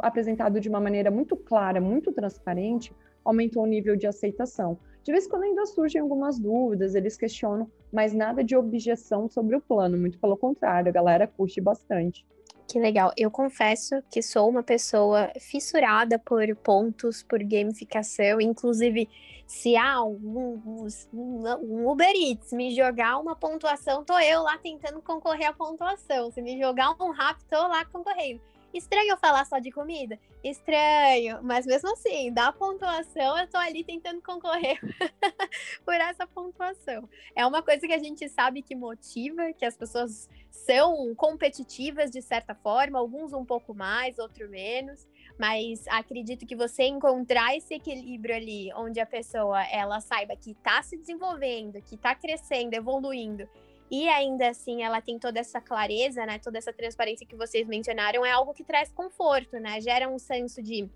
apresentado 0.00 0.60
de 0.60 0.68
uma 0.68 0.80
maneira 0.80 1.10
muito 1.10 1.36
clara, 1.36 1.80
muito 1.80 2.12
transparente, 2.12 2.94
aumentou 3.24 3.62
o 3.62 3.66
nível 3.66 3.96
de 3.96 4.06
aceitação. 4.06 4.78
De 5.02 5.12
vez 5.12 5.26
em 5.26 5.28
quando 5.28 5.44
ainda 5.44 5.66
surgem 5.66 6.00
algumas 6.00 6.38
dúvidas, 6.38 6.94
eles 6.94 7.16
questionam, 7.16 7.70
mas 7.92 8.12
nada 8.12 8.44
de 8.44 8.54
objeção 8.54 9.28
sobre 9.28 9.56
o 9.56 9.60
plano, 9.60 9.96
muito 9.96 10.18
pelo 10.18 10.36
contrário, 10.36 10.88
a 10.88 10.92
galera 10.92 11.26
curte 11.26 11.60
bastante. 11.60 12.24
Que 12.70 12.78
legal. 12.78 13.12
Eu 13.16 13.32
confesso 13.32 14.00
que 14.08 14.22
sou 14.22 14.48
uma 14.48 14.62
pessoa 14.62 15.32
fissurada 15.40 16.20
por 16.20 16.54
pontos, 16.54 17.20
por 17.20 17.42
gamificação. 17.42 18.40
Inclusive, 18.40 19.08
se 19.44 19.76
há 19.76 20.04
um, 20.04 20.86
um, 21.12 21.44
um, 21.60 21.90
Uber 21.90 22.14
Eats 22.14 22.52
me 22.52 22.72
jogar 22.72 23.18
uma 23.18 23.34
pontuação, 23.34 24.04
tô 24.04 24.16
eu 24.20 24.42
lá 24.42 24.56
tentando 24.58 25.02
concorrer 25.02 25.48
à 25.48 25.52
pontuação. 25.52 26.30
Se 26.30 26.40
me 26.40 26.56
jogar 26.60 26.94
um 27.00 27.10
rap, 27.10 27.42
tô 27.50 27.56
lá 27.56 27.84
concorrendo. 27.86 28.40
Estranho 28.72 29.10
eu 29.10 29.16
falar 29.16 29.44
só 29.44 29.58
de 29.58 29.70
comida? 29.70 30.18
Estranho, 30.44 31.40
mas 31.42 31.66
mesmo 31.66 31.92
assim, 31.92 32.32
da 32.32 32.52
pontuação, 32.52 33.38
eu 33.38 33.48
tô 33.48 33.58
ali 33.58 33.82
tentando 33.82 34.22
concorrer 34.22 34.78
por 35.84 35.94
essa 35.94 36.26
pontuação. 36.26 37.08
É 37.34 37.44
uma 37.44 37.62
coisa 37.62 37.86
que 37.86 37.92
a 37.92 37.98
gente 37.98 38.28
sabe 38.28 38.62
que 38.62 38.76
motiva, 38.76 39.52
que 39.52 39.64
as 39.64 39.76
pessoas 39.76 40.28
são 40.50 41.14
competitivas 41.16 42.10
de 42.10 42.22
certa 42.22 42.54
forma, 42.54 42.98
alguns 42.98 43.32
um 43.32 43.44
pouco 43.44 43.74
mais, 43.74 44.18
outro 44.18 44.48
menos, 44.48 45.08
mas 45.38 45.86
acredito 45.88 46.46
que 46.46 46.54
você 46.54 46.84
encontrar 46.84 47.56
esse 47.56 47.74
equilíbrio 47.74 48.36
ali, 48.36 48.72
onde 48.74 49.00
a 49.00 49.06
pessoa 49.06 49.62
ela 49.64 50.00
saiba 50.00 50.36
que 50.36 50.52
está 50.52 50.82
se 50.82 50.96
desenvolvendo, 50.96 51.82
que 51.82 51.96
está 51.96 52.14
crescendo, 52.14 52.74
evoluindo 52.74 53.48
e 53.90 54.08
ainda 54.08 54.48
assim 54.48 54.82
ela 54.82 55.00
tem 55.00 55.18
toda 55.18 55.40
essa 55.40 55.60
clareza, 55.60 56.24
né, 56.24 56.38
toda 56.38 56.58
essa 56.58 56.72
transparência 56.72 57.26
que 57.26 57.36
vocês 57.36 57.66
mencionaram, 57.66 58.24
é 58.24 58.30
algo 58.30 58.54
que 58.54 58.62
traz 58.62 58.92
conforto, 58.92 59.58
né? 59.58 59.80
Gera 59.80 60.08
um 60.08 60.18
senso 60.18 60.62
de 60.62 60.88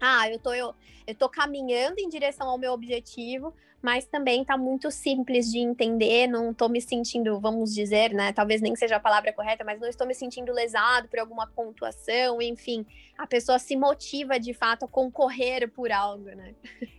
ah, 0.00 0.30
eu 0.30 0.38
tô, 0.38 0.52
eu, 0.52 0.74
eu 1.06 1.14
tô 1.14 1.28
caminhando 1.28 1.98
em 1.98 2.08
direção 2.08 2.48
ao 2.48 2.58
meu 2.58 2.72
objetivo, 2.72 3.52
mas 3.80 4.06
também 4.06 4.44
tá 4.44 4.56
muito 4.56 4.90
simples 4.90 5.50
de 5.50 5.58
entender, 5.58 6.26
não 6.26 6.52
tô 6.52 6.68
me 6.68 6.80
sentindo, 6.80 7.38
vamos 7.40 7.72
dizer, 7.72 8.12
né? 8.12 8.32
Talvez 8.32 8.60
nem 8.60 8.74
seja 8.74 8.96
a 8.96 9.00
palavra 9.00 9.32
correta, 9.32 9.64
mas 9.64 9.80
não 9.80 9.88
estou 9.88 10.06
me 10.06 10.14
sentindo 10.14 10.52
lesado 10.52 11.08
por 11.08 11.18
alguma 11.18 11.46
pontuação, 11.46 12.42
enfim, 12.42 12.84
a 13.16 13.26
pessoa 13.26 13.58
se 13.58 13.76
motiva 13.76 14.38
de 14.38 14.52
fato 14.52 14.84
a 14.84 14.88
concorrer 14.88 15.70
por 15.70 15.92
algo, 15.92 16.24
né? 16.24 16.54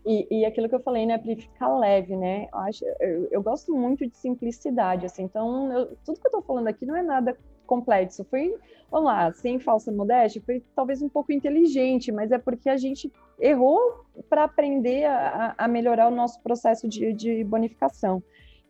E, 0.05 0.39
e 0.39 0.45
aquilo 0.45 0.69
que 0.69 0.75
eu 0.75 0.81
falei, 0.81 1.05
né, 1.05 1.17
para 1.17 1.35
ficar 1.35 1.77
leve, 1.77 2.15
né? 2.15 2.47
Eu, 2.51 2.59
acho, 2.59 2.85
eu, 2.99 3.27
eu, 3.31 3.43
gosto 3.43 3.75
muito 3.75 4.07
de 4.07 4.15
simplicidade, 4.15 5.05
assim, 5.05 5.23
então 5.23 5.71
eu, 5.71 5.97
tudo 6.05 6.19
que 6.19 6.27
eu 6.27 6.31
tô 6.31 6.41
falando 6.41 6.67
aqui 6.67 6.85
não 6.85 6.95
é 6.95 7.03
nada 7.03 7.37
complexo, 7.69 8.25
foi, 8.25 8.55
vamos 8.89 9.05
lá, 9.05 9.31
sem 9.31 9.59
falsa 9.59 9.91
modéstia, 9.91 10.41
foi 10.43 10.63
talvez 10.75 11.03
um 11.03 11.07
pouco 11.07 11.31
inteligente, 11.31 12.11
mas 12.11 12.31
é 12.31 12.39
porque 12.39 12.67
a 12.67 12.77
gente 12.77 13.11
errou 13.39 13.79
para 14.27 14.43
aprender 14.43 15.05
a, 15.05 15.53
a, 15.55 15.67
melhorar 15.67 16.07
o 16.07 16.15
nosso 16.15 16.41
processo 16.41 16.89
de, 16.89 17.13
de 17.13 17.43
bonificação. 17.43 18.23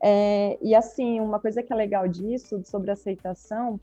É, 0.04 0.58
e 0.62 0.76
assim, 0.76 1.22
uma 1.22 1.40
coisa 1.40 1.64
que 1.64 1.72
é 1.72 1.76
legal 1.76 2.08
disso, 2.10 2.62
sobre 2.66 2.92
aceitação, 2.92 3.80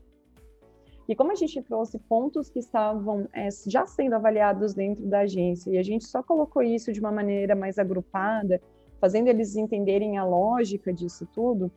e 1.09 1.15
como 1.15 1.31
a 1.31 1.35
gente 1.35 1.61
trouxe 1.63 1.97
pontos 1.97 2.49
que 2.49 2.59
estavam 2.59 3.27
é, 3.33 3.47
já 3.65 3.85
sendo 3.87 4.13
avaliados 4.13 4.73
dentro 4.75 5.05
da 5.07 5.21
agência, 5.21 5.71
e 5.71 5.77
a 5.77 5.83
gente 5.83 6.05
só 6.05 6.21
colocou 6.21 6.61
isso 6.61 6.91
de 6.93 6.99
uma 6.99 7.11
maneira 7.11 7.55
mais 7.55 7.79
agrupada, 7.79 8.61
fazendo 9.01 9.29
eles 9.29 9.55
entenderem 9.55 10.17
a 10.17 10.25
lógica 10.25 10.93
disso 10.93 11.27
tudo, 11.33 11.71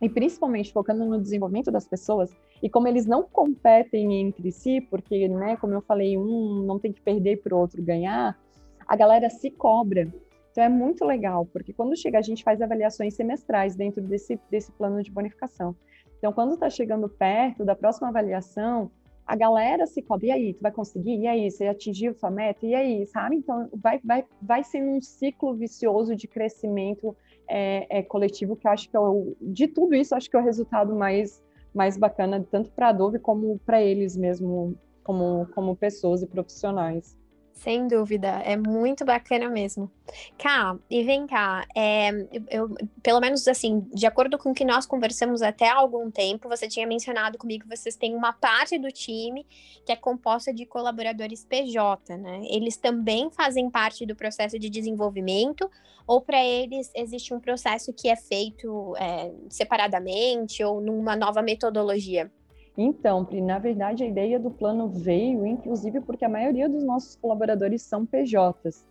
e 0.00 0.08
principalmente 0.08 0.72
focando 0.72 1.04
no 1.04 1.20
desenvolvimento 1.20 1.70
das 1.70 1.86
pessoas, 1.86 2.30
e 2.62 2.68
como 2.68 2.86
eles 2.88 3.06
não 3.06 3.22
competem 3.22 4.20
entre 4.20 4.52
si, 4.52 4.80
porque, 4.80 5.28
né, 5.28 5.56
como 5.56 5.74
eu 5.74 5.80
falei, 5.80 6.16
um 6.18 6.64
não 6.66 6.78
tem 6.78 6.92
que 6.92 7.00
perder 7.00 7.42
para 7.42 7.54
o 7.54 7.58
outro 7.58 7.82
ganhar, 7.82 8.38
a 8.86 8.96
galera 8.96 9.30
se 9.30 9.50
cobra. 9.50 10.12
Então 10.50 10.64
é 10.64 10.68
muito 10.68 11.04
legal, 11.04 11.46
porque 11.46 11.72
quando 11.72 11.96
chega 11.96 12.18
a 12.18 12.22
gente 12.22 12.42
faz 12.42 12.62
avaliações 12.62 13.14
semestrais 13.14 13.76
dentro 13.76 14.02
desse, 14.02 14.38
desse 14.50 14.72
plano 14.72 15.02
de 15.02 15.10
bonificação. 15.10 15.74
Então, 16.18 16.32
quando 16.32 16.54
está 16.54 16.70
chegando 16.70 17.08
perto 17.08 17.64
da 17.64 17.74
próxima 17.74 18.08
avaliação, 18.08 18.90
a 19.26 19.36
galera 19.36 19.86
se 19.86 20.00
cobra, 20.00 20.26
e 20.26 20.30
aí, 20.30 20.54
tu 20.54 20.62
vai 20.62 20.72
conseguir? 20.72 21.18
E 21.18 21.26
aí, 21.26 21.50
você 21.50 21.66
atingiu 21.66 22.14
sua 22.14 22.30
meta? 22.30 22.64
E 22.64 22.74
aí, 22.74 23.06
sabe? 23.06 23.36
Então, 23.36 23.68
vai, 23.74 24.00
vai, 24.02 24.24
vai 24.40 24.64
sendo 24.64 24.90
um 24.90 25.00
ciclo 25.00 25.54
vicioso 25.54 26.14
de 26.14 26.26
crescimento 26.28 27.14
é, 27.48 27.98
é, 27.98 28.02
coletivo, 28.02 28.56
que 28.56 28.66
eu 28.66 28.70
acho 28.70 28.88
que 28.88 28.96
é 28.96 29.00
o, 29.00 29.36
de 29.40 29.68
tudo 29.68 29.94
isso, 29.94 30.14
acho 30.14 30.28
que 30.30 30.36
é 30.36 30.40
o 30.40 30.44
resultado 30.44 30.94
mais, 30.94 31.42
mais 31.74 31.96
bacana, 31.96 32.44
tanto 32.50 32.70
para 32.72 32.88
a 32.88 32.92
Dove 32.92 33.18
como 33.18 33.58
para 33.64 33.82
eles 33.82 34.16
mesmo, 34.16 34.76
como, 35.02 35.46
como 35.54 35.76
pessoas 35.76 36.22
e 36.22 36.26
profissionais. 36.26 37.16
Sem 37.56 37.88
dúvida, 37.88 38.28
é 38.44 38.54
muito 38.54 39.02
bacana 39.02 39.48
mesmo. 39.48 39.90
Cá, 40.36 40.78
e 40.90 41.02
vem 41.02 41.26
cá, 41.26 41.66
é, 41.74 42.10
eu, 42.50 42.68
pelo 43.02 43.18
menos 43.18 43.48
assim, 43.48 43.80
de 43.94 44.06
acordo 44.06 44.36
com 44.36 44.50
o 44.50 44.54
que 44.54 44.64
nós 44.64 44.84
conversamos 44.84 45.40
até 45.40 45.66
há 45.68 45.74
algum 45.74 46.10
tempo, 46.10 46.50
você 46.50 46.68
tinha 46.68 46.86
mencionado 46.86 47.38
comigo 47.38 47.64
que 47.64 47.76
vocês 47.76 47.96
têm 47.96 48.14
uma 48.14 48.32
parte 48.32 48.78
do 48.78 48.92
time 48.92 49.46
que 49.86 49.90
é 49.90 49.96
composta 49.96 50.52
de 50.52 50.66
colaboradores 50.66 51.46
PJ, 51.46 52.16
né? 52.18 52.42
Eles 52.50 52.76
também 52.76 53.30
fazem 53.30 53.70
parte 53.70 54.04
do 54.04 54.14
processo 54.14 54.58
de 54.58 54.68
desenvolvimento, 54.68 55.68
ou 56.06 56.20
para 56.20 56.44
eles 56.44 56.92
existe 56.94 57.32
um 57.32 57.40
processo 57.40 57.90
que 57.90 58.08
é 58.08 58.16
feito 58.16 58.94
é, 58.98 59.32
separadamente 59.48 60.62
ou 60.62 60.80
numa 60.80 61.16
nova 61.16 61.40
metodologia? 61.40 62.30
Então, 62.76 63.24
Pri, 63.24 63.40
na 63.40 63.58
verdade, 63.58 64.04
a 64.04 64.06
ideia 64.06 64.38
do 64.38 64.50
plano 64.50 64.88
veio, 64.88 65.46
inclusive, 65.46 66.00
porque 66.00 66.24
a 66.24 66.28
maioria 66.28 66.68
dos 66.68 66.84
nossos 66.84 67.16
colaboradores 67.16 67.82
são 67.82 68.04
PJs. 68.04 68.86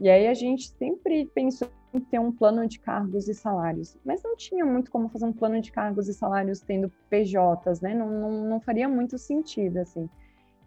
E 0.00 0.08
aí 0.08 0.26
a 0.26 0.34
gente 0.34 0.68
sempre 0.70 1.26
pensou 1.26 1.68
em 1.92 2.00
ter 2.00 2.18
um 2.18 2.32
plano 2.32 2.66
de 2.66 2.78
cargos 2.78 3.28
e 3.28 3.34
salários, 3.34 3.96
mas 4.04 4.22
não 4.22 4.36
tinha 4.36 4.64
muito 4.64 4.90
como 4.90 5.08
fazer 5.08 5.24
um 5.24 5.32
plano 5.32 5.60
de 5.60 5.72
cargos 5.72 6.08
e 6.08 6.14
salários 6.14 6.60
tendo 6.60 6.92
PJs, 7.08 7.80
né? 7.80 7.94
Não, 7.94 8.10
não, 8.10 8.44
não 8.44 8.60
faria 8.60 8.88
muito 8.88 9.16
sentido, 9.18 9.78
assim. 9.78 10.08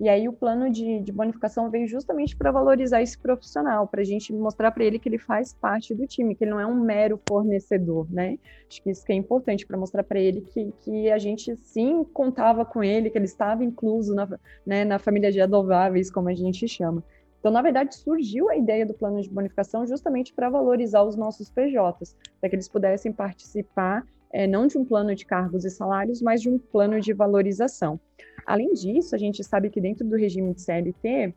E 0.02 0.10
aí 0.10 0.28
o 0.28 0.34
plano 0.34 0.68
de, 0.68 0.99
de 0.99 1.12
bonificação 1.12 1.70
veio 1.70 1.88
justamente 1.88 2.36
para 2.36 2.52
valorizar 2.52 3.04
esse 3.04 3.16
profissional, 3.16 3.88
para 3.88 4.02
a 4.02 4.04
gente 4.04 4.34
mostrar 4.34 4.72
para 4.72 4.84
ele 4.84 4.97
que 4.97 5.08
ele 5.08 5.20
faz 5.20 5.54
parte 5.54 5.93
do 5.93 6.08
time, 6.08 6.34
que 6.34 6.43
ele 6.43 6.49
não 6.49 6.60
é 6.60 6.66
um 6.66 6.74
mero 6.74 7.22
fornecedor, 7.30 8.12
né? 8.12 8.39
Acho 8.68 8.82
que 8.82 8.89
isso 8.89 9.06
que 9.06 9.14
é 9.14 9.16
importante 9.16 9.64
para 9.64 9.78
mostrar 9.78 10.04
para 10.04 10.20
ele 10.20 10.41
que, 10.41 10.74
que 10.80 11.12
a 11.12 11.20
gente 11.20 11.56
sim 11.58 12.04
contava 12.04 12.66
com 12.66 12.84
ele, 12.84 13.12
que 13.12 13.18
ele 13.18 13.26
estava 13.26 13.64
incluso 13.64 14.16
na, 14.16 14.28
né, 14.66 14.84
na 14.84 14.97
família 14.97 15.32
de 15.32 15.39
adováveis, 15.39 16.10
como 16.10 16.30
a 16.30 16.34
gente 16.34 16.68
chama. 16.68 17.04
Então, 17.39 17.52
na 17.52 17.62
verdade, 17.62 17.93
surgiu 17.93 18.49
a 18.49 18.58
ideia 18.58 18.88
do 18.88 18.95
plano 18.95 19.22
de 19.22 19.30
bonificação 19.30 19.86
justamente 19.86 20.34
para 20.34 20.49
valorizar 20.49 21.04
os 21.04 21.16
nossos 21.16 21.52
PJs, 21.52 22.18
para 22.39 22.49
que 22.49 22.56
eles 22.56 22.68
pudessem 22.68 23.14
participar 23.14 24.04
é, 24.34 24.48
não 24.48 24.68
de 24.68 24.78
um 24.78 24.86
plano 24.86 25.16
de 25.16 25.26
cargos 25.26 25.66
e 25.66 25.70
salários, 25.70 26.22
mas 26.22 26.42
de 26.42 26.50
um 26.50 26.58
plano 26.58 27.00
de 27.00 27.14
valorização. 27.14 28.00
Além 28.46 28.74
disso, 28.74 29.16
a 29.16 29.18
gente 29.18 29.44
sabe 29.44 29.70
que 29.70 29.82
dentro 29.82 30.08
do 30.08 30.16
regime 30.16 30.54
de 30.54 30.62
CLT, 30.62 31.34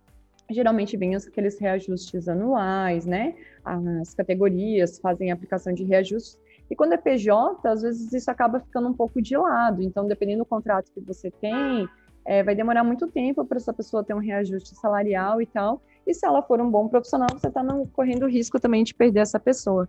geralmente 0.51 0.97
vem 0.97 1.15
aqueles 1.15 1.59
reajustes 1.59 2.29
anuais, 2.29 3.07
né? 3.07 3.35
As 3.65 4.15
categorias 4.15 4.99
fazem 4.99 5.31
aplicação 5.31 5.73
de 5.73 5.85
reajustes. 5.85 6.39
E 6.71 6.77
quando 6.77 6.93
é 6.93 6.97
PJ, 6.97 7.67
às 7.69 7.83
vezes 7.83 8.13
isso 8.13 8.31
acaba 8.31 8.61
ficando 8.61 8.89
um 8.89 8.95
pouco 8.95 9.21
de 9.21 9.37
lado. 9.37 9.83
Então, 9.83 10.07
dependendo 10.07 10.41
do 10.41 10.47
contrato 10.47 10.91
que 10.93 11.01
você 11.01 11.31
tem, 11.31 11.89
é, 12.25 12.43
vai 12.43 12.55
demorar 12.55 12.83
muito 12.85 13.07
tempo 13.07 13.45
para 13.45 13.59
essa 13.59 13.73
pessoa 13.73 14.03
ter 14.03 14.15
um 14.15 14.19
reajuste 14.19 14.75
salarial 14.75 15.43
e 15.43 15.47
tal. 15.47 15.83
E 16.07 16.15
se 16.15 16.27
ela 16.27 16.43
for 16.43 16.61
um 16.61 16.71
bom 16.71 16.89
profissional, 16.89 17.29
você 17.33 17.49
está 17.49 17.63
correndo 17.93 18.27
risco 18.27 18.61
também 18.61 18.85
de 18.85 18.95
perder 18.95 19.21
essa 19.21 19.41
pessoa. 19.41 19.89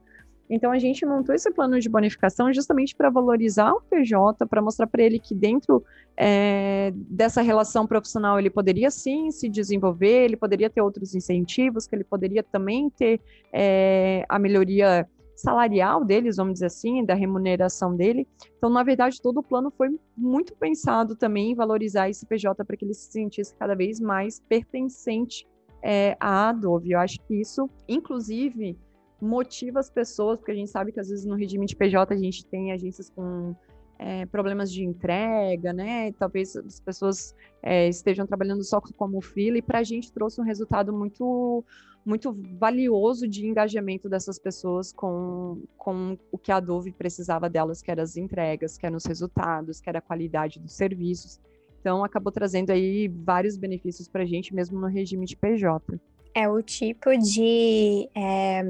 Então 0.50 0.72
a 0.72 0.78
gente 0.78 1.06
montou 1.06 1.34
esse 1.34 1.52
plano 1.52 1.80
de 1.80 1.90
bonificação 1.90 2.54
justamente 2.54 2.96
para 2.96 3.10
valorizar 3.10 3.74
o 3.74 3.82
PJ, 3.82 4.46
para 4.46 4.62
mostrar 4.62 4.88
para 4.88 5.02
ele 5.02 5.20
que 5.20 5.34
dentro 5.34 5.84
é, 6.16 6.92
dessa 6.96 7.42
relação 7.42 7.88
profissional 7.88 8.40
ele 8.40 8.50
poderia 8.50 8.92
sim 8.92 9.32
se 9.32 9.50
desenvolver, 9.50 10.26
ele 10.26 10.38
poderia 10.38 10.70
ter 10.70 10.82
outros 10.82 11.16
incentivos, 11.16 11.88
que 11.88 11.96
ele 11.96 12.04
poderia 12.04 12.44
também 12.44 12.90
ter 12.90 13.20
é, 13.52 14.24
a 14.30 14.38
melhoria 14.38 15.08
salarial 15.36 16.04
deles, 16.06 16.38
vamos 16.38 16.54
dizer 16.54 16.68
assim, 16.68 17.04
da 17.04 17.14
remuneração 17.14 17.96
dele. 17.96 18.28
Então, 18.58 18.70
na 18.70 18.84
verdade, 18.84 19.22
todo 19.22 19.40
o 19.40 19.44
plano 19.44 19.70
foi 19.70 19.90
muito 20.16 20.56
pensado 20.56 21.16
também 21.16 21.52
em 21.52 21.56
valorizar 21.56 22.10
esse 22.10 22.26
PJ 22.26 22.64
para 22.64 22.78
que 22.78 22.86
ele 22.86 22.94
se 22.94 23.12
sentisse 23.12 23.54
cada 23.56 23.76
vez 23.76 24.00
mais 24.00 24.40
pertencente 24.40 25.46
é, 25.84 26.16
à 26.20 26.50
Adobe. 26.50 26.92
Eu 26.92 27.00
acho 27.00 27.20
que 27.28 27.36
isso, 27.36 27.70
inclusive, 27.88 28.78
motiva 29.22 29.80
as 29.80 29.90
pessoas, 29.90 30.38
porque 30.38 30.52
a 30.52 30.56
gente 30.56 30.70
sabe 30.70 30.92
que 30.92 31.00
às 31.00 31.10
vezes 31.10 31.26
no 31.26 31.36
regime 31.36 31.66
de 31.66 31.76
PJ 31.76 32.14
a 32.14 32.18
gente 32.18 32.46
tem 32.46 32.72
agências 32.72 33.10
com 33.10 33.56
é, 33.98 34.26
problemas 34.26 34.72
de 34.72 34.84
entrega, 34.84 35.72
né? 35.72 36.12
Talvez 36.14 36.56
as 36.56 36.80
pessoas 36.80 37.36
é, 37.64 37.88
estejam 37.88 38.26
trabalhando 38.26 38.64
só 38.64 38.82
como 38.82 39.22
fila, 39.22 39.58
e 39.58 39.62
para 39.62 39.80
a 39.80 39.84
gente 39.84 40.12
trouxe 40.12 40.40
um 40.42 40.44
resultado 40.44 40.94
muito 40.94 41.64
muito 42.06 42.38
valioso 42.60 43.28
de 43.28 43.48
engajamento 43.48 44.08
dessas 44.08 44.38
pessoas 44.38 44.94
com, 44.94 45.64
com 45.76 46.16
o 46.32 46.38
que 46.38 46.52
a 46.52 46.60
Dove 46.60 46.92
precisava 46.92 47.50
delas, 47.50 47.82
que 47.82 47.90
eram 47.90 48.04
as 48.04 48.16
entregas, 48.16 48.78
que 48.78 48.86
eram 48.86 48.98
os 48.98 49.06
resultados, 49.06 49.82
que 49.82 49.90
era 49.90 49.98
a 49.98 50.02
qualidade 50.04 50.60
dos 50.60 50.74
serviços. 50.74 51.40
Então, 51.80 52.04
acabou 52.04 52.32
trazendo 52.32 52.70
aí 52.70 53.08
vários 53.08 53.58
benefícios 53.58 54.08
para 54.08 54.22
a 54.22 54.26
gente, 54.26 54.54
mesmo 54.54 54.80
no 54.80 54.86
regime 54.86 55.26
de 55.26 55.36
PJ 55.36 56.00
é 56.36 56.50
o 56.50 56.62
tipo 56.62 57.18
de, 57.18 58.10
é, 58.14 58.62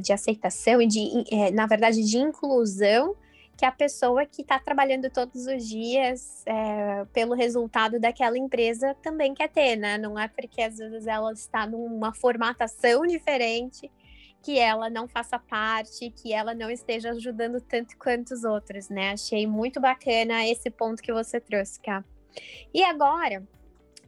de 0.00 0.12
aceitação 0.12 0.80
e 0.80 0.86
de, 0.86 1.24
é, 1.32 1.50
na 1.50 1.66
verdade, 1.66 2.02
de 2.04 2.16
inclusão 2.16 3.16
que 3.56 3.64
a 3.66 3.72
pessoa 3.72 4.24
que 4.24 4.40
está 4.40 4.58
trabalhando 4.58 5.10
todos 5.10 5.46
os 5.46 5.68
dias 5.68 6.42
é, 6.46 7.04
pelo 7.12 7.34
resultado 7.34 8.00
daquela 8.00 8.38
empresa 8.38 8.94
também 9.02 9.34
quer 9.34 9.48
ter, 9.48 9.76
né? 9.76 9.98
Não 9.98 10.18
é 10.18 10.28
porque 10.28 10.62
às 10.62 10.78
vezes 10.78 11.06
ela 11.06 11.32
está 11.32 11.66
numa 11.66 12.14
formatação 12.14 13.06
diferente 13.06 13.90
que 14.42 14.58
ela 14.58 14.88
não 14.88 15.06
faça 15.06 15.38
parte, 15.38 16.10
que 16.10 16.32
ela 16.32 16.54
não 16.54 16.70
esteja 16.70 17.10
ajudando 17.10 17.60
tanto 17.60 17.98
quanto 17.98 18.32
os 18.32 18.44
outros, 18.44 18.88
né? 18.88 19.10
Achei 19.10 19.46
muito 19.46 19.78
bacana 19.78 20.46
esse 20.46 20.70
ponto 20.70 21.02
que 21.02 21.12
você 21.12 21.38
trouxe, 21.38 21.78
Cá. 21.80 22.02
E 22.72 22.82
agora, 22.82 23.46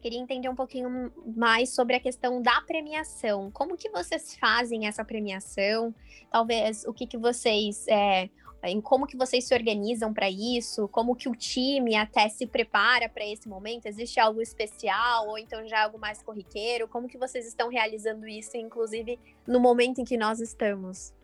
Queria 0.03 0.19
entender 0.19 0.49
um 0.49 0.55
pouquinho 0.57 1.13
mais 1.25 1.71
sobre 1.71 1.95
a 1.95 2.01
questão 2.01 2.43
da 2.43 2.61
premiação. 2.63 3.53
Como 3.53 3.77
que 3.77 3.89
vocês 3.89 4.35
fazem 4.35 4.89
essa 4.89 5.05
premiação? 5.05 5.95
Talvez 6.29 6.85
o 6.85 6.93
que, 6.93 7.07
que 7.07 7.17
vocês 7.17 7.87
é, 7.87 8.29
em 8.65 8.81
como 8.81 9.07
que 9.07 9.17
vocês 9.17 9.45
se 9.45 9.55
organizam 9.55 10.13
para 10.13 10.29
isso, 10.29 10.89
como 10.89 11.15
que 11.15 11.29
o 11.29 11.37
time 11.37 11.95
até 11.95 12.29
se 12.29 12.49
prepara 12.49 13.09
para 13.09 13.25
esse 13.25 13.49
momento, 13.49 13.87
existe 13.87 14.19
algo 14.19 14.43
especial 14.43 15.29
ou 15.29 15.39
então 15.39 15.65
já 15.69 15.85
algo 15.85 16.01
mais 16.01 16.21
corriqueiro, 16.21 16.89
como 16.89 17.07
que 17.07 17.17
vocês 17.17 17.47
estão 17.47 17.69
realizando 17.69 18.27
isso, 18.27 18.57
inclusive 18.57 19.21
no 19.47 19.61
momento 19.61 20.01
em 20.01 20.05
que 20.05 20.17
nós 20.17 20.41
estamos? 20.41 21.15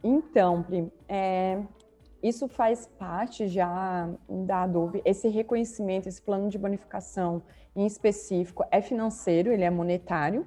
Então, 0.00 0.62
Pri, 0.62 0.92
é, 1.08 1.60
isso 2.22 2.46
faz 2.46 2.86
parte 2.86 3.48
já 3.48 4.08
da 4.28 4.62
Adobe, 4.62 5.02
esse 5.04 5.26
reconhecimento, 5.26 6.08
esse 6.08 6.22
plano 6.22 6.48
de 6.48 6.56
bonificação 6.56 7.42
em 7.76 7.84
específico 7.84 8.64
é 8.70 8.80
financeiro, 8.80 9.52
ele 9.52 9.62
é 9.62 9.70
monetário. 9.70 10.46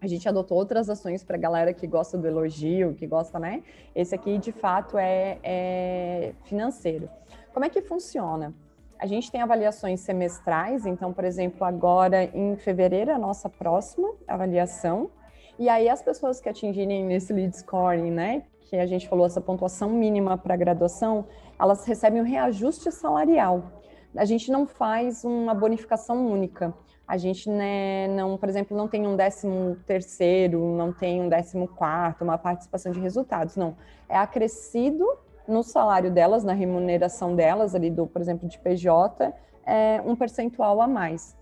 A 0.00 0.06
gente 0.06 0.28
adotou 0.28 0.56
outras 0.56 0.88
ações 0.88 1.24
para 1.24 1.36
galera 1.36 1.74
que 1.74 1.86
gosta 1.86 2.16
do 2.16 2.26
elogio, 2.26 2.94
que 2.94 3.06
gosta, 3.06 3.38
né? 3.38 3.62
Esse 3.94 4.14
aqui, 4.14 4.38
de 4.38 4.52
fato, 4.52 4.96
é, 4.96 5.38
é 5.42 6.32
financeiro. 6.44 7.08
Como 7.52 7.64
é 7.64 7.68
que 7.68 7.82
funciona? 7.82 8.54
A 8.98 9.06
gente 9.06 9.32
tem 9.32 9.40
avaliações 9.40 10.00
semestrais, 10.00 10.86
então, 10.86 11.12
por 11.12 11.24
exemplo, 11.24 11.64
agora 11.64 12.24
em 12.24 12.56
fevereiro 12.56 13.10
é 13.10 13.14
a 13.14 13.18
nossa 13.18 13.48
próxima 13.48 14.08
avaliação. 14.28 15.10
E 15.58 15.68
aí 15.68 15.88
as 15.88 16.02
pessoas 16.02 16.40
que 16.40 16.48
atingirem 16.48 17.04
nesse 17.04 17.32
lead 17.32 17.56
scoring, 17.56 18.10
né, 18.10 18.44
que 18.60 18.76
a 18.76 18.86
gente 18.86 19.08
falou 19.08 19.26
essa 19.26 19.40
pontuação 19.40 19.90
mínima 19.90 20.38
para 20.38 20.56
graduação, 20.56 21.26
elas 21.58 21.84
recebem 21.84 22.20
um 22.20 22.24
reajuste 22.24 22.92
salarial 22.92 23.82
a 24.16 24.24
gente 24.24 24.50
não 24.50 24.66
faz 24.66 25.24
uma 25.24 25.54
bonificação 25.54 26.26
única. 26.26 26.72
A 27.06 27.16
gente 27.16 27.50
né, 27.50 28.08
não, 28.08 28.38
por 28.38 28.48
exemplo, 28.48 28.76
não 28.76 28.88
tem 28.88 29.06
um 29.06 29.14
décimo 29.14 29.76
terceiro, 29.86 30.74
não 30.74 30.92
tem 30.92 31.20
um 31.20 31.28
décimo 31.28 31.68
quarto, 31.68 32.24
uma 32.24 32.38
participação 32.38 32.92
de 32.92 33.00
resultados, 33.00 33.56
não. 33.56 33.76
É 34.08 34.16
acrescido 34.16 35.06
no 35.46 35.62
salário 35.62 36.10
delas, 36.10 36.44
na 36.44 36.54
remuneração 36.54 37.36
delas, 37.36 37.74
ali 37.74 37.90
do, 37.90 38.06
por 38.06 38.22
exemplo, 38.22 38.48
de 38.48 38.58
PJ, 38.58 39.34
é 39.66 40.00
um 40.04 40.16
percentual 40.16 40.80
a 40.80 40.86
mais. 40.86 41.36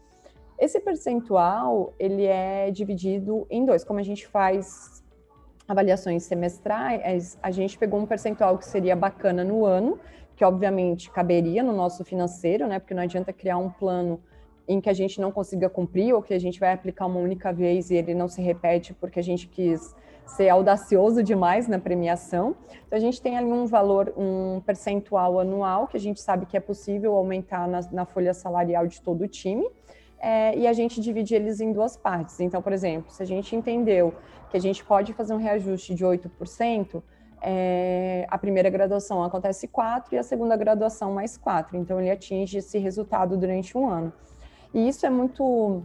Esse 0.58 0.80
percentual, 0.80 1.92
ele 1.98 2.24
é 2.24 2.70
dividido 2.70 3.46
em 3.48 3.64
dois, 3.64 3.84
como 3.84 4.00
a 4.00 4.02
gente 4.02 4.26
faz 4.26 5.02
avaliações 5.66 6.24
semestrais, 6.24 7.38
a 7.42 7.50
gente 7.50 7.78
pegou 7.78 8.00
um 8.00 8.06
percentual 8.06 8.58
que 8.58 8.64
seria 8.64 8.96
bacana 8.96 9.44
no 9.44 9.64
ano, 9.64 9.98
que 10.42 10.44
obviamente 10.44 11.08
caberia 11.08 11.62
no 11.62 11.72
nosso 11.72 12.04
financeiro, 12.04 12.66
né? 12.66 12.80
Porque 12.80 12.92
não 12.92 13.04
adianta 13.04 13.32
criar 13.32 13.58
um 13.58 13.70
plano 13.70 14.20
em 14.66 14.80
que 14.80 14.90
a 14.90 14.92
gente 14.92 15.20
não 15.20 15.30
consiga 15.30 15.70
cumprir 15.70 16.12
ou 16.12 16.20
que 16.20 16.34
a 16.34 16.38
gente 16.40 16.58
vai 16.58 16.72
aplicar 16.72 17.06
uma 17.06 17.20
única 17.20 17.52
vez 17.52 17.92
e 17.92 17.94
ele 17.94 18.12
não 18.12 18.26
se 18.26 18.42
repete 18.42 18.92
porque 18.92 19.20
a 19.20 19.22
gente 19.22 19.46
quis 19.46 19.94
ser 20.26 20.48
audacioso 20.48 21.22
demais 21.22 21.68
na 21.68 21.78
premiação. 21.78 22.56
Então 22.84 22.96
a 22.96 23.00
gente 23.00 23.22
tem 23.22 23.38
ali 23.38 23.52
um 23.52 23.66
valor, 23.66 24.12
um 24.16 24.60
percentual 24.66 25.38
anual 25.38 25.86
que 25.86 25.96
a 25.96 26.00
gente 26.00 26.20
sabe 26.20 26.44
que 26.44 26.56
é 26.56 26.60
possível 26.60 27.14
aumentar 27.14 27.68
na, 27.68 27.80
na 27.92 28.04
folha 28.04 28.34
salarial 28.34 28.88
de 28.88 29.00
todo 29.00 29.22
o 29.22 29.28
time. 29.28 29.64
É, 30.18 30.58
e 30.58 30.66
a 30.66 30.72
gente 30.72 31.00
divide 31.00 31.36
eles 31.36 31.60
em 31.60 31.72
duas 31.72 31.96
partes. 31.96 32.40
Então, 32.40 32.60
por 32.60 32.72
exemplo, 32.72 33.12
se 33.12 33.22
a 33.22 33.26
gente 33.26 33.54
entendeu 33.54 34.12
que 34.50 34.56
a 34.56 34.60
gente 34.60 34.84
pode 34.84 35.12
fazer 35.12 35.34
um 35.34 35.38
reajuste 35.38 35.94
de 35.94 36.04
8%, 36.04 37.00
é, 37.42 38.24
a 38.30 38.38
primeira 38.38 38.70
graduação 38.70 39.22
acontece 39.22 39.66
4 39.66 40.14
e 40.14 40.18
a 40.18 40.22
segunda 40.22 40.56
graduação 40.56 41.12
mais 41.12 41.36
4. 41.36 41.76
Então, 41.76 42.00
ele 42.00 42.10
atinge 42.10 42.58
esse 42.58 42.78
resultado 42.78 43.36
durante 43.36 43.76
um 43.76 43.88
ano. 43.88 44.12
E 44.72 44.88
isso 44.88 45.04
é 45.04 45.10
muito 45.10 45.82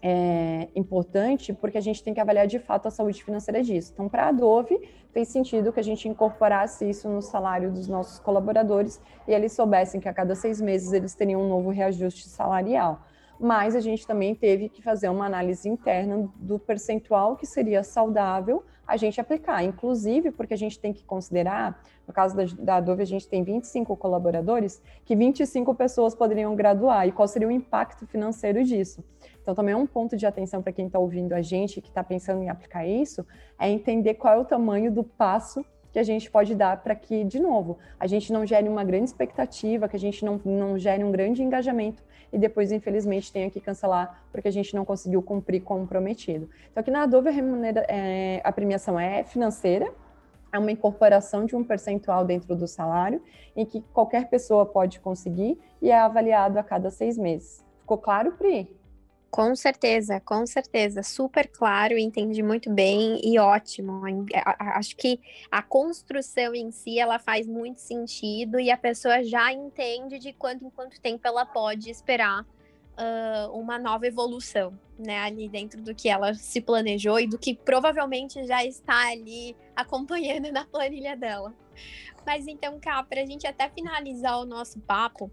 é, 0.00 0.68
importante 0.76 1.52
porque 1.52 1.76
a 1.76 1.80
gente 1.80 2.02
tem 2.02 2.14
que 2.14 2.20
avaliar 2.20 2.46
de 2.46 2.60
fato 2.60 2.86
a 2.86 2.90
saúde 2.90 3.24
financeira 3.24 3.62
disso. 3.62 3.90
Então, 3.92 4.08
para 4.08 4.26
a 4.26 4.28
Adobe, 4.28 4.80
fez 5.12 5.28
sentido 5.28 5.72
que 5.72 5.80
a 5.80 5.84
gente 5.84 6.08
incorporasse 6.08 6.88
isso 6.88 7.08
no 7.08 7.20
salário 7.20 7.72
dos 7.72 7.88
nossos 7.88 8.20
colaboradores 8.20 9.00
e 9.26 9.32
eles 9.32 9.52
soubessem 9.52 10.00
que 10.00 10.08
a 10.08 10.14
cada 10.14 10.34
seis 10.34 10.60
meses 10.60 10.92
eles 10.92 11.14
teriam 11.14 11.42
um 11.42 11.48
novo 11.48 11.70
reajuste 11.70 12.28
salarial 12.28 13.00
mas 13.38 13.74
a 13.74 13.80
gente 13.80 14.06
também 14.06 14.34
teve 14.34 14.68
que 14.68 14.82
fazer 14.82 15.08
uma 15.08 15.26
análise 15.26 15.68
interna 15.68 16.28
do 16.36 16.58
percentual 16.58 17.36
que 17.36 17.46
seria 17.46 17.82
saudável 17.82 18.64
a 18.86 18.96
gente 18.96 19.20
aplicar, 19.20 19.62
inclusive 19.62 20.30
porque 20.30 20.54
a 20.54 20.56
gente 20.56 20.78
tem 20.78 20.92
que 20.92 21.04
considerar, 21.04 21.82
no 22.06 22.12
caso 22.12 22.36
da, 22.36 22.44
da 22.58 22.76
Adobe, 22.76 23.02
a 23.02 23.06
gente 23.06 23.26
tem 23.26 23.42
25 23.42 23.96
colaboradores, 23.96 24.82
que 25.04 25.16
25 25.16 25.74
pessoas 25.74 26.14
poderiam 26.14 26.54
graduar, 26.54 27.06
e 27.08 27.12
qual 27.12 27.26
seria 27.26 27.48
o 27.48 27.50
impacto 27.50 28.06
financeiro 28.06 28.62
disso. 28.62 29.02
Então, 29.42 29.54
também 29.54 29.74
é 29.74 29.76
um 29.76 29.86
ponto 29.86 30.16
de 30.16 30.26
atenção 30.26 30.62
para 30.62 30.72
quem 30.72 30.86
está 30.86 30.98
ouvindo 30.98 31.32
a 31.32 31.42
gente, 31.42 31.80
que 31.80 31.88
está 31.88 32.02
pensando 32.02 32.42
em 32.42 32.48
aplicar 32.48 32.86
isso, 32.86 33.26
é 33.58 33.68
entender 33.68 34.14
qual 34.14 34.34
é 34.34 34.38
o 34.38 34.44
tamanho 34.44 34.90
do 34.90 35.04
passo 35.04 35.64
que 35.92 35.98
a 35.98 36.02
gente 36.02 36.28
pode 36.28 36.56
dar 36.56 36.82
para 36.82 36.94
que, 36.96 37.22
de 37.22 37.38
novo, 37.38 37.78
a 38.00 38.06
gente 38.08 38.32
não 38.32 38.44
gere 38.44 38.68
uma 38.68 38.82
grande 38.82 39.04
expectativa, 39.04 39.88
que 39.88 39.94
a 39.94 39.98
gente 39.98 40.24
não, 40.24 40.40
não 40.44 40.76
gere 40.76 41.04
um 41.04 41.12
grande 41.12 41.40
engajamento 41.40 42.02
e 42.34 42.38
depois, 42.38 42.72
infelizmente, 42.72 43.32
tenha 43.32 43.48
que 43.48 43.60
cancelar 43.60 44.24
porque 44.32 44.48
a 44.48 44.50
gente 44.50 44.74
não 44.74 44.84
conseguiu 44.84 45.22
cumprir 45.22 45.62
como 45.62 45.86
prometido. 45.86 46.50
Então, 46.68 46.80
aqui 46.80 46.90
na 46.90 47.04
Adobe, 47.04 47.28
a, 47.28 47.32
é, 47.88 48.40
a 48.42 48.50
premiação 48.50 48.98
é 48.98 49.22
financeira, 49.22 49.94
é 50.52 50.58
uma 50.58 50.72
incorporação 50.72 51.44
de 51.44 51.54
um 51.54 51.62
percentual 51.62 52.24
dentro 52.24 52.56
do 52.56 52.66
salário, 52.66 53.22
em 53.54 53.64
que 53.64 53.80
qualquer 53.92 54.28
pessoa 54.28 54.66
pode 54.66 54.98
conseguir 54.98 55.56
e 55.80 55.92
é 55.92 55.98
avaliado 55.98 56.58
a 56.58 56.64
cada 56.64 56.90
seis 56.90 57.16
meses. 57.16 57.64
Ficou 57.78 57.98
claro, 57.98 58.32
Pri? 58.32 58.68
Com 59.34 59.56
certeza, 59.56 60.20
com 60.20 60.46
certeza. 60.46 61.02
Super 61.02 61.48
claro, 61.48 61.98
entendi 61.98 62.40
muito 62.40 62.70
bem 62.70 63.20
e 63.20 63.36
ótimo. 63.36 64.00
Acho 64.60 64.96
que 64.96 65.18
a 65.50 65.60
construção 65.60 66.54
em 66.54 66.70
si 66.70 67.00
ela 67.00 67.18
faz 67.18 67.44
muito 67.44 67.80
sentido 67.80 68.60
e 68.60 68.70
a 68.70 68.76
pessoa 68.76 69.24
já 69.24 69.52
entende 69.52 70.20
de 70.20 70.32
quanto 70.32 70.64
em 70.64 70.70
quanto 70.70 71.00
tempo 71.00 71.26
ela 71.26 71.44
pode 71.44 71.90
esperar 71.90 72.42
uh, 72.42 73.50
uma 73.52 73.76
nova 73.76 74.06
evolução, 74.06 74.78
né? 74.96 75.18
Ali 75.18 75.48
dentro 75.48 75.82
do 75.82 75.96
que 75.96 76.08
ela 76.08 76.34
se 76.34 76.60
planejou 76.60 77.18
e 77.18 77.26
do 77.26 77.36
que 77.36 77.56
provavelmente 77.56 78.46
já 78.46 78.64
está 78.64 79.08
ali 79.10 79.56
acompanhando 79.74 80.52
na 80.52 80.64
planilha 80.64 81.16
dela. 81.16 81.52
Mas 82.24 82.46
então, 82.46 82.78
cá, 82.78 83.02
para 83.02 83.22
a 83.22 83.26
gente 83.26 83.48
até 83.48 83.68
finalizar 83.68 84.38
o 84.38 84.44
nosso 84.44 84.78
papo, 84.78 85.28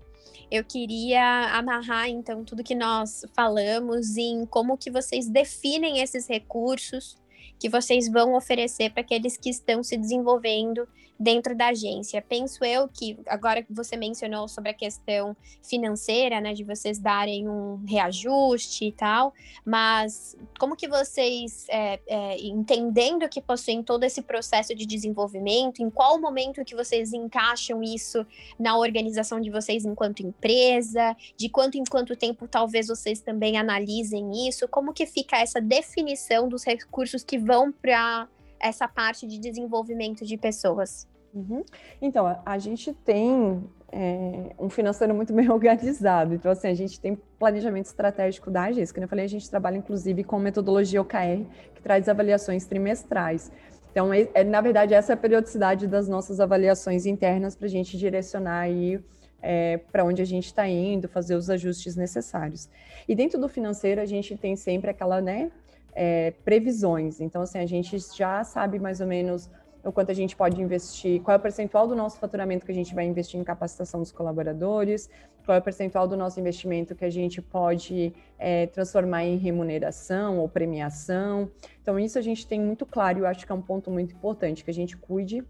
eu 0.51 0.63
queria 0.63 1.55
amarrar 1.57 2.09
então 2.09 2.43
tudo 2.43 2.63
que 2.63 2.75
nós 2.75 3.25
falamos 3.33 4.17
em 4.17 4.45
como 4.45 4.77
que 4.77 4.91
vocês 4.91 5.29
definem 5.29 5.99
esses 5.99 6.27
recursos 6.27 7.17
que 7.61 7.69
vocês 7.69 8.09
vão 8.09 8.33
oferecer 8.33 8.89
para 8.89 9.01
aqueles 9.01 9.37
que 9.37 9.51
estão 9.51 9.83
se 9.83 9.95
desenvolvendo 9.95 10.87
dentro 11.21 11.55
da 11.55 11.67
agência. 11.67 12.19
Penso 12.19 12.65
eu 12.65 12.87
que, 12.87 13.15
agora 13.27 13.61
que 13.61 13.71
você 13.71 13.95
mencionou 13.95 14.47
sobre 14.47 14.71
a 14.71 14.73
questão 14.73 15.37
financeira, 15.61 16.41
né, 16.41 16.51
de 16.53 16.63
vocês 16.63 16.97
darem 16.97 17.47
um 17.47 17.79
reajuste 17.87 18.85
e 18.85 18.91
tal, 18.91 19.31
mas 19.63 20.35
como 20.59 20.75
que 20.75 20.87
vocês, 20.87 21.67
é, 21.69 21.99
é, 22.07 22.41
entendendo 22.41 23.29
que 23.29 23.39
possuem 23.39 23.83
todo 23.83 24.03
esse 24.03 24.23
processo 24.23 24.73
de 24.73 24.83
desenvolvimento, 24.83 25.83
em 25.83 25.91
qual 25.91 26.19
momento 26.19 26.65
que 26.65 26.75
vocês 26.75 27.13
encaixam 27.13 27.83
isso 27.83 28.25
na 28.57 28.75
organização 28.75 29.39
de 29.39 29.51
vocês 29.51 29.85
enquanto 29.85 30.21
empresa, 30.21 31.15
de 31.37 31.49
quanto 31.49 31.77
em 31.77 31.83
quanto 31.83 32.15
tempo 32.15 32.47
talvez 32.47 32.87
vocês 32.87 33.21
também 33.21 33.57
analisem 33.57 34.47
isso, 34.47 34.67
como 34.67 34.91
que 34.91 35.05
fica 35.05 35.37
essa 35.37 35.61
definição 35.61 36.49
dos 36.49 36.63
recursos 36.63 37.23
que 37.23 37.37
vão 37.37 37.50
para 37.81 38.27
essa 38.59 38.87
parte 38.87 39.27
de 39.27 39.39
desenvolvimento 39.39 40.25
de 40.25 40.37
pessoas? 40.37 41.07
Uhum. 41.33 41.63
Então, 42.01 42.39
a, 42.45 42.57
gente 42.57 42.93
tem 42.93 43.63
é, 43.91 44.53
um 44.59 44.69
financeiro 44.69 45.13
muito 45.15 45.33
bem 45.35 45.49
organizado. 45.49 46.33
Então, 46.33 46.51
assim, 46.51 46.67
a 46.67 46.73
gente 46.73 46.99
tem 46.99 47.17
planejamento 47.39 47.85
estratégico 47.85 48.51
da 48.51 48.63
agência. 48.63 48.93
Como 48.93 49.05
eu 49.05 49.09
falei, 49.09 49.25
a 49.25 49.29
gente 49.29 49.49
trabalha, 49.49 49.77
inclusive, 49.77 50.23
com 50.23 50.39
metodologia 50.39 51.01
OKR, 51.01 51.45
que 51.73 51.81
traz 51.81 52.07
avaliações 52.07 52.65
trimestrais. 52.65 53.51
Então, 53.91 54.13
é, 54.13 54.27
é, 54.33 54.43
na 54.43 54.61
verdade, 54.61 54.93
essa 54.93 55.13
é 55.13 55.15
a 55.15 55.17
periodicidade 55.17 55.87
das 55.87 56.07
nossas 56.07 56.39
avaliações 56.39 57.05
internas 57.05 57.55
para 57.55 57.67
a 57.67 57.69
gente 57.69 57.97
direcionar 57.97 58.59
aí 58.59 58.99
é, 59.41 59.77
para 59.91 60.03
onde 60.05 60.21
a 60.21 60.25
gente 60.25 60.45
está 60.45 60.67
indo, 60.67 61.07
fazer 61.07 61.35
os 61.35 61.49
ajustes 61.49 61.95
necessários. 61.95 62.69
E 63.07 63.15
dentro 63.15 63.39
do 63.39 63.49
financeiro, 63.49 63.99
a 63.99 64.05
gente 64.05 64.37
tem 64.37 64.55
sempre 64.55 64.91
aquela, 64.91 65.19
né, 65.19 65.51
é, 65.93 66.31
previsões. 66.43 67.19
Então, 67.19 67.41
assim, 67.41 67.59
a 67.59 67.65
gente 67.65 67.97
já 68.15 68.43
sabe 68.43 68.79
mais 68.79 69.01
ou 69.01 69.07
menos 69.07 69.49
o 69.83 69.91
quanto 69.91 70.11
a 70.11 70.13
gente 70.13 70.35
pode 70.35 70.61
investir, 70.61 71.21
qual 71.21 71.35
é 71.35 71.37
o 71.37 71.41
percentual 71.41 71.87
do 71.87 71.95
nosso 71.95 72.19
faturamento 72.19 72.65
que 72.65 72.71
a 72.71 72.75
gente 72.75 72.93
vai 72.93 73.05
investir 73.05 73.39
em 73.39 73.43
capacitação 73.43 73.99
dos 73.99 74.11
colaboradores, 74.11 75.09
qual 75.43 75.55
é 75.55 75.59
o 75.59 75.63
percentual 75.63 76.07
do 76.07 76.15
nosso 76.15 76.39
investimento 76.39 76.93
que 76.93 77.03
a 77.03 77.09
gente 77.09 77.41
pode 77.41 78.13
é, 78.37 78.67
transformar 78.67 79.25
em 79.25 79.37
remuneração 79.37 80.37
ou 80.37 80.47
premiação. 80.47 81.49
Então, 81.81 81.99
isso 81.99 82.19
a 82.19 82.21
gente 82.21 82.45
tem 82.45 82.61
muito 82.61 82.85
claro 82.85 83.19
e 83.19 83.21
eu 83.21 83.25
acho 83.25 83.45
que 83.45 83.51
é 83.51 83.55
um 83.55 83.61
ponto 83.61 83.89
muito 83.89 84.13
importante, 84.13 84.63
que 84.63 84.69
a 84.69 84.73
gente 84.73 84.95
cuide 84.95 85.43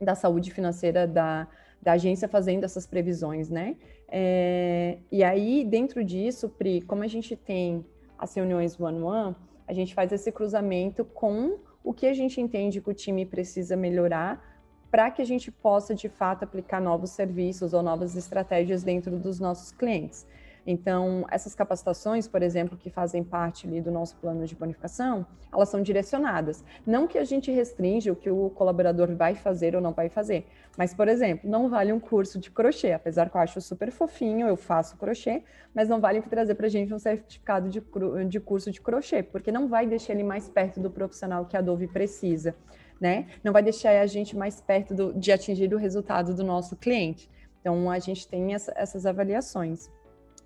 da 0.00 0.14
saúde 0.14 0.50
financeira 0.50 1.06
da, 1.06 1.46
da 1.82 1.92
agência 1.92 2.28
fazendo 2.28 2.64
essas 2.64 2.86
previsões, 2.86 3.50
né? 3.50 3.76
É, 4.08 4.98
e 5.10 5.22
aí, 5.22 5.64
dentro 5.64 6.02
disso, 6.04 6.48
Pri, 6.48 6.80
como 6.80 7.02
a 7.02 7.06
gente 7.06 7.36
tem 7.36 7.84
as 8.18 8.34
reuniões 8.34 8.78
one-one, 8.78 9.34
a 9.66 9.72
gente 9.72 9.94
faz 9.94 10.12
esse 10.12 10.30
cruzamento 10.30 11.04
com 11.04 11.58
o 11.82 11.92
que 11.92 12.06
a 12.06 12.14
gente 12.14 12.40
entende 12.40 12.80
que 12.80 12.90
o 12.90 12.94
time 12.94 13.24
precisa 13.24 13.76
melhorar 13.76 14.56
para 14.90 15.10
que 15.10 15.20
a 15.20 15.24
gente 15.24 15.50
possa, 15.50 15.94
de 15.94 16.08
fato, 16.08 16.44
aplicar 16.44 16.80
novos 16.80 17.10
serviços 17.10 17.72
ou 17.74 17.82
novas 17.82 18.16
estratégias 18.16 18.82
dentro 18.82 19.18
dos 19.18 19.38
nossos 19.40 19.72
clientes. 19.72 20.26
Então, 20.66 21.24
essas 21.30 21.54
capacitações, 21.54 22.26
por 22.26 22.42
exemplo, 22.42 22.76
que 22.76 22.90
fazem 22.90 23.22
parte 23.22 23.68
do 23.80 23.90
nosso 23.90 24.16
plano 24.16 24.44
de 24.44 24.56
bonificação, 24.56 25.24
elas 25.52 25.68
são 25.68 25.80
direcionadas. 25.80 26.64
Não 26.84 27.06
que 27.06 27.18
a 27.18 27.24
gente 27.24 27.52
restringe 27.52 28.10
o 28.10 28.16
que 28.16 28.28
o 28.28 28.50
colaborador 28.50 29.14
vai 29.14 29.36
fazer 29.36 29.76
ou 29.76 29.80
não 29.80 29.92
vai 29.92 30.08
fazer, 30.08 30.44
mas, 30.76 30.92
por 30.92 31.06
exemplo, 31.06 31.48
não 31.48 31.68
vale 31.68 31.92
um 31.92 32.00
curso 32.00 32.38
de 32.38 32.50
crochê, 32.50 32.92
apesar 32.92 33.30
que 33.30 33.36
eu 33.36 33.40
acho 33.40 33.60
super 33.60 33.90
fofinho, 33.92 34.48
eu 34.48 34.56
faço 34.56 34.96
crochê, 34.96 35.42
mas 35.72 35.88
não 35.88 36.00
vale 36.00 36.20
trazer 36.22 36.56
para 36.56 36.66
a 36.66 36.70
gente 36.70 36.92
um 36.92 36.98
certificado 36.98 37.68
de, 37.68 37.82
de 38.28 38.40
curso 38.40 38.70
de 38.70 38.80
crochê, 38.80 39.22
porque 39.22 39.52
não 39.52 39.68
vai 39.68 39.86
deixar 39.86 40.12
ele 40.14 40.24
mais 40.24 40.48
perto 40.48 40.80
do 40.80 40.90
profissional 40.90 41.46
que 41.46 41.56
a 41.56 41.60
Dove 41.60 41.86
precisa. 41.86 42.56
Né? 43.00 43.28
Não 43.44 43.52
vai 43.52 43.62
deixar 43.62 44.00
a 44.00 44.06
gente 44.06 44.34
mais 44.34 44.60
perto 44.60 44.94
do, 44.94 45.12
de 45.12 45.30
atingir 45.30 45.72
o 45.72 45.78
resultado 45.78 46.34
do 46.34 46.42
nosso 46.42 46.74
cliente. 46.76 47.30
Então, 47.60 47.90
a 47.90 47.98
gente 47.98 48.26
tem 48.26 48.54
essa, 48.54 48.72
essas 48.74 49.04
avaliações. 49.04 49.90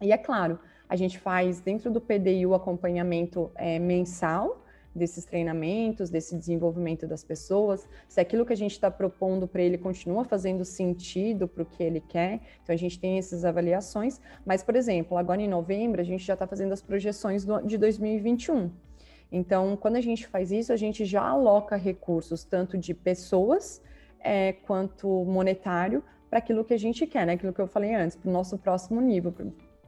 E 0.00 0.12
é 0.12 0.18
claro, 0.18 0.58
a 0.88 0.96
gente 0.96 1.18
faz 1.18 1.60
dentro 1.60 1.90
do 1.90 2.00
PDI 2.00 2.46
o 2.46 2.54
acompanhamento 2.54 3.50
é, 3.54 3.78
mensal 3.78 4.64
desses 4.94 5.24
treinamentos, 5.24 6.10
desse 6.10 6.36
desenvolvimento 6.36 7.06
das 7.06 7.22
pessoas, 7.22 7.88
se 8.08 8.20
aquilo 8.20 8.44
que 8.44 8.52
a 8.52 8.56
gente 8.56 8.72
está 8.72 8.90
propondo 8.90 9.46
para 9.46 9.62
ele 9.62 9.78
continua 9.78 10.24
fazendo 10.24 10.64
sentido 10.64 11.46
para 11.46 11.62
o 11.62 11.66
que 11.66 11.82
ele 11.82 12.00
quer. 12.00 12.40
Então 12.62 12.74
a 12.74 12.78
gente 12.78 12.98
tem 12.98 13.18
essas 13.18 13.44
avaliações. 13.44 14.20
Mas, 14.44 14.62
por 14.62 14.74
exemplo, 14.74 15.16
agora 15.16 15.40
em 15.40 15.48
novembro 15.48 16.00
a 16.00 16.04
gente 16.04 16.24
já 16.24 16.34
está 16.34 16.46
fazendo 16.46 16.72
as 16.72 16.82
projeções 16.82 17.44
do, 17.44 17.60
de 17.60 17.78
2021. 17.78 18.70
Então, 19.30 19.76
quando 19.76 19.96
a 19.96 20.00
gente 20.00 20.26
faz 20.26 20.50
isso, 20.50 20.72
a 20.72 20.76
gente 20.76 21.04
já 21.04 21.22
aloca 21.22 21.76
recursos 21.76 22.42
tanto 22.42 22.76
de 22.76 22.92
pessoas 22.92 23.80
é, 24.18 24.52
quanto 24.52 25.24
monetário 25.24 26.02
para 26.28 26.40
aquilo 26.40 26.64
que 26.64 26.74
a 26.74 26.78
gente 26.78 27.06
quer, 27.06 27.26
né? 27.26 27.34
Aquilo 27.34 27.52
que 27.52 27.60
eu 27.60 27.68
falei 27.68 27.94
antes, 27.94 28.16
para 28.16 28.28
o 28.28 28.32
nosso 28.32 28.58
próximo 28.58 29.00
nível, 29.00 29.32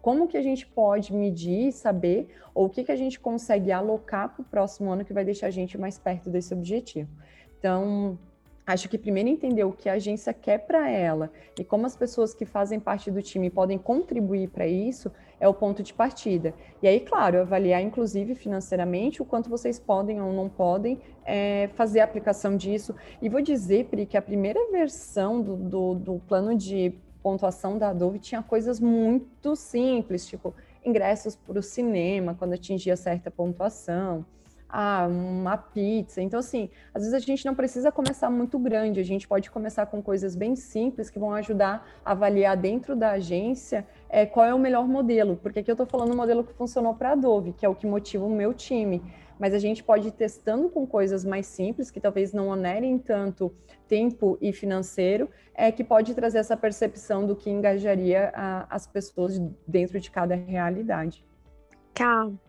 como 0.02 0.26
que 0.26 0.36
a 0.36 0.42
gente 0.42 0.66
pode 0.66 1.14
medir 1.14 1.68
e 1.68 1.72
saber, 1.72 2.28
ou 2.52 2.66
o 2.66 2.68
que, 2.68 2.82
que 2.82 2.90
a 2.90 2.96
gente 2.96 3.20
consegue 3.20 3.70
alocar 3.70 4.34
para 4.34 4.42
o 4.42 4.44
próximo 4.44 4.90
ano 4.90 5.04
que 5.04 5.12
vai 5.12 5.24
deixar 5.24 5.46
a 5.46 5.50
gente 5.50 5.78
mais 5.78 5.96
perto 5.96 6.28
desse 6.28 6.52
objetivo. 6.52 7.08
Então, 7.56 8.18
acho 8.66 8.88
que 8.88 8.98
primeiro 8.98 9.28
entender 9.28 9.62
o 9.62 9.72
que 9.72 9.88
a 9.88 9.92
agência 9.92 10.34
quer 10.34 10.58
para 10.66 10.90
ela 10.90 11.30
e 11.56 11.62
como 11.64 11.86
as 11.86 11.94
pessoas 11.94 12.34
que 12.34 12.44
fazem 12.44 12.80
parte 12.80 13.12
do 13.12 13.22
time 13.22 13.48
podem 13.48 13.78
contribuir 13.78 14.48
para 14.48 14.66
isso 14.66 15.10
é 15.38 15.46
o 15.46 15.54
ponto 15.54 15.84
de 15.84 15.94
partida. 15.94 16.52
E 16.82 16.88
aí, 16.88 16.98
claro, 16.98 17.40
avaliar 17.40 17.80
inclusive 17.80 18.34
financeiramente 18.34 19.22
o 19.22 19.24
quanto 19.24 19.48
vocês 19.48 19.78
podem 19.78 20.20
ou 20.20 20.32
não 20.32 20.48
podem 20.48 21.00
é, 21.24 21.68
fazer 21.74 22.00
a 22.00 22.04
aplicação 22.04 22.56
disso. 22.56 22.92
E 23.20 23.28
vou 23.28 23.40
dizer, 23.40 23.86
Pri, 23.86 24.04
que 24.06 24.16
a 24.16 24.22
primeira 24.22 24.60
versão 24.72 25.40
do, 25.40 25.56
do, 25.56 25.94
do 25.94 26.18
plano 26.26 26.56
de 26.56 26.92
pontuação 27.22 27.78
da 27.78 27.90
Adobe 27.90 28.18
tinha 28.18 28.42
coisas 28.42 28.80
muito 28.80 29.54
simples, 29.54 30.26
tipo 30.26 30.54
ingressos 30.84 31.36
para 31.36 31.58
o 31.58 31.62
cinema 31.62 32.34
quando 32.34 32.54
atingia 32.54 32.96
certa 32.96 33.30
pontuação 33.30 34.26
ah, 34.72 35.06
uma 35.06 35.58
pizza. 35.58 36.22
Então, 36.22 36.40
assim, 36.40 36.70
às 36.94 37.02
vezes 37.02 37.14
a 37.14 37.18
gente 37.18 37.44
não 37.44 37.54
precisa 37.54 37.92
começar 37.92 38.30
muito 38.30 38.58
grande, 38.58 38.98
a 38.98 39.04
gente 39.04 39.28
pode 39.28 39.50
começar 39.50 39.84
com 39.84 40.02
coisas 40.02 40.34
bem 40.34 40.56
simples 40.56 41.10
que 41.10 41.18
vão 41.18 41.34
ajudar 41.34 41.86
a 42.02 42.12
avaliar 42.12 42.56
dentro 42.56 42.96
da 42.96 43.10
agência 43.10 43.86
é, 44.08 44.24
qual 44.24 44.46
é 44.46 44.54
o 44.54 44.58
melhor 44.58 44.88
modelo. 44.88 45.36
Porque 45.36 45.58
aqui 45.58 45.70
eu 45.70 45.74
estou 45.74 45.86
falando 45.86 46.14
um 46.14 46.16
modelo 46.16 46.42
que 46.42 46.54
funcionou 46.54 46.94
para 46.94 47.10
a 47.10 47.12
Adobe, 47.12 47.52
que 47.52 47.66
é 47.66 47.68
o 47.68 47.74
que 47.74 47.86
motiva 47.86 48.24
o 48.24 48.30
meu 48.30 48.54
time. 48.54 49.02
Mas 49.38 49.54
a 49.54 49.58
gente 49.58 49.82
pode 49.82 50.08
ir 50.08 50.12
testando 50.12 50.68
com 50.68 50.86
coisas 50.86 51.24
mais 51.24 51.46
simples, 51.46 51.90
que 51.90 52.00
talvez 52.00 52.32
não 52.32 52.48
onerem 52.48 52.98
tanto 52.98 53.54
tempo 53.88 54.38
e 54.40 54.52
financeiro, 54.52 55.28
é 55.54 55.70
que 55.70 55.84
pode 55.84 56.14
trazer 56.14 56.38
essa 56.38 56.56
percepção 56.56 57.26
do 57.26 57.36
que 57.36 57.50
engajaria 57.50 58.32
a, 58.34 58.66
as 58.74 58.86
pessoas 58.86 59.38
dentro 59.66 60.00
de 60.00 60.10
cada 60.10 60.34
realidade. 60.34 61.24
Calma. 61.94 62.40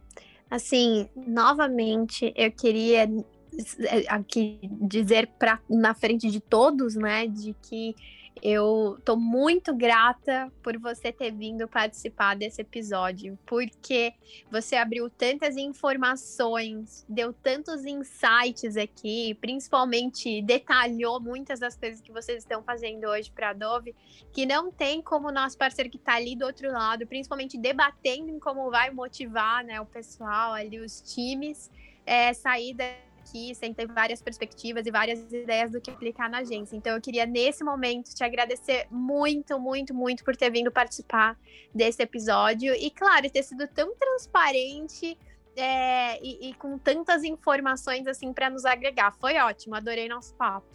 Assim, 0.50 1.10
novamente, 1.16 2.32
eu 2.36 2.52
queria 2.52 3.04
eh, 3.04 4.06
aqui 4.08 4.60
dizer 4.82 5.28
pra, 5.40 5.60
na 5.68 5.94
frente 5.96 6.30
de 6.30 6.40
todos, 6.40 6.96
né, 6.96 7.28
de 7.28 7.56
que 7.62 7.96
eu 8.42 9.00
tô 9.06 9.16
muito 9.16 9.74
grata 9.74 10.52
por 10.62 10.78
você 10.78 11.12
ter 11.12 11.32
vindo 11.32 11.68
participar 11.68 12.36
desse 12.36 12.62
episódio, 12.62 13.38
porque 13.46 14.14
você 14.52 14.76
abriu 14.76 15.10
tantas 15.10 15.56
informações, 15.56 17.06
deu 17.08 17.32
tantos 17.32 17.86
insights 17.86 18.76
aqui, 18.76 19.34
principalmente 19.36 20.42
detalhou 20.42 21.20
muitas 21.20 21.60
das 21.60 21.76
coisas 21.76 22.02
que 22.02 22.12
vocês 22.12 22.40
estão 22.40 22.64
fazendo 22.64 23.06
hoje 23.08 23.32
para 23.32 23.52
a 23.52 23.54
Dove, 23.54 23.96
que 24.32 24.46
não 24.46 24.72
tem 24.72 25.02
como 25.02 25.32
nosso 25.32 25.58
parceiro 25.58 25.90
que 25.90 25.98
está 25.98 26.16
ali 26.16 26.36
do 26.36 26.46
outro 26.46 26.72
lado, 26.72 27.06
principalmente 27.08 27.58
debatendo 27.58 28.30
em 28.30 28.40
como 28.40 28.70
vai 28.70 28.92
motivar, 28.92 29.64
né, 29.64 29.80
o 29.80 29.86
pessoal 29.86 30.54
ali, 30.54 30.80
os 30.80 31.02
times, 31.02 31.70
é, 32.06 32.34
sair 32.34 32.74
aqui, 33.24 33.56
sem 33.56 33.74
ter 33.74 33.88
várias 33.88 34.22
perspectivas 34.22 34.86
e 34.86 34.92
várias 34.92 35.20
ideias 35.32 35.72
do 35.72 35.80
que 35.80 35.90
aplicar 35.90 36.30
na 36.30 36.40
agência. 36.40 36.76
Então, 36.76 36.96
eu 36.96 37.02
queria, 37.02 37.26
nesse 37.26 37.64
momento, 37.64 38.14
te 38.14 38.24
agradecer 38.24 38.88
muito, 38.92 39.60
muito, 39.60 39.94
muito 39.94 40.24
por 40.24 40.36
ter 40.36 40.52
vindo 40.52 40.72
participar 40.72 41.38
desse 41.74 42.04
episódio. 42.04 42.74
E, 42.76 42.92
claro, 42.92 43.30
ter 43.30 43.44
sido 43.44 43.68
tão 43.68 43.96
transparente 43.96 45.18
é, 45.56 46.22
e, 46.22 46.50
e, 46.50 46.54
com 46.56 46.78
tantas 46.78 47.24
informações, 47.24 48.06
assim, 48.06 48.34
para 48.34 48.50
nos 48.50 48.66
agregar. 48.66 49.14
Foi 49.20 49.38
ótimo, 49.38 49.76
adorei 49.76 50.10
nosso 50.10 50.36
papo. 50.36 50.68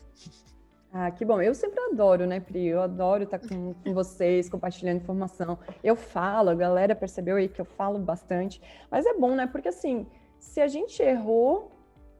Ah, 0.90 1.10
que 1.10 1.24
bom. 1.24 1.40
Eu 1.40 1.54
sempre 1.54 1.78
adoro, 1.92 2.26
né, 2.26 2.40
Pri? 2.40 2.66
Eu 2.66 2.80
adoro 2.80 3.24
estar 3.24 3.38
com, 3.38 3.74
com, 3.74 3.92
vocês, 3.92 4.48
compartilhando 4.48 4.96
informação. 4.96 5.58
Eu 5.84 5.94
falo, 5.94 6.48
a 6.48 6.54
galera 6.54 6.94
percebeu 6.96 7.36
aí 7.36 7.46
que 7.46 7.60
eu 7.60 7.64
falo 7.64 7.98
bastante. 7.98 8.60
Mas 8.90 9.04
é 9.04 9.12
bom, 9.14 9.34
né? 9.34 9.46
Porque, 9.46 9.68
assim, 9.68 10.06
se 10.38 10.60
a 10.62 10.66
gente 10.66 11.02
errou, 11.02 11.70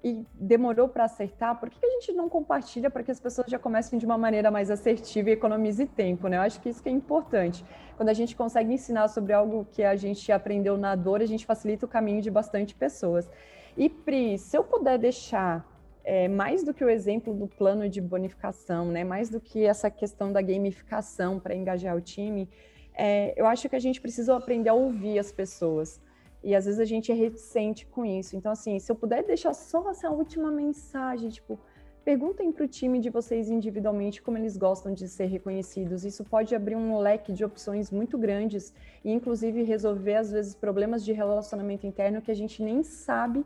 e 0.02 0.24
demorou 0.34 0.88
para 0.88 1.04
acertar, 1.04 1.58
por 1.58 1.68
que 1.68 1.84
a 1.84 1.90
gente 1.90 2.12
não 2.12 2.28
compartilha 2.28 2.88
para 2.88 3.02
que 3.02 3.10
as 3.10 3.18
pessoas 3.18 3.50
já 3.50 3.58
comecem 3.58 3.98
de 3.98 4.06
uma 4.06 4.16
maneira 4.16 4.50
mais 4.50 4.70
assertiva 4.70 5.30
e 5.30 5.32
economize 5.32 5.86
tempo, 5.86 6.28
né? 6.28 6.36
Eu 6.36 6.42
acho 6.42 6.60
que 6.60 6.68
isso 6.68 6.82
que 6.82 6.88
é 6.88 6.92
importante. 6.92 7.64
Quando 7.96 8.08
a 8.08 8.14
gente 8.14 8.36
consegue 8.36 8.72
ensinar 8.72 9.08
sobre 9.08 9.32
algo 9.32 9.66
que 9.72 9.82
a 9.82 9.96
gente 9.96 10.30
aprendeu 10.30 10.76
na 10.76 10.94
dor, 10.94 11.20
a 11.20 11.26
gente 11.26 11.44
facilita 11.44 11.84
o 11.84 11.88
caminho 11.88 12.22
de 12.22 12.30
bastante 12.30 12.74
pessoas. 12.74 13.28
E 13.76 13.88
Pri, 13.88 14.38
se 14.38 14.56
eu 14.56 14.62
puder 14.62 14.98
deixar 14.98 15.66
é, 16.04 16.28
mais 16.28 16.62
do 16.62 16.72
que 16.72 16.84
o 16.84 16.88
exemplo 16.88 17.34
do 17.34 17.48
plano 17.48 17.88
de 17.88 18.00
bonificação, 18.00 18.86
né? 18.86 19.02
Mais 19.02 19.28
do 19.28 19.40
que 19.40 19.64
essa 19.64 19.90
questão 19.90 20.32
da 20.32 20.40
gamificação 20.40 21.40
para 21.40 21.56
engajar 21.56 21.96
o 21.96 22.00
time, 22.00 22.48
é, 22.94 23.34
eu 23.36 23.46
acho 23.46 23.68
que 23.68 23.76
a 23.76 23.80
gente 23.80 24.00
precisa 24.00 24.36
aprender 24.36 24.68
a 24.68 24.74
ouvir 24.74 25.18
as 25.18 25.32
pessoas 25.32 26.00
e 26.42 26.54
às 26.54 26.64
vezes 26.66 26.80
a 26.80 26.84
gente 26.84 27.10
é 27.10 27.14
reticente 27.14 27.86
com 27.86 28.04
isso. 28.04 28.36
Então, 28.36 28.52
assim, 28.52 28.78
se 28.78 28.90
eu 28.90 28.96
puder 28.96 29.24
deixar 29.24 29.54
só 29.54 29.90
essa 29.90 30.10
última 30.10 30.50
mensagem, 30.50 31.28
tipo, 31.28 31.58
perguntem 32.04 32.50
para 32.50 32.64
o 32.64 32.68
time 32.68 33.00
de 33.00 33.10
vocês 33.10 33.50
individualmente 33.50 34.22
como 34.22 34.38
eles 34.38 34.56
gostam 34.56 34.94
de 34.94 35.06
ser 35.08 35.26
reconhecidos. 35.26 36.04
Isso 36.04 36.24
pode 36.24 36.54
abrir 36.54 36.76
um 36.76 36.98
leque 36.98 37.32
de 37.32 37.44
opções 37.44 37.90
muito 37.90 38.16
grandes 38.16 38.72
e, 39.04 39.12
inclusive, 39.12 39.62
resolver, 39.62 40.14
às 40.14 40.30
vezes, 40.30 40.54
problemas 40.54 41.04
de 41.04 41.12
relacionamento 41.12 41.86
interno 41.86 42.22
que 42.22 42.30
a 42.30 42.34
gente 42.34 42.62
nem 42.62 42.82
sabe 42.82 43.44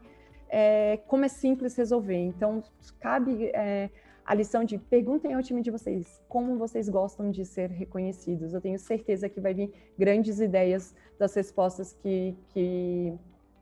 é, 0.49 0.99
como 1.09 1.25
é 1.25 1.29
simples 1.29 1.75
resolver. 1.75 2.19
Então, 2.19 2.63
cabe 3.01 3.51
é, 3.55 3.91
a 4.25 4.35
lição 4.35 4.65
de 4.65 4.79
perguntem 4.79 5.35
ao 5.35 5.43
time 5.43 5.63
de 5.63 5.71
vocês 5.71 6.21
como 6.29 6.57
vocês 6.57 6.89
gostam 6.89 7.31
de 7.31 7.45
ser 7.45 7.71
reconhecidos. 7.71 8.53
Eu 8.55 8.61
tenho 8.61 8.79
certeza 8.79 9.29
que 9.29 9.41
vai 9.41 9.53
vir 9.53 9.73
grandes 9.99 10.41
ideias 10.41 10.95
das 11.19 11.35
respostas 11.35 11.93
que, 11.93 12.37
que 12.49 13.13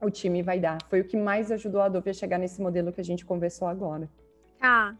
o 0.01 0.11
time 0.11 0.43
vai 0.43 0.61
dar. 0.61 0.79
Foi 0.89 1.01
o 1.01 1.05
que 1.05 1.17
mais 1.17 1.51
ajudou 1.51 1.81
a 1.81 1.87
Adobe 1.87 2.11
a 2.11 2.15
chegar 2.15 2.39
nesse 2.39 2.61
modelo 2.61 2.93
que 2.93 3.01
a 3.01 3.05
gente 3.05 3.25
conversou 3.25 3.69
agora. 3.69 4.09
Ah, 4.61 4.95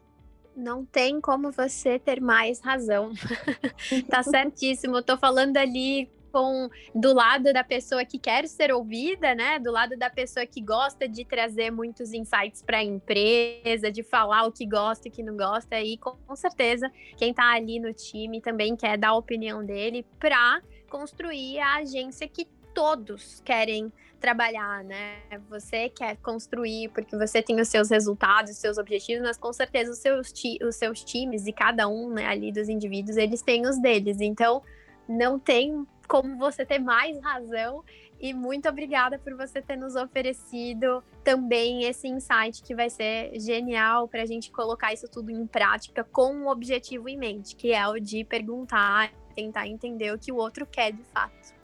não 0.55 0.83
tem 0.85 1.21
como 1.21 1.51
você 1.51 1.99
ter 1.99 2.19
mais 2.19 2.59
razão. 2.59 3.11
tá 4.09 4.23
certíssimo. 4.23 4.97
Eu 4.97 5.03
tô 5.03 5.17
falando 5.17 5.57
ali 5.57 6.09
com 6.31 6.69
do 6.93 7.13
lado 7.13 7.51
da 7.53 7.63
pessoa 7.63 8.05
que 8.05 8.17
quer 8.17 8.47
ser 8.47 8.71
ouvida, 8.71 9.35
né? 9.35 9.59
Do 9.59 9.71
lado 9.71 9.97
da 9.97 10.09
pessoa 10.09 10.45
que 10.45 10.61
gosta 10.61 11.07
de 11.07 11.25
trazer 11.25 11.71
muitos 11.71 12.13
insights 12.13 12.61
para 12.61 12.77
a 12.77 12.83
empresa, 12.83 13.91
de 13.91 14.03
falar 14.03 14.45
o 14.45 14.51
que 14.51 14.65
gosta 14.65 15.07
e 15.07 15.11
o 15.11 15.13
que 15.13 15.23
não 15.23 15.35
gosta. 15.35 15.79
E 15.79 15.97
com 15.97 16.35
certeza 16.35 16.91
quem 17.17 17.31
está 17.31 17.53
ali 17.53 17.79
no 17.79 17.93
time 17.93 18.41
também 18.41 18.75
quer 18.75 18.97
dar 18.97 19.09
a 19.09 19.15
opinião 19.15 19.65
dele 19.65 20.05
para 20.19 20.61
construir 20.89 21.59
a 21.59 21.75
agência 21.77 22.27
que 22.27 22.47
todos 22.73 23.41
querem 23.43 23.91
trabalhar, 24.19 24.83
né? 24.83 25.17
Você 25.49 25.89
quer 25.89 26.15
construir 26.17 26.89
porque 26.89 27.17
você 27.17 27.41
tem 27.41 27.59
os 27.59 27.67
seus 27.67 27.89
resultados, 27.89 28.51
os 28.51 28.57
seus 28.57 28.77
objetivos, 28.77 29.23
mas 29.23 29.37
com 29.37 29.51
certeza 29.51 29.91
os 29.91 29.97
seus, 29.97 30.31
os 30.63 30.75
seus 30.75 31.03
times 31.03 31.47
e 31.47 31.51
cada 31.51 31.87
um 31.87 32.09
né, 32.11 32.27
ali 32.27 32.51
dos 32.51 32.69
indivíduos, 32.69 33.17
eles 33.17 33.41
têm 33.41 33.67
os 33.67 33.81
deles. 33.81 34.21
Então, 34.21 34.61
não 35.09 35.39
tem 35.39 35.85
como 36.11 36.37
você 36.37 36.65
ter 36.65 36.77
mais 36.77 37.17
razão. 37.21 37.85
E 38.19 38.33
muito 38.33 38.67
obrigada 38.67 39.17
por 39.17 39.33
você 39.33 39.61
ter 39.61 39.77
nos 39.77 39.95
oferecido 39.95 41.01
também 41.23 41.85
esse 41.85 42.05
insight 42.05 42.61
que 42.61 42.75
vai 42.75 42.89
ser 42.89 43.31
genial 43.39 44.09
para 44.09 44.23
a 44.23 44.25
gente 44.25 44.51
colocar 44.51 44.91
isso 44.91 45.07
tudo 45.09 45.31
em 45.31 45.47
prática 45.47 46.03
com 46.03 46.35
um 46.35 46.49
objetivo 46.49 47.07
em 47.07 47.17
mente, 47.17 47.55
que 47.55 47.71
é 47.71 47.87
o 47.87 47.97
de 47.97 48.25
perguntar, 48.25 49.09
tentar 49.33 49.67
entender 49.67 50.13
o 50.13 50.19
que 50.19 50.33
o 50.33 50.35
outro 50.35 50.65
quer 50.65 50.91
de 50.91 51.03
fato. 51.05 51.55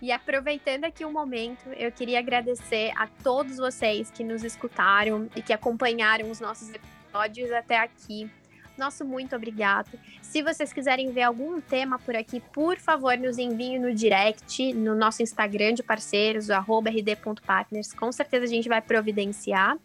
E 0.00 0.12
aproveitando 0.12 0.84
aqui 0.84 1.04
o 1.04 1.08
um 1.08 1.12
momento, 1.12 1.68
eu 1.70 1.90
queria 1.90 2.20
agradecer 2.20 2.92
a 2.96 3.08
todos 3.08 3.56
vocês 3.56 4.12
que 4.12 4.22
nos 4.22 4.44
escutaram 4.44 5.28
e 5.34 5.42
que 5.42 5.52
acompanharam 5.52 6.30
os 6.30 6.40
nossos 6.40 6.70
episódios 6.70 7.50
até 7.50 7.78
aqui 7.78 8.30
nosso 8.78 9.04
muito 9.04 9.34
obrigado. 9.36 9.98
Se 10.20 10.42
vocês 10.42 10.72
quiserem 10.72 11.12
ver 11.12 11.22
algum 11.22 11.60
tema 11.60 11.98
por 11.98 12.16
aqui, 12.16 12.40
por 12.52 12.78
favor, 12.78 13.16
nos 13.18 13.38
enviem 13.38 13.78
no 13.78 13.94
direct, 13.94 14.72
no 14.72 14.94
nosso 14.94 15.22
Instagram 15.22 15.74
de 15.74 15.82
parceiros, 15.82 16.48
rd.partners. 16.48 17.92
Com 17.92 18.10
certeza 18.10 18.44
a 18.44 18.48
gente 18.48 18.68
vai 18.68 18.80
providenciar. 18.80 19.76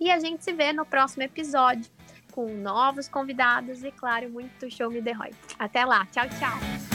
E 0.00 0.10
a 0.10 0.18
gente 0.18 0.42
se 0.42 0.52
vê 0.52 0.72
no 0.72 0.84
próximo 0.84 1.22
episódio 1.22 1.90
com 2.32 2.48
novos 2.48 3.08
convidados 3.08 3.84
e, 3.84 3.92
claro, 3.92 4.28
muito 4.30 4.70
show 4.70 4.90
me 4.90 5.00
the. 5.00 5.12
Até 5.58 5.84
lá. 5.84 6.06
Tchau, 6.06 6.26
tchau. 6.28 6.91